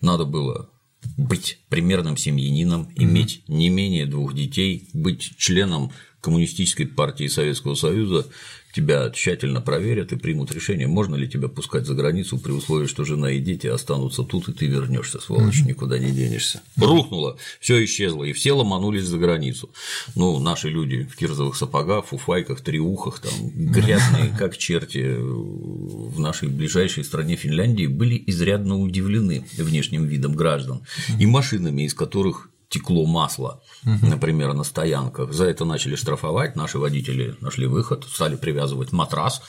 Надо 0.00 0.24
было 0.24 0.68
быть 1.16 1.60
примерным 1.68 2.16
семьянином, 2.16 2.92
иметь 2.96 3.42
не 3.48 3.68
менее 3.68 4.06
двух 4.06 4.34
детей, 4.34 4.88
быть 4.92 5.36
членом 5.36 5.92
Коммунистической 6.20 6.86
партии 6.86 7.28
Советского 7.28 7.74
Союза, 7.74 8.26
тебя 8.72 9.10
тщательно 9.10 9.60
проверят 9.60 10.12
и 10.12 10.16
примут 10.16 10.52
решение, 10.52 10.86
можно 10.86 11.14
ли 11.14 11.28
тебя 11.28 11.48
пускать 11.48 11.86
за 11.86 11.94
границу 11.94 12.38
при 12.38 12.52
условии, 12.52 12.86
что 12.86 13.04
жена 13.04 13.30
и 13.30 13.40
дети 13.40 13.66
останутся 13.66 14.22
тут, 14.22 14.48
и 14.48 14.52
ты 14.52 14.66
вернешься, 14.66 15.20
сволочь, 15.20 15.62
никуда 15.62 15.98
не 15.98 16.10
денешься. 16.10 16.60
Рухнуло, 16.76 17.38
все 17.60 17.82
исчезло, 17.84 18.24
и 18.24 18.32
все 18.32 18.52
ломанулись 18.52 19.04
за 19.04 19.18
границу. 19.18 19.70
Ну, 20.14 20.38
наши 20.38 20.68
люди 20.68 21.04
в 21.04 21.16
кирзовых 21.16 21.56
сапогах, 21.56 22.06
фуфайках, 22.06 22.60
триухах, 22.60 23.20
там, 23.20 23.32
грязные, 23.54 24.34
как 24.38 24.56
черти, 24.56 25.16
в 25.18 26.20
нашей 26.20 26.48
ближайшей 26.48 27.04
стране 27.04 27.36
Финляндии 27.36 27.86
были 27.86 28.22
изрядно 28.26 28.78
удивлены 28.78 29.46
внешним 29.56 30.04
видом 30.04 30.34
граждан 30.34 30.82
и 31.18 31.26
машинами, 31.26 31.82
из 31.82 31.94
которых 31.94 32.50
текло 32.68 33.06
масло, 33.06 33.62
угу. 33.84 34.06
например, 34.06 34.54
на 34.54 34.64
стоянках. 34.64 35.32
За 35.32 35.44
это 35.44 35.64
начали 35.64 35.96
штрафовать, 35.96 36.56
наши 36.56 36.78
водители 36.78 37.36
нашли 37.40 37.66
выход, 37.66 38.04
стали 38.04 38.36
привязывать 38.36 38.92
матрас 38.92 39.42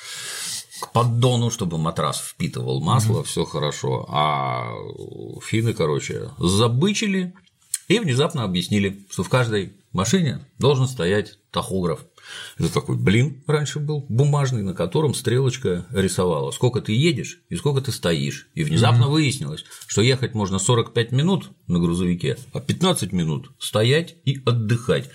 к 0.81 0.91
поддону, 0.91 1.51
чтобы 1.51 1.77
матрас 1.77 2.19
впитывал 2.19 2.81
масло, 2.81 3.19
угу. 3.19 3.23
все 3.23 3.45
хорошо. 3.45 4.05
А 4.09 4.71
финны, 5.45 5.73
короче, 5.73 6.31
забычили 6.37 7.33
и 7.87 7.99
внезапно 7.99 8.43
объяснили, 8.43 9.05
что 9.09 9.23
в 9.23 9.29
каждой 9.29 9.73
машине 9.91 10.45
должен 10.57 10.87
стоять 10.87 11.39
тахограф. 11.51 12.05
Это 12.57 12.73
такой 12.73 12.97
блин 12.97 13.43
раньше 13.47 13.79
был, 13.79 14.05
бумажный, 14.09 14.63
на 14.63 14.73
котором 14.73 15.13
стрелочка 15.13 15.85
рисовала, 15.91 16.51
сколько 16.51 16.81
ты 16.81 16.93
едешь 16.93 17.39
и 17.49 17.55
сколько 17.55 17.81
ты 17.81 17.91
стоишь. 17.91 18.47
И 18.55 18.63
внезапно 18.63 19.03
mm-hmm. 19.03 19.11
выяснилось, 19.11 19.65
что 19.87 20.01
ехать 20.01 20.33
можно 20.33 20.59
45 20.59 21.11
минут 21.11 21.51
на 21.67 21.79
грузовике, 21.79 22.37
а 22.53 22.59
15 22.59 23.11
минут 23.13 23.51
стоять 23.59 24.15
и 24.25 24.41
отдыхать. 24.45 25.09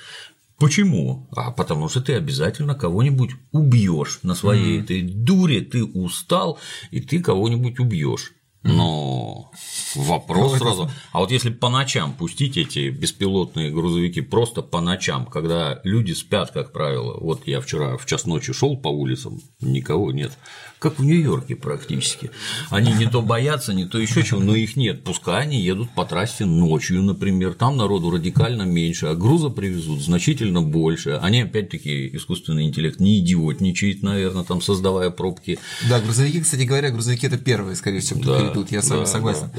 Почему? 0.58 1.28
А 1.34 1.50
потому 1.50 1.88
что 1.88 2.00
ты 2.00 2.14
обязательно 2.14 2.74
кого-нибудь 2.74 3.32
убьешь 3.52 4.20
на 4.22 4.34
своей 4.34 4.78
mm-hmm. 4.78 4.82
этой 4.82 5.02
дуре, 5.02 5.60
ты 5.60 5.84
устал, 5.84 6.58
и 6.90 7.00
ты 7.00 7.20
кого-нибудь 7.20 7.80
убьешь. 7.80 8.32
Но 8.64 9.50
вопрос 9.94 10.58
сразу. 10.58 10.90
А 11.12 11.20
вот 11.20 11.30
если 11.30 11.50
по 11.50 11.68
ночам 11.68 12.14
пустить 12.14 12.56
эти 12.56 12.88
беспилотные 12.88 13.70
грузовики 13.70 14.22
просто 14.22 14.62
по 14.62 14.80
ночам, 14.80 15.26
когда 15.26 15.80
люди 15.84 16.12
спят, 16.12 16.50
как 16.50 16.72
правило, 16.72 17.18
вот 17.20 17.46
я 17.46 17.60
вчера 17.60 17.96
в 17.98 18.06
час 18.06 18.24
ночи 18.24 18.52
шел 18.54 18.76
по 18.76 18.88
улицам, 18.88 19.40
никого 19.60 20.12
нет, 20.12 20.32
как 20.78 20.98
в 20.98 21.04
Нью-Йорке 21.04 21.56
практически. 21.56 22.30
Они 22.70 22.92
не 22.92 23.06
то 23.06 23.20
боятся, 23.20 23.74
не 23.74 23.84
то 23.84 23.98
еще 23.98 24.22
чего, 24.22 24.40
но 24.40 24.54
их 24.54 24.76
нет. 24.76 25.04
Пускай 25.04 25.42
они 25.42 25.60
едут 25.60 25.90
по 25.94 26.04
трассе 26.04 26.46
ночью, 26.46 27.02
например, 27.02 27.54
там 27.54 27.76
народу 27.76 28.10
радикально 28.10 28.62
меньше, 28.62 29.06
а 29.06 29.14
груза 29.14 29.50
привезут 29.50 30.00
значительно 30.00 30.62
больше. 30.62 31.18
Они 31.22 31.42
опять-таки 31.42 32.14
искусственный 32.16 32.64
интеллект 32.64 32.98
не 32.98 33.18
идиотничает, 33.18 34.02
наверное, 34.02 34.44
там 34.44 34.62
создавая 34.62 35.10
пробки. 35.10 35.58
Да, 35.88 36.00
грузовики, 36.00 36.40
кстати 36.40 36.62
говоря, 36.62 36.90
грузовики 36.90 37.26
это 37.26 37.36
первые, 37.38 37.76
скорее 37.76 38.00
всего, 38.00 38.20
кто 38.20 38.38
да, 38.38 38.53
перейдут, 38.54 38.72
я 38.72 38.82
с 38.82 38.88
вами 38.88 39.04
согласен. 39.04 39.50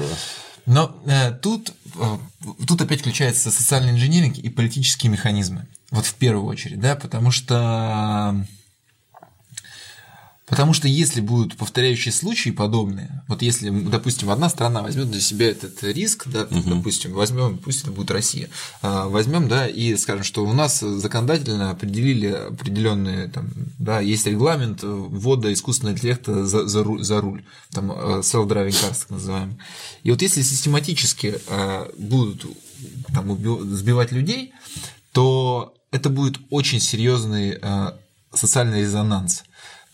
Но 0.66 0.96
э, 1.06 1.30
тут, 1.30 1.72
э, 1.94 2.18
тут 2.66 2.80
опять 2.80 3.00
включается 3.00 3.52
социальный 3.52 3.92
инженеринг 3.92 4.36
и 4.38 4.48
политические 4.48 5.12
механизмы. 5.12 5.66
Вот 5.92 6.06
в 6.06 6.14
первую 6.14 6.46
очередь, 6.46 6.80
да, 6.80 6.96
потому 6.96 7.30
что 7.30 8.44
Потому 10.46 10.72
что 10.74 10.86
если 10.86 11.20
будут 11.20 11.56
повторяющие 11.56 12.12
случаи 12.12 12.50
подобные, 12.50 13.24
вот 13.26 13.42
если, 13.42 13.68
допустим, 13.68 14.30
одна 14.30 14.48
страна 14.48 14.80
возьмет 14.82 15.10
для 15.10 15.20
себя 15.20 15.50
этот 15.50 15.82
риск, 15.82 16.28
да, 16.28 16.44
угу. 16.44 16.62
допустим, 16.76 17.12
возьмем, 17.14 17.58
пусть 17.58 17.82
это 17.82 17.90
будет 17.90 18.12
Россия, 18.12 18.48
а, 18.80 19.08
возьмем, 19.08 19.48
да, 19.48 19.66
и 19.66 19.96
скажем, 19.96 20.22
что 20.22 20.46
у 20.46 20.52
нас 20.52 20.78
законодательно 20.78 21.70
определили 21.70 22.28
определенные, 22.28 23.26
там, 23.26 23.50
да, 23.80 23.98
есть 23.98 24.24
регламент 24.26 24.84
ввода 24.84 25.52
искусственного 25.52 25.96
интеллекта 25.96 26.46
за, 26.46 26.68
за, 26.68 26.84
руль, 26.84 27.02
за 27.02 27.20
руль, 27.20 27.44
там, 27.72 27.90
э, 27.90 28.20
self-driving 28.20 28.68
cars, 28.68 29.00
так 29.00 29.10
называемый. 29.10 29.58
И 30.04 30.12
вот 30.12 30.22
если 30.22 30.42
систематически 30.42 31.40
а, 31.48 31.90
будут 31.98 32.46
там, 33.12 33.36
сбивать 33.74 34.12
людей, 34.12 34.52
то 35.10 35.74
это 35.90 36.08
будет 36.08 36.38
очень 36.50 36.78
серьезный 36.78 37.58
а, 37.60 37.98
социальный 38.32 38.82
резонанс. 38.82 39.42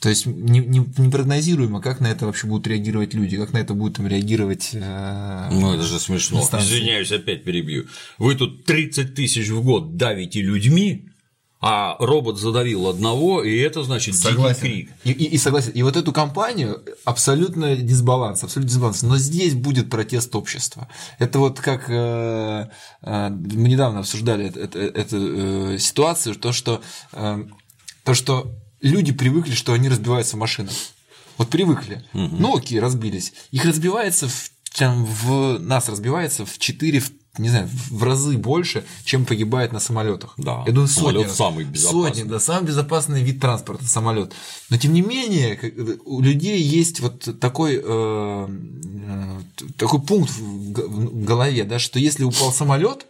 То 0.03 0.09
есть 0.09 0.27
не, 0.27 0.59
не, 0.59 0.81
непрогнозируемо, 0.99 1.81
как 1.81 2.01
на 2.01 2.09
это 2.09 2.27
вообще 2.27 2.49
будут 2.49 2.67
реагировать 2.67 3.15
люди, 3.15 3.37
как 3.37 3.53
на 3.53 3.59
это 3.59 3.73
будут 3.73 3.99
там 3.99 4.09
реагировать. 4.09 4.71
Э, 4.73 5.49
ну, 5.53 5.73
это 5.73 5.85
же 5.85 6.01
смешно. 6.01 6.41
Инстанции. 6.41 6.75
Извиняюсь, 6.75 7.13
опять 7.13 7.45
перебью. 7.45 7.87
Вы 8.19 8.35
тут 8.35 8.65
30 8.65 9.15
тысяч 9.15 9.49
в 9.49 9.63
год 9.63 9.97
давите 9.97 10.43
людьми, 10.43 11.09
а 11.61 11.95
робот 12.01 12.41
задавил 12.41 12.89
одного, 12.89 13.45
и 13.45 13.57
это 13.57 13.85
значит 13.85 14.17
Согласен. 14.17 14.63
дикий 14.63 14.83
крик. 14.83 14.93
И, 15.05 15.13
и, 15.13 15.25
и 15.35 15.39
согласен. 15.39 15.71
И 15.71 15.83
вот 15.85 15.97
эту 15.97 16.13
компанию 16.13 16.83
абсолютно 17.05 17.77
дисбаланс, 17.77 18.43
абсолютно 18.43 18.71
дисбаланс. 18.71 19.03
Но 19.05 19.19
здесь 19.19 19.55
будет 19.55 19.89
протест 19.89 20.35
общества. 20.35 20.89
Это 21.21 21.39
вот 21.39 21.61
как 21.61 21.89
э, 21.89 22.69
э, 23.03 23.29
мы 23.31 23.69
недавно 23.69 24.01
обсуждали 24.01 24.47
эту, 24.47 24.59
эту, 24.59 24.79
эту 24.81 25.75
э, 25.75 25.79
ситуацию, 25.79 26.35
то 26.35 26.51
что, 26.51 26.83
э, 27.13 27.45
то, 28.03 28.15
что 28.15 28.53
люди 28.83 29.13
привыкли, 29.13 29.53
что 29.53 29.73
они 29.73 29.89
разбиваются 29.89 30.37
в 30.37 30.41
машинах. 30.41 30.75
Вот 31.39 31.49
привыкли. 31.49 32.05
Мгм. 32.13 32.37
Ну 32.41 32.57
окей, 32.57 32.79
разбились. 32.79 33.33
Их 33.53 33.65
разбивается 33.65 34.29
в, 34.29 34.51
там, 34.77 35.05
в 35.05 35.59
нас 35.59 35.89
разбивается 35.89 36.45
в 36.45 36.59
4, 36.59 37.01
в, 37.01 37.11
не 37.39 37.49
знаю, 37.49 37.69
в 37.91 38.03
разы 38.03 38.37
больше, 38.37 38.85
чем 39.05 39.25
погибает 39.25 39.73
на 39.73 39.81
самолетах. 39.81 40.35
Да, 40.37 40.63
Я 40.67 40.73
думаю, 40.73 40.89
сотни 40.89 41.27
самый 41.27 41.65
безопасный. 41.65 42.03
Сотни, 42.11 42.23
да, 42.31 42.39
самый 42.41 42.67
безопасный 42.67 43.23
вид 43.23 43.41
транспорта 43.41 43.87
самолет. 43.87 44.33
Но 44.69 44.77
тем 44.77 44.93
не 44.93 45.01
менее, 45.01 45.57
как- 45.57 45.73
у 46.05 46.21
людей 46.21 46.61
есть 46.63 47.01
вот 47.01 47.41
такой, 47.41 47.81
э, 47.83 48.49
э, 48.49 49.41
такой 49.79 50.01
пункт 50.03 50.31
в 50.39 51.25
голове, 51.25 51.65
да, 51.65 51.79
что 51.79 51.99
если 51.99 52.25
упал 52.25 52.53
самолет, 52.53 53.07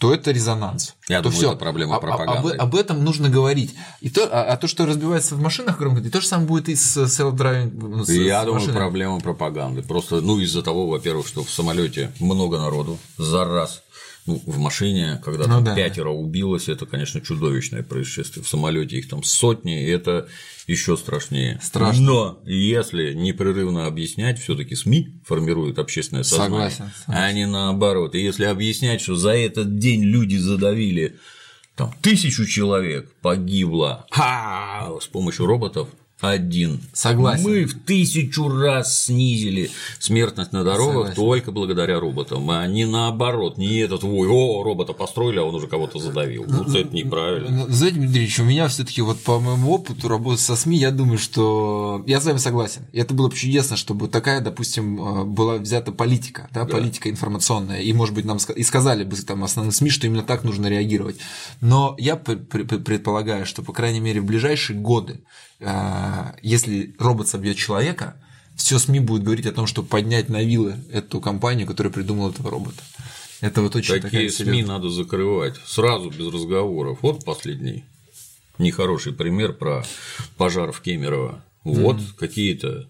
то 0.00 0.14
это 0.14 0.30
резонанс. 0.32 0.94
Я 1.08 1.18
то 1.18 1.24
думаю, 1.24 1.36
всё. 1.38 1.48
это 1.50 1.58
проблема 1.58 1.94
А- 1.94 1.98
а- 1.98 2.00
пропаганды. 2.00 2.54
Об, 2.54 2.62
об 2.62 2.74
этом 2.74 3.04
нужно 3.04 3.28
говорить. 3.28 3.74
И 4.00 4.08
то, 4.08 4.26
а, 4.32 4.44
а 4.44 4.56
то, 4.56 4.66
что 4.66 4.86
разбивается 4.86 5.34
в 5.34 5.40
машинах 5.42 5.78
громко, 5.78 6.00
и 6.00 6.08
то 6.08 6.22
же 6.22 6.26
самое 6.26 6.48
будет 6.48 6.70
и 6.70 6.74
с 6.74 6.96
self-driving. 6.96 7.70
ну, 7.78 8.04
с- 8.04 8.08
Я 8.08 8.40
с 8.40 8.44
думаю, 8.46 8.60
машинами. 8.60 8.76
проблема 8.78 9.20
пропаганды. 9.20 9.82
Просто, 9.82 10.22
ну, 10.22 10.38
из-за 10.40 10.62
того, 10.62 10.86
во-первых, 10.88 11.26
что 11.26 11.44
в 11.44 11.50
самолете 11.50 12.10
много 12.18 12.58
народу 12.58 12.96
за 13.18 13.44
раз. 13.44 13.82
Ну, 14.26 14.40
в 14.46 14.58
машине, 14.58 15.20
когда 15.24 15.44
Ну 15.44 15.54
там 15.54 15.64
да. 15.64 15.74
пятеро 15.74 16.10
убилось, 16.10 16.68
это, 16.68 16.86
конечно, 16.86 17.20
чудовищное 17.20 17.82
происшествие. 17.82 18.44
В 18.44 18.48
самолете 18.48 18.98
их 18.98 19.08
там 19.08 19.22
сотни, 19.22 19.84
и 19.84 19.88
это 19.88 20.28
еще 20.66 20.96
страшнее. 20.96 21.58
Страшно. 21.62 22.02
Но 22.02 22.40
если 22.44 23.12
непрерывно 23.12 23.86
объяснять, 23.86 24.38
все-таки 24.40 24.74
СМИ 24.74 25.20
формируют 25.26 25.78
общественное 25.78 26.22
сознание, 26.22 26.70
Согласен, 26.70 26.92
а 27.06 27.32
не 27.32 27.46
наоборот. 27.46 28.14
И 28.14 28.22
если 28.22 28.44
объяснять, 28.44 29.00
что 29.00 29.16
за 29.16 29.30
этот 29.30 29.78
день 29.78 30.04
люди 30.04 30.36
задавили 30.36 31.16
там 31.76 31.94
тысячу 32.02 32.44
человек 32.44 33.10
погибло 33.22 34.06
ха, 34.10 34.90
с 35.00 35.06
помощью 35.06 35.46
роботов 35.46 35.88
один. 36.20 36.80
Согласен. 36.92 37.44
Мы 37.44 37.64
в 37.64 37.74
тысячу 37.84 38.48
раз 38.48 39.04
снизили 39.04 39.70
смертность 39.98 40.52
на 40.52 40.64
дорогах 40.64 40.92
Согласен. 40.92 41.14
только 41.16 41.52
благодаря 41.52 42.00
роботам, 42.00 42.50
а 42.50 42.66
не 42.66 42.84
наоборот, 42.84 43.58
не 43.58 43.78
этот 43.78 44.02
вой, 44.02 44.28
о, 44.28 44.62
робота 44.62 44.92
построили, 44.92 45.38
а 45.38 45.44
он 45.44 45.54
уже 45.54 45.66
кого-то 45.66 45.98
задавил. 45.98 46.44
Ну, 46.48 46.62
это 46.62 46.94
неправильно. 46.94 47.50
Ну, 47.50 47.66
Знаете, 47.68 47.96
Дмитрий 47.98 48.20
Ильич, 48.20 48.38
у 48.40 48.44
меня 48.44 48.68
все-таки 48.68 49.02
вот 49.02 49.20
по 49.20 49.38
моему 49.40 49.72
опыту 49.72 50.08
работы 50.08 50.40
со 50.40 50.56
СМИ, 50.56 50.78
я 50.78 50.90
думаю, 50.90 51.18
что 51.18 52.02
я 52.06 52.20
с 52.20 52.24
вами 52.24 52.38
согласен. 52.38 52.82
И 52.92 52.98
это 52.98 53.14
было 53.14 53.28
бы 53.28 53.36
чудесно, 53.36 53.76
чтобы 53.76 54.08
такая, 54.08 54.40
допустим, 54.40 55.00
э, 55.00 55.24
была 55.24 55.56
взята 55.56 55.92
политика, 55.92 56.48
да, 56.52 56.64
политика 56.64 57.10
информационная. 57.10 57.80
И, 57.80 57.92
может 57.92 58.14
быть, 58.14 58.24
нам 58.24 58.38
и 58.54 58.62
сказали 58.62 59.04
бы 59.04 59.16
там 59.16 59.44
основным 59.44 59.72
СМИ, 59.72 59.90
что 59.90 60.06
именно 60.06 60.22
так 60.22 60.44
нужно 60.44 60.66
реагировать. 60.68 61.16
Но 61.60 61.94
я 61.98 62.16
пр- 62.16 62.38
пр- 62.38 62.64
предполагаю, 62.78 63.46
что, 63.46 63.62
по 63.62 63.72
крайней 63.72 64.00
мере, 64.00 64.20
в 64.20 64.24
ближайшие 64.24 64.78
годы, 64.78 65.20
если 66.42 66.94
робот 66.98 67.28
собьет 67.28 67.56
человека, 67.56 68.16
все 68.56 68.78
СМИ 68.78 69.00
будет 69.00 69.22
говорить 69.22 69.46
о 69.46 69.52
том, 69.52 69.66
чтобы 69.66 69.88
поднять 69.88 70.28
на 70.28 70.42
вилы 70.42 70.76
эту 70.92 71.20
компанию, 71.20 71.66
которая 71.66 71.92
придумала 71.92 72.30
этого 72.30 72.50
робота. 72.50 72.82
Это 73.40 73.62
вот 73.62 73.74
очень 73.74 73.94
такая 73.94 74.10
Такие 74.10 74.30
СМИ 74.30 74.46
серьезная- 74.46 74.66
надо 74.66 74.90
закрывать 74.90 75.56
сразу 75.64 76.10
без 76.10 76.26
разговоров. 76.32 76.98
Вот 77.02 77.24
последний 77.24 77.84
нехороший 78.58 79.12
пример 79.14 79.54
про 79.54 79.84
пожар 80.36 80.72
в 80.72 80.80
Кемерово. 80.82 81.42
Вот 81.64 81.96
какие-то, 82.18 82.86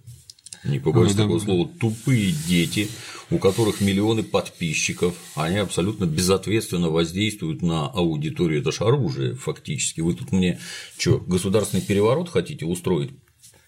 не 0.65 0.79
побоюсь 0.79 1.15
Ну, 1.15 1.23
такого 1.23 1.39
да. 1.39 1.45
слова, 1.45 1.71
тупые 1.81 2.33
дети, 2.47 2.89
у 3.31 3.39
которых 3.39 3.81
миллионы 3.81 4.23
подписчиков, 4.23 5.15
они 5.35 5.57
абсолютно 5.57 6.05
безответственно 6.05 6.91
воздействуют 6.91 7.63
на 7.63 7.89
аудиторию. 7.89 8.61
Это 8.61 8.73
же 8.73 8.85
оружие 8.85 9.35
фактически. 9.35 10.01
Вы 10.01 10.15
тут 10.15 10.33
мне 10.33 10.59
что, 10.99 11.19
государственный 11.19 11.83
переворот 11.83 12.29
хотите 12.29 12.67
устроить? 12.67 13.11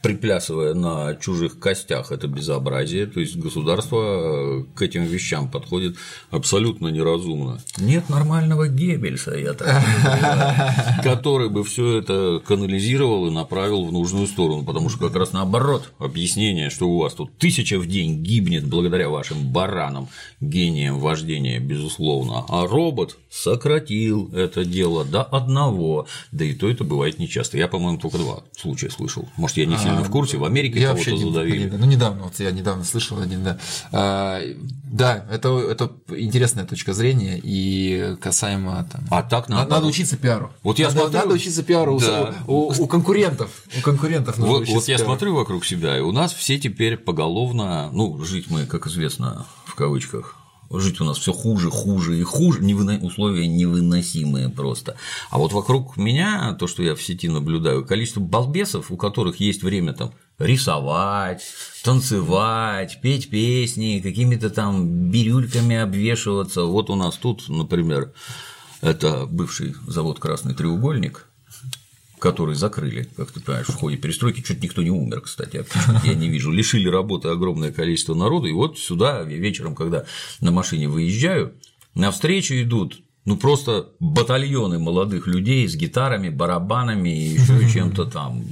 Приплясывая 0.03 0.75
на 0.75 1.15
чужих 1.15 1.59
костях, 1.61 2.11
это 2.11 2.27
безобразие. 2.27 3.07
То 3.07 3.21
есть 3.21 3.37
государство 3.37 4.61
э, 4.61 4.65
к 4.75 4.83
этим 4.83 5.05
вещам 5.05 5.49
подходит 5.49 5.97
абсолютно 6.31 6.89
неразумно. 6.89 7.61
Нет 7.79 8.09
нормального 8.09 8.69
Геббельса, 8.69 9.37
я 9.37 9.55
так 9.55 9.69
понимаю, 9.69 11.03
который 11.05 11.49
бы 11.49 11.63
все 11.63 11.99
это 11.99 12.43
канализировал 12.45 13.29
и 13.29 13.31
направил 13.31 13.85
в 13.85 13.93
нужную 13.93 14.27
сторону, 14.27 14.65
потому 14.65 14.89
что 14.91 14.99
как 14.99 15.15
раз 15.15 15.33
наоборот 15.33 15.93
объяснение, 15.99 16.69
что 16.69 16.89
у 16.89 16.99
вас 16.99 17.15
тут 17.15 17.39
тысяча 17.39 17.79
в 17.79 17.87
день 17.87 18.23
гибнет 18.23 18.67
благодаря 18.67 19.09
вашим 19.09 19.53
баранам, 19.53 20.09
гениям 20.41 20.99
вождения, 20.99 21.61
безусловно, 21.61 22.45
а 22.49 22.67
робот 22.67 23.19
сократил 23.31 24.31
это 24.35 24.65
дело 24.65 25.05
до 25.05 25.23
одного, 25.23 26.07
да 26.33 26.45
и 26.45 26.55
то 26.55 26.69
это 26.69 26.83
бывает 26.83 27.21
нечасто. 27.21 27.57
Я, 27.57 27.69
по-моему, 27.69 27.99
только 27.99 28.19
два 28.19 28.43
случая 28.57 28.91
слышал. 28.91 29.29
Может, 29.37 29.59
я 29.59 29.67
не 29.67 29.77
сильно 29.77 29.92
в 30.01 30.11
курсе, 30.11 30.37
в 30.39 30.45
Америке 30.45 30.81
Я 30.81 30.89
кого-то 30.91 31.17
задавили. 31.17 31.69
не- 31.71 31.77
Ну, 31.77 31.87
недавно, 31.87 32.25
вот 32.25 32.39
я 32.41 32.51
недавно 32.51 32.85
слышал 32.85 33.21
один, 33.21 33.45
да. 33.45 33.59
А, 33.93 34.41
да, 34.85 35.25
это, 35.31 35.49
это 35.59 35.91
интересная 36.17 36.65
точка 36.65 36.93
зрения 36.93 37.41
и 37.43 38.17
касаемо 38.21 38.87
там. 38.91 39.03
А 39.11 39.23
так 39.23 39.49
надо, 39.49 39.61
наоборот. 39.61 39.71
надо 39.71 39.87
учиться 39.87 40.17
пиару. 40.17 40.53
Вот 40.63 40.79
я 40.79 40.89
надо, 40.89 41.01
смотрю- 41.01 41.19
надо 41.21 41.35
учиться 41.35 41.63
пиару 41.63 41.97
у- 41.97 42.01
Да. 42.01 42.35
у, 42.47 42.73
у 42.83 42.87
конкурентов. 42.87 43.51
У 43.79 43.83
конкурентов 43.83 44.39
нужно 44.39 44.55
Вот, 44.59 44.69
вот 44.69 44.89
я 44.89 44.97
пиару. 44.97 45.05
смотрю 45.11 45.35
вокруг 45.35 45.65
себя, 45.65 45.97
и 45.97 46.01
у 46.01 46.13
нас 46.13 46.33
все 46.33 46.59
теперь 46.59 46.97
поголовно, 46.97 47.91
ну, 47.93 48.23
жить 48.25 48.47
мы, 48.51 48.67
как 48.67 48.87
известно, 48.87 49.47
в 49.65 49.75
кавычках, 49.75 50.37
жить 50.73 51.01
у 51.01 51.05
нас 51.05 51.19
все 51.19 51.33
хуже, 51.33 51.71
хуже 51.71 52.19
и 52.19 52.23
хуже, 52.23 52.61
невыно- 52.61 53.01
условия 53.03 53.47
невыносимые 53.47 54.49
просто. 54.49 54.97
А 55.31 55.39
вот 55.39 55.53
вокруг 55.53 55.97
меня, 55.97 56.55
то, 56.59 56.67
что 56.67 56.83
я 56.83 56.95
в 56.95 57.03
сети 57.03 57.29
наблюдаю, 57.29 57.85
количество 57.85 58.21
балбесов, 58.21 58.91
у 58.91 58.97
которых 58.97 59.41
есть 59.41 59.63
время 59.63 59.93
там 59.93 60.13
рисовать, 60.39 61.43
танцевать, 61.85 63.01
петь 63.01 63.31
песни, 63.31 64.01
какими-то 64.03 64.51
там 64.51 65.11
бирюльками 65.11 65.77
обвешиваться. 65.77 66.63
Вот 66.63 66.91
у 66.91 66.95
нас 66.95 67.17
тут, 67.17 67.49
например, 67.49 68.13
это 68.81 69.27
бывший 69.27 69.75
завод 69.87 70.19
Красный 70.19 70.55
треугольник, 70.55 71.29
который 72.23 72.55
закрыли, 72.55 73.09
как 73.17 73.33
ты 73.33 73.41
понимаешь, 73.41 73.67
в 73.67 73.75
ходе 73.75 73.97
перестройки. 73.97 74.43
Чуть 74.43 74.63
никто 74.63 74.81
не 74.81 74.91
умер, 74.91 75.23
кстати, 75.23 75.65
я 76.05 76.15
не 76.15 76.29
вижу. 76.29 76.53
Лишили 76.53 76.89
работы 76.89 77.29
огромное 77.29 77.73
количество 77.73 78.15
народу. 78.15 78.47
И 78.47 78.53
вот 78.53 78.79
сюда 78.79 79.25
вечером, 79.25 79.75
когда 79.75 80.05
на 80.41 80.53
машине 80.53 80.89
выезжаю, 80.89 81.55
навстречу 81.95 82.55
идут 82.55 83.03
ну 83.25 83.37
просто 83.37 83.91
батальоны 84.01 84.79
молодых 84.79 85.27
людей 85.27 85.69
с 85.69 85.75
гитарами, 85.77 86.29
барабанами 86.29 87.09
и 87.09 87.35
еще 87.35 87.69
чем-то 87.73 88.05
там. 88.07 88.45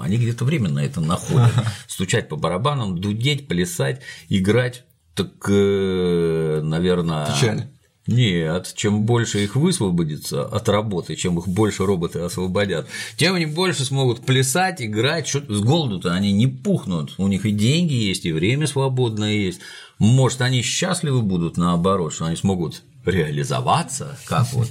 Они 0.00 0.16
где-то 0.16 0.44
время 0.44 0.70
на 0.70 0.80
это 0.80 1.00
находят. 1.00 1.52
Стучать 1.86 2.28
по 2.28 2.36
барабанам, 2.36 2.98
дудеть, 2.98 3.46
плясать, 3.46 4.00
играть. 4.30 4.84
Так, 5.14 5.48
наверное. 5.48 7.26
Печально. 7.26 7.70
Нет, 8.08 8.72
чем 8.74 9.02
больше 9.02 9.44
их 9.44 9.54
высвободится 9.54 10.42
от 10.42 10.66
работы, 10.70 11.14
чем 11.14 11.38
их 11.38 11.46
больше 11.46 11.84
роботы 11.84 12.20
освободят, 12.20 12.88
тем 13.18 13.34
они 13.34 13.44
больше 13.44 13.84
смогут 13.84 14.24
плясать, 14.24 14.80
играть, 14.80 15.28
что 15.28 15.40
с 15.40 15.60
голоду-то 15.60 16.12
они 16.14 16.32
не 16.32 16.46
пухнут, 16.46 17.12
у 17.18 17.28
них 17.28 17.44
и 17.44 17.50
деньги 17.50 17.92
есть, 17.92 18.24
и 18.24 18.32
время 18.32 18.66
свободное 18.66 19.34
есть. 19.34 19.60
Может, 19.98 20.40
они 20.40 20.62
счастливы 20.62 21.20
будут 21.20 21.58
наоборот, 21.58 22.14
что 22.14 22.24
они 22.24 22.36
смогут 22.36 22.82
реализоваться, 23.04 24.18
как 24.26 24.50
вот 24.54 24.70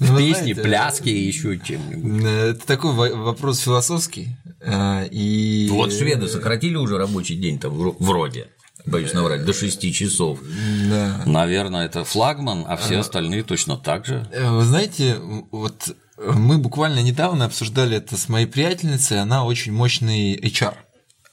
Ну, 0.00 0.16
песни, 0.16 0.32
знаете, 0.32 0.54
пляски 0.62 1.08
и 1.10 1.26
еще 1.26 1.58
чем-нибудь. 1.58 2.24
Это 2.24 2.66
такой 2.66 2.92
во- 2.94 3.16
вопрос 3.24 3.58
философский. 3.60 4.28
э, 4.60 5.08
И... 5.10 5.68
Вот 5.70 5.92
шведы 5.92 6.26
сократили 6.28 6.76
уже 6.76 6.96
рабочий 6.96 7.36
день-то 7.36 7.68
вро- 7.68 7.96
вроде. 7.98 8.48
Боюсь 8.86 9.12
наврать, 9.12 9.44
до 9.44 9.52
6 9.52 9.92
часов. 9.92 10.40
Да. 10.88 11.22
Наверное, 11.26 11.86
это 11.86 12.04
флагман, 12.04 12.64
а 12.68 12.76
все 12.76 12.98
остальные 12.98 13.42
точно 13.42 13.76
так 13.76 14.06
же. 14.06 14.26
Э, 14.32 14.50
Вы 14.50 14.64
знаете, 14.64 15.16
вот 15.50 15.94
мы 16.16 16.58
буквально 16.58 17.00
недавно 17.00 17.46
обсуждали 17.46 17.96
это 17.96 18.16
с 18.16 18.28
моей 18.28 18.46
приятельницей, 18.46 19.20
она 19.20 19.44
очень 19.44 19.72
мощный 19.72 20.36
HR. 20.36 20.74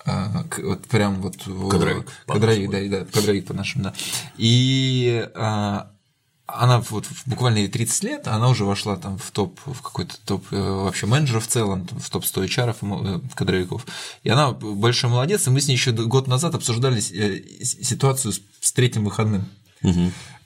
А, 0.05 0.45
Вот 0.59 0.87
прям 0.87 1.21
вот 1.21 1.35
Кадровик, 1.69 2.07
кадровик, 2.25 2.71
да, 2.71 2.99
да, 2.99 3.05
кадровик 3.05 3.45
по-нашему, 3.47 3.85
да. 3.85 3.93
И 4.37 5.27
а, 5.35 5.91
она 6.47 6.79
вот 6.89 7.05
буквально 7.25 7.57
ей 7.57 7.67
30 7.67 8.03
лет, 8.03 8.27
она 8.27 8.47
уже 8.47 8.63
вошла 8.63 8.95
там 8.95 9.17
в 9.17 9.31
топ, 9.31 9.59
в 9.65 9.81
какой-то 9.81 10.15
топ 10.25 10.45
э, 10.51 10.57
вообще 10.57 11.05
менеджеров 11.05 11.45
в 11.45 11.47
целом, 11.47 11.85
в 11.91 12.09
топ 12.09 12.25
100 12.25 12.43
HR 12.45 12.75
э, 12.81 13.19
кадровиков. 13.35 13.85
И 14.23 14.29
она 14.29 14.51
большой 14.51 15.09
молодец, 15.09 15.45
и 15.45 15.49
мы 15.49 15.59
с 15.59 15.67
ней 15.67 15.73
еще 15.73 15.91
год 15.91 16.27
назад 16.27 16.55
обсуждали 16.55 16.99
э, 16.99 17.63
ситуацию 17.63 18.33
с, 18.61 18.71
третьим 18.71 19.03
выходным. 19.03 19.45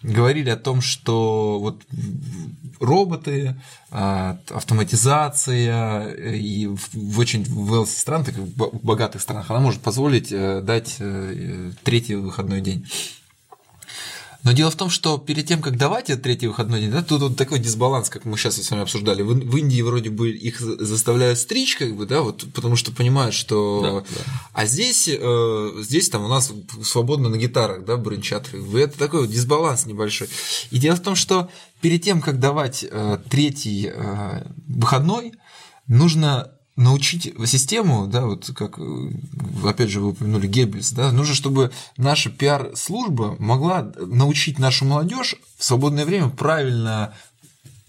говорили 0.01 0.49
о 0.49 0.57
том, 0.57 0.81
что 0.81 1.59
вот 1.59 1.83
роботы, 2.79 3.55
а, 3.91 4.39
автоматизация 4.49 6.09
и 6.33 6.65
в 6.65 7.19
очень 7.19 7.43
в 7.43 7.85
стран, 7.85 8.25
так 8.25 8.35
в 8.35 8.79
богатых 8.83 9.21
странах, 9.21 9.51
она 9.51 9.59
может 9.59 9.81
позволить 9.81 10.31
дать 10.31 10.97
третий 11.83 12.15
выходной 12.15 12.61
день. 12.61 12.87
Но 14.43 14.53
дело 14.53 14.71
в 14.71 14.75
том, 14.75 14.89
что 14.89 15.17
перед 15.17 15.45
тем, 15.45 15.61
как 15.61 15.77
давать 15.77 16.09
этот 16.09 16.23
третий 16.23 16.47
выходной 16.47 16.81
день, 16.81 16.91
да, 16.91 17.03
тут 17.03 17.21
вот 17.21 17.37
такой 17.37 17.59
дисбаланс, 17.59 18.09
как 18.09 18.25
мы 18.25 18.37
сейчас 18.37 18.55
с 18.55 18.71
вами 18.71 18.83
обсуждали. 18.83 19.21
В, 19.21 19.33
в 19.33 19.57
Индии 19.57 19.81
вроде 19.81 20.09
бы 20.09 20.31
их 20.31 20.59
заставляют 20.59 21.37
стричь, 21.37 21.75
как 21.75 21.95
бы, 21.95 22.05
да, 22.05 22.21
вот, 22.21 22.45
потому 22.53 22.75
что 22.75 22.91
понимают, 22.91 23.35
что. 23.35 23.81
Да, 23.81 24.15
да. 24.15 24.31
А 24.53 24.65
здесь, 24.65 25.07
э, 25.07 25.71
здесь 25.81 26.09
там 26.09 26.25
у 26.25 26.27
нас 26.27 26.51
свободно 26.83 27.29
на 27.29 27.37
гитарах, 27.37 27.85
да, 27.85 27.97
бренчат. 27.97 28.49
Это 28.53 28.97
такой 28.97 29.21
вот 29.21 29.29
дисбаланс 29.29 29.85
небольшой. 29.85 30.27
И 30.71 30.79
дело 30.79 30.95
в 30.95 31.01
том, 31.01 31.15
что 31.15 31.49
перед 31.81 32.01
тем, 32.03 32.21
как 32.21 32.39
давать 32.39 32.83
э, 32.89 33.17
третий 33.29 33.91
э, 33.93 34.43
выходной, 34.67 35.33
нужно 35.87 36.51
научить 36.75 37.33
систему, 37.45 38.07
да, 38.07 38.25
вот 38.25 38.49
как, 38.55 38.79
э, 38.79 39.09
опять 39.63 39.89
же, 39.89 39.99
вы 39.99 40.09
упомянули 40.09 40.47
Геббельс, 40.47 40.91
да, 40.91 41.11
нужно, 41.11 41.35
чтобы 41.35 41.71
наша 41.97 42.29
пиар-служба 42.29 43.35
могла 43.39 43.91
научить 43.97 44.59
нашу 44.59 44.85
молодежь 44.85 45.35
в 45.57 45.63
свободное 45.63 46.05
время 46.05 46.29
правильно 46.29 47.13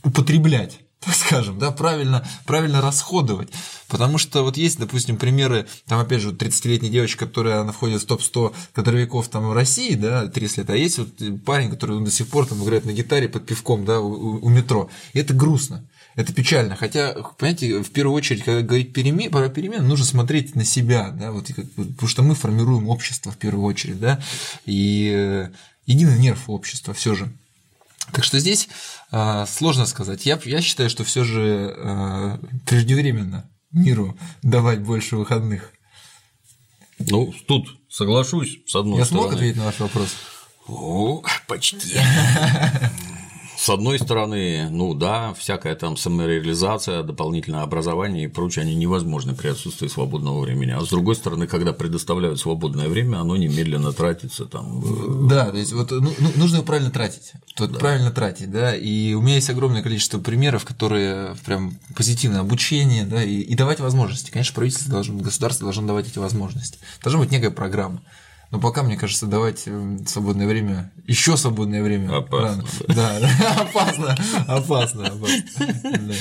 употреблять 0.03 0.82
так 1.05 1.15
скажем, 1.15 1.59
да, 1.59 1.71
правильно, 1.73 2.27
правильно 2.47 2.81
расходовать. 2.81 3.51
Потому 3.89 4.19
что 4.19 4.43
вот 4.43 4.57
есть, 4.57 4.79
допустим, 4.79 5.17
примеры, 5.17 5.67
там, 5.87 6.01
опять 6.01 6.21
же, 6.21 6.31
30-летняя 6.31 6.91
девочка, 6.91 7.27
которая 7.27 7.61
она 7.61 7.73
входит 7.73 8.03
в 8.03 8.07
топ-100 8.07 8.55
кадровиков 8.73 9.29
там 9.29 9.49
в 9.49 9.53
России, 9.53 9.95
да, 9.95 10.29
30 10.29 10.59
лет, 10.59 10.71
а 10.71 10.77
есть 10.77 10.99
вот 10.99 11.09
парень, 11.45 11.71
который 11.71 12.03
до 12.03 12.11
сих 12.11 12.29
пор 12.29 12.47
там 12.47 12.63
играет 12.63 12.85
на 12.85 12.93
гитаре 12.93 13.29
под 13.29 13.47
пивком, 13.47 13.85
да, 13.85 14.01
у, 14.01 14.45
у 14.45 14.49
метро. 14.49 14.89
И 15.13 15.19
это 15.19 15.35
грустно. 15.35 15.85
Это 16.15 16.33
печально. 16.33 16.77
Хотя, 16.77 17.15
понимаете, 17.39 17.83
в 17.83 17.91
первую 17.91 18.15
очередь, 18.15 18.45
когда 18.45 18.61
говорить 18.61 18.93
перемен, 18.93 19.31
про 19.31 19.49
перемены, 19.49 19.85
нужно 19.85 20.05
смотреть 20.05 20.55
на 20.55 20.65
себя, 20.65 21.11
да, 21.11 21.33
вот, 21.33 21.49
потому 21.77 22.09
что 22.09 22.23
мы 22.23 22.35
формируем 22.35 22.89
общество 22.89 23.33
в 23.33 23.39
первую 23.39 23.65
очередь, 23.65 23.99
да, 23.99 24.23
и 24.67 25.11
э, 25.15 25.51
единый 25.87 26.19
нерв 26.19 26.49
общества 26.49 26.93
все 26.95 27.15
же. 27.15 27.33
Так 28.11 28.25
что 28.25 28.39
здесь 28.41 28.69
э, 29.13 29.47
сложно 29.49 29.87
сказать. 29.87 30.27
Я, 30.27 30.39
я 30.45 30.61
считаю, 30.61 30.91
что 30.91 31.05
все 31.05 31.25
же 31.25 31.75
э, 31.77 32.39
преждевременно 32.67 33.49
миру 33.71 34.17
давать 34.43 34.81
больше 34.81 35.17
выходных. 35.17 35.73
Ну, 36.99 37.33
тут 37.47 37.69
соглашусь, 37.89 38.59
с 38.67 38.75
одной 38.75 38.99
я 38.99 39.05
стороны. 39.05 39.25
Я 39.25 39.29
смог 39.29 39.35
ответить 39.35 39.57
на 39.57 39.65
ваш 39.65 39.79
вопрос? 39.81 40.17
О, 40.67 41.23
почти. 41.47 41.97
С 43.63 43.69
одной 43.71 43.97
стороны, 44.01 44.69
ну 44.71 44.93
да, 44.93 45.35
всякая 45.35 45.77
там 45.77 45.97
самореализация, 45.97 47.05
дополнительное 47.05 47.63
образование 47.63 48.25
и 48.25 48.27
прочее, 48.27 48.65
они 48.65 48.75
невозможны 48.75 49.37
при 49.37 49.51
отсутствии 49.51 49.87
свободного 49.87 50.41
времени. 50.41 50.73
А 50.73 50.81
с 50.81 50.89
другой 50.89 51.15
стороны, 51.15 51.47
когда 51.47 51.73
предоставляют 51.73 52.41
свободное 52.41 52.89
время, 52.89 53.19
оно 53.19 53.37
немедленно 53.37 53.93
тратится 53.93 54.47
там. 54.47 55.29
Да, 55.29 55.53
то 55.53 55.59
есть 55.59 55.73
вот 55.75 55.93
ну, 55.93 56.13
ну, 56.19 56.31
нужно 56.35 56.57
его 56.57 56.65
правильно 56.65 56.91
тратить. 56.91 57.35
Вот 57.57 57.71
да. 57.71 57.79
правильно 57.79 58.11
тратить, 58.11 58.51
да. 58.51 58.75
И 58.75 59.15
у 59.15 59.21
меня 59.21 59.37
есть 59.37 59.49
огромное 59.49 59.85
количество 59.85 60.19
примеров, 60.19 60.65
которые 60.65 61.37
прям 61.47 61.79
позитивное 61.95 62.41
обучение, 62.41 63.05
да, 63.05 63.23
и, 63.23 63.43
и 63.43 63.55
давать 63.55 63.79
возможности. 63.79 64.33
Конечно, 64.33 64.57
правительство 64.57 64.91
должно, 64.91 65.19
государство 65.19 65.67
должно 65.67 65.87
давать 65.87 66.09
эти 66.09 66.19
возможности. 66.19 66.81
Должна 67.01 67.21
быть 67.21 67.31
некая 67.31 67.53
программа. 67.53 68.03
Но 68.53 68.61
пока, 68.61 68.83
мне 68.83 68.99
кажется, 68.99 69.27
давать 69.27 69.67
эм, 69.67 70.07
свободное 70.07 70.47
время, 70.47 70.93
еще 71.07 71.39
свободное 71.39 71.83
время. 71.83 72.19
Опасно. 72.19 72.65
Да, 72.87 73.17
опасно, 73.57 74.15
опасно, 74.47 75.07
опасно. 75.07 76.15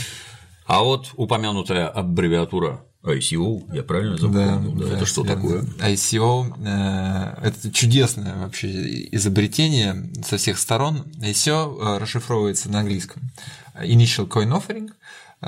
А 0.65 0.81
вот 0.81 1.09
упомянутая 1.17 1.89
аббревиатура 1.89 2.85
ICO, 3.03 3.63
я 3.75 3.83
правильно 3.83 4.15
запомнил? 4.15 4.71
Да, 4.73 4.85
да, 4.85 4.95
это 4.95 5.05
что 5.05 5.25
такое? 5.25 5.63
ICO 5.79 6.53
э,– 6.65 7.39
это 7.43 7.71
чудесное 7.71 8.35
вообще 8.35 8.69
изобретение 9.13 10.09
со 10.23 10.37
всех 10.37 10.57
сторон. 10.57 11.03
ICO 11.19 11.81
э, 11.81 11.97
расшифровывается 11.97 12.69
на 12.69 12.79
английском. 12.79 13.23
Initial 13.75 14.29
Coin 14.29 14.57
Offering, 14.57 14.91
э, 15.41 15.47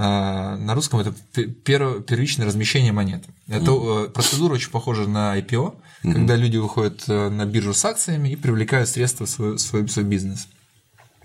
на 0.57 0.73
русском 0.75 0.99
это 0.99 1.13
первичное 1.31 2.45
размещение 2.45 2.91
монет. 2.91 3.23
Это 3.47 4.09
процедура 4.13 4.55
очень 4.55 4.71
похожа 4.71 5.07
на 5.07 5.37
IPO, 5.39 5.77
mm-hmm. 6.03 6.13
когда 6.13 6.35
люди 6.35 6.57
выходят 6.57 7.03
э, 7.07 7.29
на 7.29 7.45
биржу 7.45 7.73
с 7.73 7.85
акциями 7.85 8.29
и 8.29 8.35
привлекают 8.35 8.89
средства 8.89 9.25
в 9.25 9.29
свой, 9.29 9.59
свой, 9.59 9.87
свой 9.87 10.05
бизнес. 10.05 10.47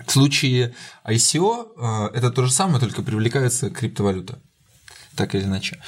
В 0.07 0.11
случае 0.11 0.75
ICO 1.05 2.11
э, 2.13 2.17
это 2.17 2.31
то 2.31 2.45
же 2.45 2.53
самое, 2.53 2.81
только 2.81 3.03
привлекается 3.03 3.71
криптовалюта, 3.71 4.39
так 5.17 5.35
или 5.35 5.45
иначе. 5.45 5.81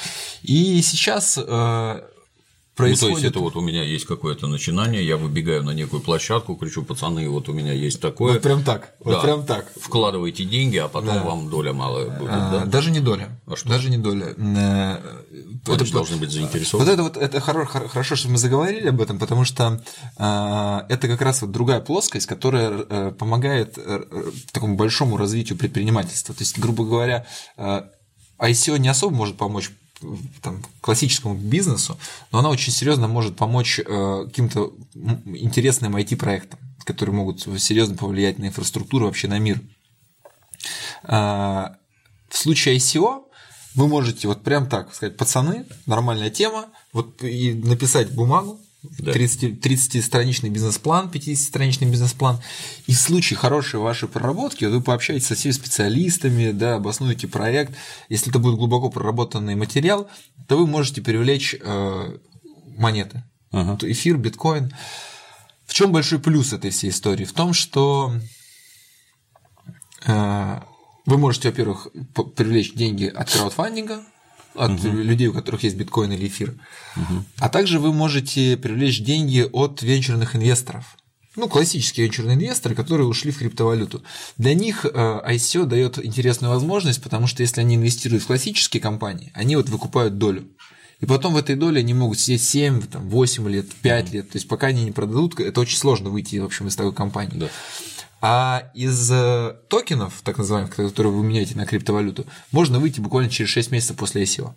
И 0.43 0.83
сейчас 0.83 1.39
э, 1.39 2.01
происходит. 2.81 3.03
Ну, 3.03 3.09
то 3.09 3.23
есть 3.23 3.31
это 3.31 3.41
вот 3.41 3.57
у 3.57 3.61
меня 3.61 3.83
есть 3.83 4.05
какое-то 4.07 4.47
начинание, 4.47 5.07
я 5.07 5.17
выбегаю 5.17 5.63
на 5.63 5.71
некую 5.71 6.03
площадку, 6.03 6.57
кричу, 6.57 6.83
пацаны, 6.83 7.29
вот 7.29 7.49
у 7.49 7.53
меня 7.53 7.73
есть 7.73 8.01
такое. 8.01 8.35
Вот 8.35 8.43
прям 8.43 8.63
так, 8.63 8.95
вот 9.01 9.13
да, 9.13 9.21
прям 9.21 9.47
так. 9.47 9.67
Вкладывайте 9.77 10.45
деньги, 10.45 10.77
а 10.77 10.89
потом 10.89 11.15
да. 11.15 11.23
вам 11.23 11.51
доля 11.51 11.73
малая 11.73 12.11
будет. 12.11 12.31
А, 12.33 12.51
да? 12.51 12.65
Даже 12.67 12.91
не 12.91 13.01
доля. 13.01 13.29
А 13.47 13.57
что? 13.57 13.69
Даже 13.69 13.91
не 13.91 13.99
доля. 13.99 14.35
Э, 14.37 14.99
это 15.67 15.93
должны 15.93 16.17
быть 16.17 16.31
заинтересованы. 16.31 16.87
Вот 16.87 16.93
это 16.93 17.03
вот 17.03 17.17
это 17.17 17.41
хорошо, 17.41 18.17
что 18.17 18.29
мы 18.29 18.39
заговорили 18.39 18.89
об 18.89 19.01
этом, 19.01 19.19
потому 19.19 19.45
что 19.45 19.83
а, 20.17 20.87
это 20.89 21.09
как 21.09 21.21
раз 21.23 21.43
вот 21.43 21.51
другая 21.51 21.81
плоскость, 21.81 22.27
которая 22.27 22.71
э, 22.71 23.13
помогает 23.13 23.75
э, 23.77 24.03
такому 24.53 24.77
большому 24.77 25.17
развитию 25.17 25.59
предпринимательства. 25.59 26.35
То 26.35 26.43
есть, 26.43 26.59
грубо 26.59 26.85
говоря, 26.85 27.27
ICO 28.41 28.79
не 28.79 28.89
особо 28.89 29.15
может 29.15 29.37
помочь 29.37 29.71
там, 30.43 30.63
классическому 30.81 31.35
бизнесу, 31.35 31.99
но 32.33 32.39
она 32.39 32.51
очень 32.51 32.73
серьезно 32.73 33.09
может 33.09 33.37
помочь 33.37 33.79
э, 33.79 34.25
каким-то 34.27 34.73
интересным 34.95 35.97
IT-проектам, 35.97 36.59
которые 36.85 37.15
могут 37.15 37.41
серьезно 37.61 37.97
повлиять 37.97 38.39
на 38.39 38.47
инфраструктуру, 38.47 39.07
вообще 39.07 39.29
на 39.29 39.39
мир. 39.39 39.61
Э, 41.05 41.69
в 42.29 42.37
случае 42.37 42.77
ICO 42.77 43.25
вы 43.75 43.89
можете 43.89 44.29
вот 44.29 44.43
прям 44.43 44.69
так 44.69 44.95
сказать, 44.95 45.17
пацаны, 45.17 45.67
нормальная 45.87 46.31
тема, 46.31 46.67
вот 46.93 47.23
и 47.23 47.55
написать 47.55 48.13
бумагу, 48.13 48.61
да. 48.83 49.13
30-страничный 49.13 50.49
бизнес-план, 50.49 51.11
50-страничный 51.13 51.91
бизнес-план. 51.91 52.41
И 52.87 52.95
в 52.95 52.99
случае 52.99 53.37
хорошей 53.37 53.79
вашей 53.79 54.09
проработки 54.09 54.65
вы 54.65 54.81
пообщаетесь 54.81 55.27
со 55.27 55.35
всеми 55.35 55.53
специалистами, 55.53 56.53
да, 56.53 56.77
обоснуете 56.77 57.29
проект. 57.29 57.75
Если 58.09 58.31
это 58.31 58.39
будет 58.39 58.57
глубоко 58.57 58.91
проработанный 58.91 59.55
материал, 59.55 60.09
то 60.49 60.57
вы 60.57 60.67
можете 60.67 61.03
привлечь 61.03 61.55
э, 61.61 62.19
монеты. 62.79 63.25
Ага. 63.53 63.79
Эфир, 63.83 64.17
биткоин. 64.17 64.73
В 65.67 65.75
чем 65.75 65.93
большой 65.93 66.19
плюс 66.19 66.53
этой 66.53 66.71
всей 66.71 66.91
истории? 66.91 67.25
В 67.25 67.33
том, 67.33 67.53
что 67.53 68.15
э, 70.07 70.61
вы 71.07 71.19
можете, 71.19 71.51
во-первых, 71.51 71.89
привлечь 72.37 72.73
деньги 72.75 73.07
от 73.07 73.31
краудфандинга, 73.31 74.05
от 74.55 74.73
угу. 74.73 74.89
людей, 74.89 75.29
у 75.29 75.33
которых 75.33 75.63
есть 75.63 75.77
биткоин 75.77 76.13
или 76.13 76.27
эфир. 76.27 76.55
Угу. 76.97 77.25
А 77.39 77.49
также 77.49 77.79
вы 77.79 77.93
можете 77.93 78.57
привлечь 78.57 79.01
деньги 79.03 79.49
от 79.51 79.83
венчурных 79.83 80.37
инвесторов. 80.37 80.97
Ну, 81.37 81.49
классические 81.49 82.07
венчурные 82.07 82.35
инвесторы, 82.35 82.75
которые 82.75 83.07
ушли 83.07 83.31
в 83.31 83.39
криптовалюту. 83.39 84.03
Для 84.37 84.53
них 84.53 84.85
э, 84.85 84.89
ICO 84.93 85.65
дает 85.65 86.05
интересную 86.05 86.53
возможность, 86.53 87.03
потому 87.03 87.29
что 87.29 87.43
если 87.43 87.61
они 87.61 87.77
инвестируют 87.77 88.25
в 88.25 88.27
классические 88.27 88.81
компании, 88.81 89.31
они 89.35 89.55
вот 89.55 89.69
выкупают 89.69 90.19
долю. 90.19 90.49
И 90.99 91.07
потом 91.07 91.35
в 91.35 91.37
этой 91.37 91.57
доле 91.57 91.81
они 91.81 91.95
могут 91.95 92.19
сидеть 92.19 92.43
7, 92.43 92.83
там, 92.83 93.09
8 93.09 93.49
лет, 93.49 93.67
5 93.83 94.05
mm 94.05 94.13
лет. 94.13 94.31
То 94.31 94.37
есть 94.37 94.49
пока 94.49 94.67
они 94.67 94.85
не 94.85 94.91
продадут, 94.91 95.39
это 95.41 95.61
очень 95.61 95.79
сложно 95.79 96.11
выйти, 96.11 96.37
в 96.37 96.45
общем, 96.45 96.67
из 96.67 96.77
такой 96.77 96.93
компании. 96.93 97.39
Да. 97.39 97.49
А 98.21 98.71
из 98.75 99.11
э, 99.11 99.57
токенов, 99.69 100.21
так 100.23 100.39
называемых, 100.39 100.75
которые 100.75 101.13
вы 101.13 101.25
меняете 101.25 101.57
на 101.57 101.67
криптовалюту, 101.67 102.27
можно 102.53 102.79
выйти 102.79 103.01
буквально 103.01 103.31
через 103.31 103.51
6 103.51 103.71
месяцев 103.71 103.97
после 103.97 104.23
ICO. 104.23 104.55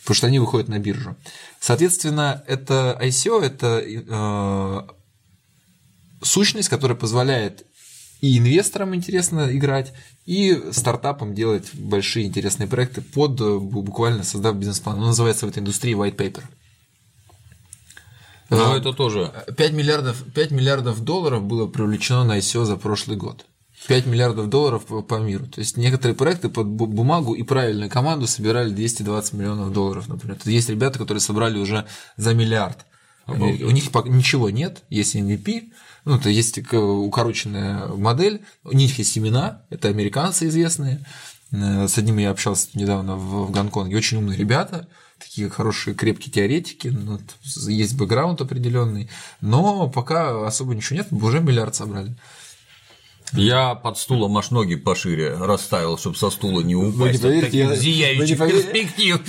Потому 0.00 0.14
что 0.14 0.26
они 0.26 0.38
выходят 0.38 0.68
на 0.68 0.78
биржу. 0.78 1.16
Соответственно, 1.60 2.42
это 2.46 2.98
ICO 3.00 3.40
это 3.40 3.80
э, 3.84 4.88
сущность, 6.22 6.68
которая 6.68 6.96
позволяет 6.96 7.66
и 8.20 8.38
инвесторам 8.38 8.94
интересно 8.94 9.48
играть, 9.56 9.92
и 10.26 10.70
стартапам 10.72 11.34
делать 11.34 11.72
большие 11.74 12.26
интересные 12.26 12.66
проекты 12.66 13.00
под 13.00 13.40
э, 13.40 13.58
буквально 13.58 14.24
создав 14.24 14.56
бизнес-план. 14.56 14.98
Он 14.98 15.06
называется 15.06 15.46
в 15.46 15.50
этой 15.50 15.60
индустрии 15.60 15.94
white 15.94 16.16
paper. 16.16 16.42
Но 18.50 18.76
это 18.76 18.92
тоже. 18.92 19.32
5 19.56 19.72
миллиардов, 19.72 20.22
5 20.34 20.50
миллиардов 20.50 21.04
долларов 21.04 21.42
было 21.42 21.66
привлечено 21.66 22.24
на 22.24 22.38
ICO 22.38 22.64
за 22.64 22.76
прошлый 22.76 23.16
год. 23.16 23.44
5 23.86 24.06
миллиардов 24.06 24.48
долларов 24.48 24.86
по, 24.86 25.02
по 25.02 25.16
миру. 25.16 25.46
То 25.46 25.60
есть 25.60 25.76
некоторые 25.76 26.16
проекты 26.16 26.48
под 26.48 26.66
бумагу 26.66 27.34
и 27.34 27.42
правильную 27.42 27.90
команду 27.90 28.26
собирали 28.26 28.70
220 28.70 29.34
миллионов 29.34 29.72
долларов, 29.72 30.08
например. 30.08 30.36
Тут 30.36 30.46
есть 30.46 30.68
ребята, 30.68 30.98
которые 30.98 31.20
собрали 31.20 31.58
уже 31.58 31.86
за 32.16 32.34
миллиард. 32.34 32.78
Обалдеть. 33.26 33.62
У 33.62 33.70
них 33.70 33.94
ничего 34.06 34.48
нет, 34.48 34.82
есть 34.88 35.14
MVP, 35.14 35.70
ну, 36.06 36.16
это 36.16 36.30
есть 36.30 36.58
укороченная 36.72 37.88
модель, 37.88 38.40
у 38.64 38.72
них 38.72 38.98
есть 38.98 39.18
имена, 39.18 39.62
это 39.68 39.88
американцы 39.88 40.48
известные, 40.48 41.04
Э, 41.52 41.88
с 41.88 41.96
одним 41.98 42.18
я 42.18 42.30
общался 42.30 42.68
недавно 42.74 43.16
в 43.16 43.50
Гонконге, 43.50 43.96
очень 43.96 44.18
умные 44.18 44.36
ребята, 44.36 44.88
такие 45.18 45.48
хорошие, 45.48 45.94
крепкие 45.94 46.32
теоретики, 46.32 46.88
ну, 46.88 47.18
есть 47.68 47.96
бэкграунд 47.96 48.40
определенный, 48.40 49.08
но 49.40 49.88
пока 49.88 50.46
особо 50.46 50.74
ничего 50.74 50.98
нет, 50.98 51.08
уже 51.10 51.40
миллиард 51.40 51.74
собрали. 51.74 52.14
Я 53.32 53.74
под 53.74 53.98
стулом 53.98 54.36
аж 54.38 54.50
ноги 54.50 54.76
пошире 54.76 55.34
расставил, 55.34 55.98
чтобы 55.98 56.16
со 56.16 56.30
стула 56.30 56.60
не 56.60 56.74
упасть. 56.74 56.96
Вы 56.96 57.12
не 57.12 57.18
поверите, 57.18 57.58
я... 57.58 57.74
зияющих 57.74 58.38
вы 58.38 58.46
не 58.46 58.52
перспектив. 58.52 59.20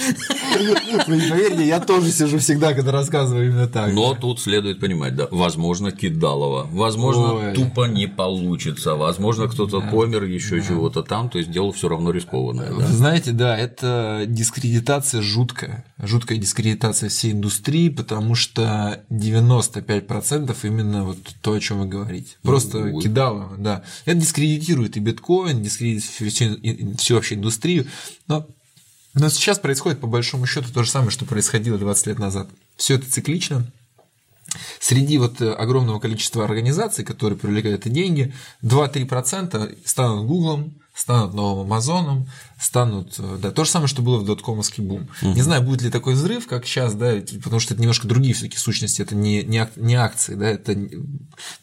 Вы 1.07 1.15
не 1.15 1.29
поверите, 1.29 1.67
я 1.67 1.79
тоже 1.79 2.11
сижу 2.11 2.39
всегда, 2.39 2.73
когда 2.73 2.91
рассказываю 2.91 3.47
именно 3.47 3.67
так. 3.67 3.93
Но 3.93 4.15
тут 4.15 4.39
следует 4.39 4.79
понимать, 4.79 5.15
да, 5.15 5.27
возможно, 5.31 5.91
кидалово, 5.91 6.67
возможно, 6.71 7.33
Ой. 7.33 7.53
тупо 7.53 7.85
не 7.85 8.07
получится, 8.07 8.95
возможно, 8.95 9.47
кто-то 9.47 9.81
да. 9.81 9.87
помер, 9.87 10.23
еще 10.23 10.59
да. 10.59 10.67
чего-то 10.67 11.03
там, 11.03 11.29
то 11.29 11.37
есть 11.37 11.51
дело 11.51 11.71
все 11.71 11.89
равно 11.89 12.11
рискованное. 12.11 12.71
Да? 12.71 12.87
знаете, 12.87 13.31
да, 13.31 13.57
это 13.57 14.23
дискредитация 14.27 15.21
жуткая, 15.21 15.85
жуткая 16.01 16.37
дискредитация 16.37 17.09
всей 17.09 17.33
индустрии, 17.33 17.89
потому 17.89 18.35
что 18.35 19.03
95% 19.09 20.55
именно 20.63 21.03
вот 21.03 21.17
то, 21.41 21.53
о 21.53 21.59
чем 21.59 21.79
вы 21.79 21.85
говорите. 21.85 22.35
Просто 22.43 22.79
ну, 22.79 23.01
кидалово, 23.01 23.55
да. 23.57 23.83
Это 24.05 24.19
дискредитирует 24.19 24.97
и 24.97 24.99
биткоин, 24.99 25.61
дискредитирует 25.61 26.99
всю, 26.99 27.15
вообще 27.15 27.35
индустрию, 27.35 27.87
но 28.27 28.47
но 29.15 29.29
сейчас 29.29 29.57
происходит 29.57 29.99
по 29.99 30.07
большому 30.07 30.45
счету 30.45 30.71
то 30.71 30.83
же 30.83 30.89
самое, 30.91 31.11
что 31.11 31.25
происходило 31.25 31.77
20 31.77 32.07
лет 32.07 32.19
назад. 32.19 32.47
Все 32.77 32.95
это 32.95 33.09
циклично. 33.09 33.65
Среди 34.79 35.17
вот 35.17 35.41
огромного 35.41 35.99
количества 35.99 36.45
организаций, 36.45 37.03
которые 37.03 37.37
привлекают 37.37 37.85
эти 37.85 37.93
деньги, 37.93 38.33
2-3% 38.63 39.77
станут 39.85 40.27
Гуглом, 40.27 40.78
станут 40.99 41.33
новым 41.33 41.65
Амазоном, 41.65 42.27
станут, 42.59 43.15
э, 43.19 43.37
да, 43.41 43.51
то 43.51 43.63
же 43.63 43.69
самое, 43.69 43.87
что 43.87 44.01
было 44.01 44.17
в 44.17 44.25
доткомовский 44.25 44.83
бум. 44.83 45.07
Угу. 45.21 45.31
Не 45.31 45.41
знаю, 45.41 45.61
будет 45.61 45.81
ли 45.81 45.89
такой 45.89 46.13
взрыв, 46.13 46.45
как 46.45 46.65
сейчас, 46.65 46.93
да, 46.93 47.13
потому 47.41 47.61
что 47.61 47.73
это 47.73 47.81
немножко 47.81 48.05
другие 48.05 48.33
все-таки 48.33 48.57
сущности, 48.57 49.01
это 49.01 49.15
не, 49.15 49.43
не, 49.43 49.65
не 49.77 49.95
акции, 49.95 50.35
да, 50.35 50.49
это 50.49 50.77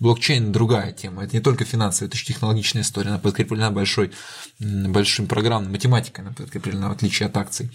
блокчейн 0.00 0.52
другая 0.52 0.92
тема, 0.92 1.22
это 1.22 1.36
не 1.36 1.42
только 1.42 1.66
финансовая, 1.66 2.08
это 2.08 2.16
еще 2.16 2.32
технологичная 2.32 2.80
история, 2.80 3.10
она 3.10 3.18
подкреплена 3.18 3.70
большой, 3.70 4.10
большим 4.58 5.26
программным, 5.26 5.72
математикой 5.72 6.24
она 6.24 6.32
подкреплена, 6.32 6.88
в 6.88 6.92
отличие 6.92 7.26
от 7.26 7.36
акций. 7.36 7.70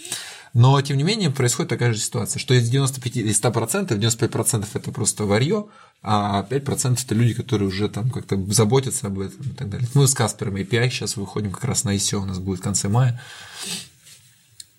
Но, 0.54 0.82
тем 0.82 0.98
не 0.98 1.04
менее, 1.04 1.30
происходит 1.30 1.70
такая 1.70 1.94
же 1.94 2.00
ситуация, 2.00 2.40
что 2.40 2.54
из 2.54 2.70
95, 2.70 3.18
из 3.18 3.42
100%, 3.42 3.88
95% 3.98 4.68
это 4.74 4.92
просто 4.92 5.26
варье, 5.26 5.68
а 6.04 6.46
5% 6.50 7.00
это 7.04 7.16
люди, 7.16 7.34
которые 7.34 7.70
уже 7.70 7.88
там 7.88 8.10
как-то 8.10 8.36
заботятся 8.52 9.08
об 9.08 9.20
этом 9.20 9.42
и 9.42 9.54
так 9.54 9.70
далее. 9.70 9.88
Мы 9.94 10.08
с 10.08 10.14
Каспером 10.14 10.56
API 10.58 10.90
сейчас 10.90 11.16
выходим 11.16 11.52
как 11.52 11.64
раз 11.64 11.86
на 11.86 11.96
ICO, 11.96 12.18
у 12.18 12.26
нас 12.26 12.40
будет 12.40 12.60
в 12.60 12.64
конце 12.64 12.90
мая. 12.90 13.22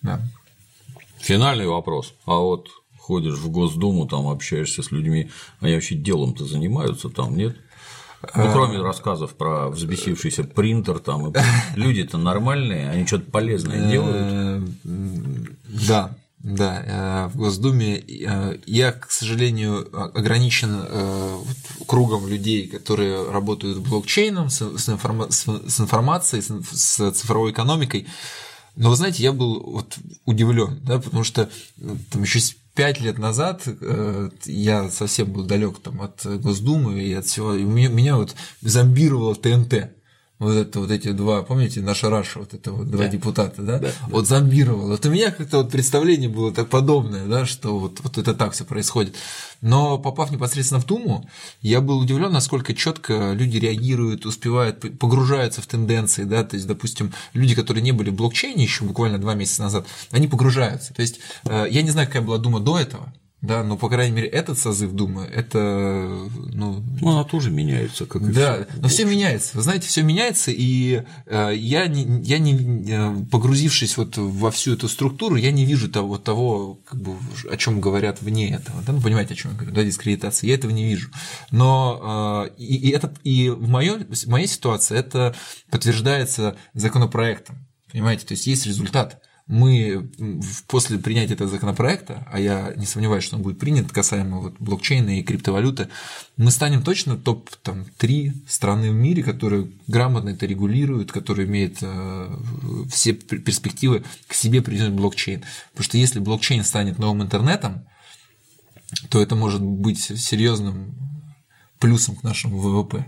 Да. 0.02 0.20
Финальный 1.20 1.66
вопрос. 1.66 2.14
А 2.26 2.34
вот 2.34 2.68
ходишь 2.98 3.38
в 3.38 3.48
Госдуму, 3.50 4.06
там 4.06 4.28
общаешься 4.28 4.82
с 4.82 4.90
людьми, 4.90 5.30
они 5.60 5.74
вообще 5.74 5.94
делом-то 5.94 6.44
занимаются 6.44 7.08
там, 7.08 7.36
нет? 7.36 7.56
Ну, 8.34 8.44
а. 8.48 8.52
кроме 8.52 8.80
рассказов 8.80 9.34
про 9.34 9.68
взбесившийся 9.68 10.44
принтер, 10.44 11.00
там, 11.00 11.32
люди-то 11.76 12.18
нормальные, 12.18 12.90
они 12.90 13.06
что-то 13.06 13.30
полезное 13.30 13.90
делают. 13.90 14.68
Э, 14.84 14.96
да, 15.88 16.14
да, 16.38 16.82
э, 16.84 17.28
в 17.28 17.36
Госдуме 17.36 17.98
э, 17.98 18.58
я, 18.66 18.92
к 18.92 19.10
сожалению, 19.10 19.88
ограничен 20.16 20.84
кругом 21.86 22.28
людей, 22.28 22.68
которые 22.68 23.30
работают 23.30 23.78
блокчейном, 23.78 24.50
с 24.50 24.62
информацией, 24.62 26.42
с 26.42 27.10
цифровой 27.12 27.50
экономикой. 27.50 28.06
Но 28.76 28.90
вы 28.90 28.96
знаете, 28.96 29.22
я 29.22 29.32
был 29.32 29.60
вот 29.60 29.98
удивлен, 30.24 30.80
да, 30.84 30.98
потому 30.98 31.24
что 31.24 31.50
там 32.10 32.22
еще 32.22 32.40
пять 32.74 33.00
лет 33.00 33.18
назад 33.18 33.62
э, 33.66 34.30
я 34.44 34.88
совсем 34.90 35.32
был 35.32 35.44
далек 35.44 35.78
там 35.80 36.00
от 36.02 36.24
Госдумы 36.24 37.02
и 37.02 37.12
от 37.12 37.26
всего. 37.26 37.54
И 37.54 37.64
меня, 37.64 37.88
меня 37.88 38.16
вот 38.16 38.34
зомбировало 38.60 39.34
ТНТ 39.34 39.90
вот 40.42 40.56
это 40.56 40.80
вот 40.80 40.90
эти 40.90 41.12
два, 41.12 41.42
помните, 41.42 41.80
наша 41.80 42.10
Раша, 42.10 42.40
вот 42.40 42.52
это 42.52 42.72
вот 42.72 42.90
два 42.90 43.04
да. 43.04 43.08
депутата, 43.08 43.62
да? 43.62 43.78
Да, 43.78 43.88
да, 43.88 43.92
вот 44.08 44.26
зомбировал. 44.26 44.88
Вот 44.88 45.06
у 45.06 45.10
меня 45.10 45.30
как-то 45.30 45.58
вот 45.58 45.70
представление 45.70 46.28
было 46.28 46.52
так 46.52 46.68
подобное, 46.68 47.26
да, 47.26 47.46
что 47.46 47.78
вот, 47.78 48.00
вот 48.02 48.18
это 48.18 48.34
так 48.34 48.52
все 48.52 48.64
происходит. 48.64 49.14
Но 49.60 49.98
попав 49.98 50.32
непосредственно 50.32 50.80
в 50.80 50.86
Думу, 50.86 51.28
я 51.60 51.80
был 51.80 52.00
удивлен, 52.00 52.32
насколько 52.32 52.74
четко 52.74 53.32
люди 53.32 53.58
реагируют, 53.58 54.26
успевают, 54.26 54.98
погружаются 54.98 55.62
в 55.62 55.66
тенденции, 55.66 56.24
да, 56.24 56.42
то 56.42 56.56
есть, 56.56 56.66
допустим, 56.66 57.12
люди, 57.32 57.54
которые 57.54 57.82
не 57.82 57.92
были 57.92 58.10
в 58.10 58.14
блокчейне 58.14 58.64
еще 58.64 58.84
буквально 58.84 59.18
два 59.18 59.34
месяца 59.34 59.62
назад, 59.62 59.86
они 60.10 60.26
погружаются. 60.26 60.92
То 60.92 61.02
есть, 61.02 61.20
э, 61.44 61.66
я 61.70 61.82
не 61.82 61.90
знаю, 61.90 62.08
какая 62.08 62.22
была 62.22 62.38
Дума 62.38 62.58
до 62.58 62.78
этого, 62.78 63.12
да, 63.42 63.64
но, 63.64 63.76
по 63.76 63.88
крайней 63.88 64.14
мере, 64.14 64.28
этот 64.28 64.56
созыв 64.56 64.92
Думы, 64.92 65.24
это, 65.24 65.58
ну... 66.52 66.80
Ну, 67.00 67.10
она 67.10 67.24
тоже 67.24 67.50
меняется, 67.50 68.06
как 68.06 68.22
и 68.22 68.26
Да, 68.26 68.64
все. 68.64 68.80
но 68.80 68.88
все 68.88 69.04
меняется. 69.04 69.56
Вы 69.56 69.62
знаете, 69.62 69.88
все 69.88 70.02
меняется, 70.02 70.52
и 70.52 71.02
э, 71.26 71.52
я, 71.56 71.88
не, 71.88 72.22
я 72.22 72.38
не, 72.38 72.84
э, 72.88 73.24
погрузившись 73.32 73.96
вот 73.96 74.16
во 74.16 74.52
всю 74.52 74.74
эту 74.74 74.88
структуру, 74.88 75.34
я 75.34 75.50
не 75.50 75.64
вижу 75.64 75.88
того, 75.90 76.18
того 76.18 76.78
как 76.84 77.00
бы, 77.00 77.16
о 77.50 77.56
чем 77.56 77.80
говорят 77.80 78.22
вне 78.22 78.54
этого. 78.54 78.80
Да? 78.86 78.92
Ну, 78.92 79.00
понимаете, 79.00 79.34
о 79.34 79.36
чем 79.36 79.50
я 79.50 79.56
говорю, 79.56 79.74
да, 79.74 79.82
дискредитация. 79.82 80.46
Я 80.46 80.54
этого 80.54 80.70
не 80.70 80.84
вижу. 80.84 81.10
Но 81.50 82.46
э, 82.48 82.54
и, 82.58 82.76
и, 82.76 82.90
это, 82.90 83.12
и 83.24 83.50
в, 83.50 83.68
моё, 83.68 83.98
в 83.98 84.26
моей 84.28 84.46
ситуации 84.46 84.96
это 84.96 85.34
подтверждается 85.68 86.56
законопроектом. 86.74 87.66
Понимаете, 87.90 88.24
то 88.24 88.34
есть 88.34 88.46
есть 88.46 88.66
результат 88.66 89.20
мы 89.52 90.08
после 90.66 90.98
принятия 90.98 91.34
этого 91.34 91.50
законопроекта, 91.50 92.26
а 92.32 92.40
я 92.40 92.72
не 92.74 92.86
сомневаюсь, 92.86 93.22
что 93.22 93.36
он 93.36 93.42
будет 93.42 93.58
принят 93.58 93.92
касаемо 93.92 94.40
вот 94.40 94.54
блокчейна 94.58 95.18
и 95.18 95.22
криптовалюты, 95.22 95.88
мы 96.38 96.50
станем 96.50 96.82
точно 96.82 97.18
топ-3 97.18 98.32
страны 98.48 98.90
в 98.90 98.94
мире, 98.94 99.22
которые 99.22 99.70
грамотно 99.86 100.30
это 100.30 100.46
регулируют, 100.46 101.12
которые 101.12 101.46
имеют 101.46 101.80
э, 101.82 102.36
все 102.90 103.12
перспективы 103.12 104.04
к 104.26 104.32
себе 104.32 104.62
придет 104.62 104.94
блокчейн. 104.94 105.44
Потому 105.72 105.84
что 105.84 105.98
если 105.98 106.18
блокчейн 106.18 106.64
станет 106.64 106.98
новым 106.98 107.22
интернетом, 107.22 107.84
то 109.10 109.20
это 109.20 109.36
может 109.36 109.60
быть 109.60 110.00
серьезным 110.00 110.94
плюсом 111.78 112.16
к 112.16 112.22
нашему 112.22 112.58
ВВП. 112.58 113.04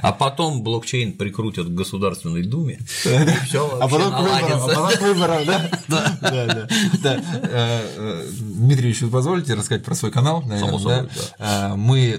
А 0.00 0.12
потом 0.12 0.62
блокчейн 0.62 1.12
прикрутят 1.12 1.66
к 1.66 1.70
Государственной 1.70 2.44
Думе, 2.44 2.78
и 3.04 3.46
все 3.46 3.78
а 3.80 3.88
потом. 3.88 4.14
А 4.14 4.58
потом 4.66 4.90
к 4.90 5.00
выборам, 5.00 5.44
да? 5.88 6.18
Да. 6.20 6.68
да. 7.02 7.22
Э, 7.42 7.80
э, 7.96 8.26
Дмитрий, 8.30 8.92
вы 9.00 9.10
позволите 9.10 9.54
рассказать 9.54 9.84
про 9.84 9.94
свой 9.94 10.10
канал? 10.10 10.42
Наверное, 10.42 11.08
да? 11.38 11.72
Э, 11.72 11.74
мы, 11.74 12.18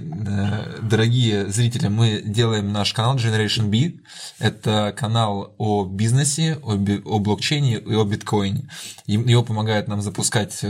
дорогие 0.81 1.49
зрители, 1.51 1.87
мы 1.87 2.21
делаем 2.25 2.71
наш 2.71 2.93
канал 2.93 3.15
Generation 3.15 3.69
B. 3.69 3.99
Это 4.39 4.93
канал 4.97 5.53
о 5.57 5.85
бизнесе, 5.85 6.59
о, 6.63 6.73
о 6.73 7.19
блокчейне 7.19 7.75
и 7.77 7.93
о 7.95 8.03
биткоине. 8.03 8.69
Его 9.05 9.43
помогает 9.43 9.87
нам 9.87 10.01
запускать 10.01 10.63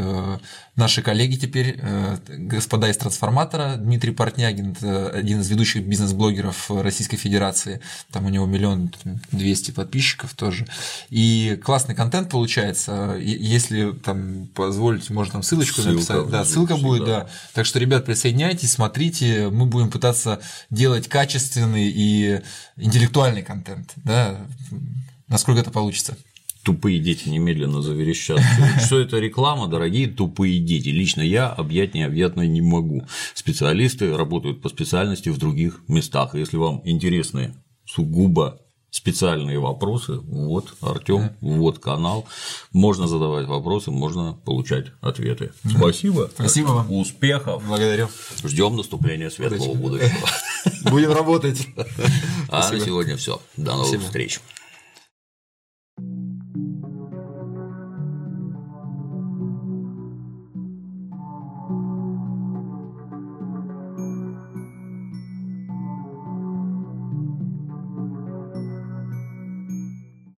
наши 0.75 1.01
коллеги 1.01 1.35
теперь, 1.35 1.79
господа 2.27 2.89
из 2.89 2.97
трансформатора, 2.97 3.75
Дмитрий 3.75 4.11
Портнягин, 4.11 4.75
один 5.13 5.41
из 5.41 5.49
ведущих 5.49 5.85
бизнес-блогеров 5.85 6.68
Российской 6.69 7.17
Федерации, 7.17 7.81
там 8.11 8.25
у 8.25 8.29
него 8.29 8.45
миллион 8.45 8.91
двести 9.31 9.71
подписчиков 9.71 10.33
тоже, 10.33 10.67
и 11.09 11.59
классный 11.63 11.95
контент 11.95 12.29
получается, 12.29 13.17
если 13.19 13.91
там 13.91 14.47
позволите, 14.53 15.13
можно 15.13 15.33
там 15.33 15.43
ссылочку 15.43 15.81
ссылка, 15.81 15.91
написать, 15.91 16.29
да, 16.29 16.45
ссылка 16.45 16.77
будет, 16.77 17.05
да. 17.05 17.21
да, 17.21 17.29
так 17.53 17.65
что, 17.65 17.79
ребят, 17.79 18.05
присоединяйтесь, 18.05 18.71
смотрите, 18.71 19.49
мы 19.49 19.65
будем 19.65 19.89
пытаться 19.89 20.39
делать 20.69 21.07
качественный 21.07 21.89
и 21.89 22.41
интеллектуальный 22.77 23.43
контент, 23.43 23.93
да, 23.97 24.37
насколько 25.27 25.61
это 25.61 25.71
получится 25.71 26.17
тупые 26.63 26.99
дети 26.99 27.29
немедленно 27.29 27.81
заверещат. 27.81 28.39
Что 28.85 28.99
это 29.01 29.17
реклама, 29.19 29.67
дорогие 29.67 30.07
тупые 30.07 30.59
дети. 30.59 30.89
Лично 30.89 31.21
я 31.21 31.49
объять 31.49 31.93
необъятное 31.93 32.47
не 32.47 32.61
могу. 32.61 33.05
Специалисты 33.33 34.15
работают 34.15 34.61
по 34.61 34.69
специальности 34.69 35.29
в 35.29 35.37
других 35.37 35.81
местах. 35.87 36.35
Если 36.35 36.57
вам 36.57 36.81
интересны 36.85 37.55
сугубо 37.85 38.59
специальные 38.91 39.59
вопросы, 39.59 40.13
вот 40.19 40.73
Артем, 40.81 41.31
вот 41.41 41.79
канал. 41.79 42.27
Можно 42.71 43.07
задавать 43.07 43.47
вопросы, 43.47 43.91
можно 43.91 44.33
получать 44.45 44.87
ответы. 45.01 45.51
Спасибо. 45.63 46.29
Спасибо 46.33 46.67
вам. 46.69 46.91
Успехов. 46.91 47.63
Благодарю. 47.65 48.09
Ждем 48.43 48.75
наступления 48.75 49.29
светлого 49.29 49.75
будущего. 49.75 50.27
Будем 50.89 51.11
работать. 51.11 51.67
А 52.51 52.67
на 52.71 52.79
сегодня 52.79 53.15
все. 53.15 53.39
До 53.57 53.75
новых 53.75 54.01
встреч. 54.01 54.39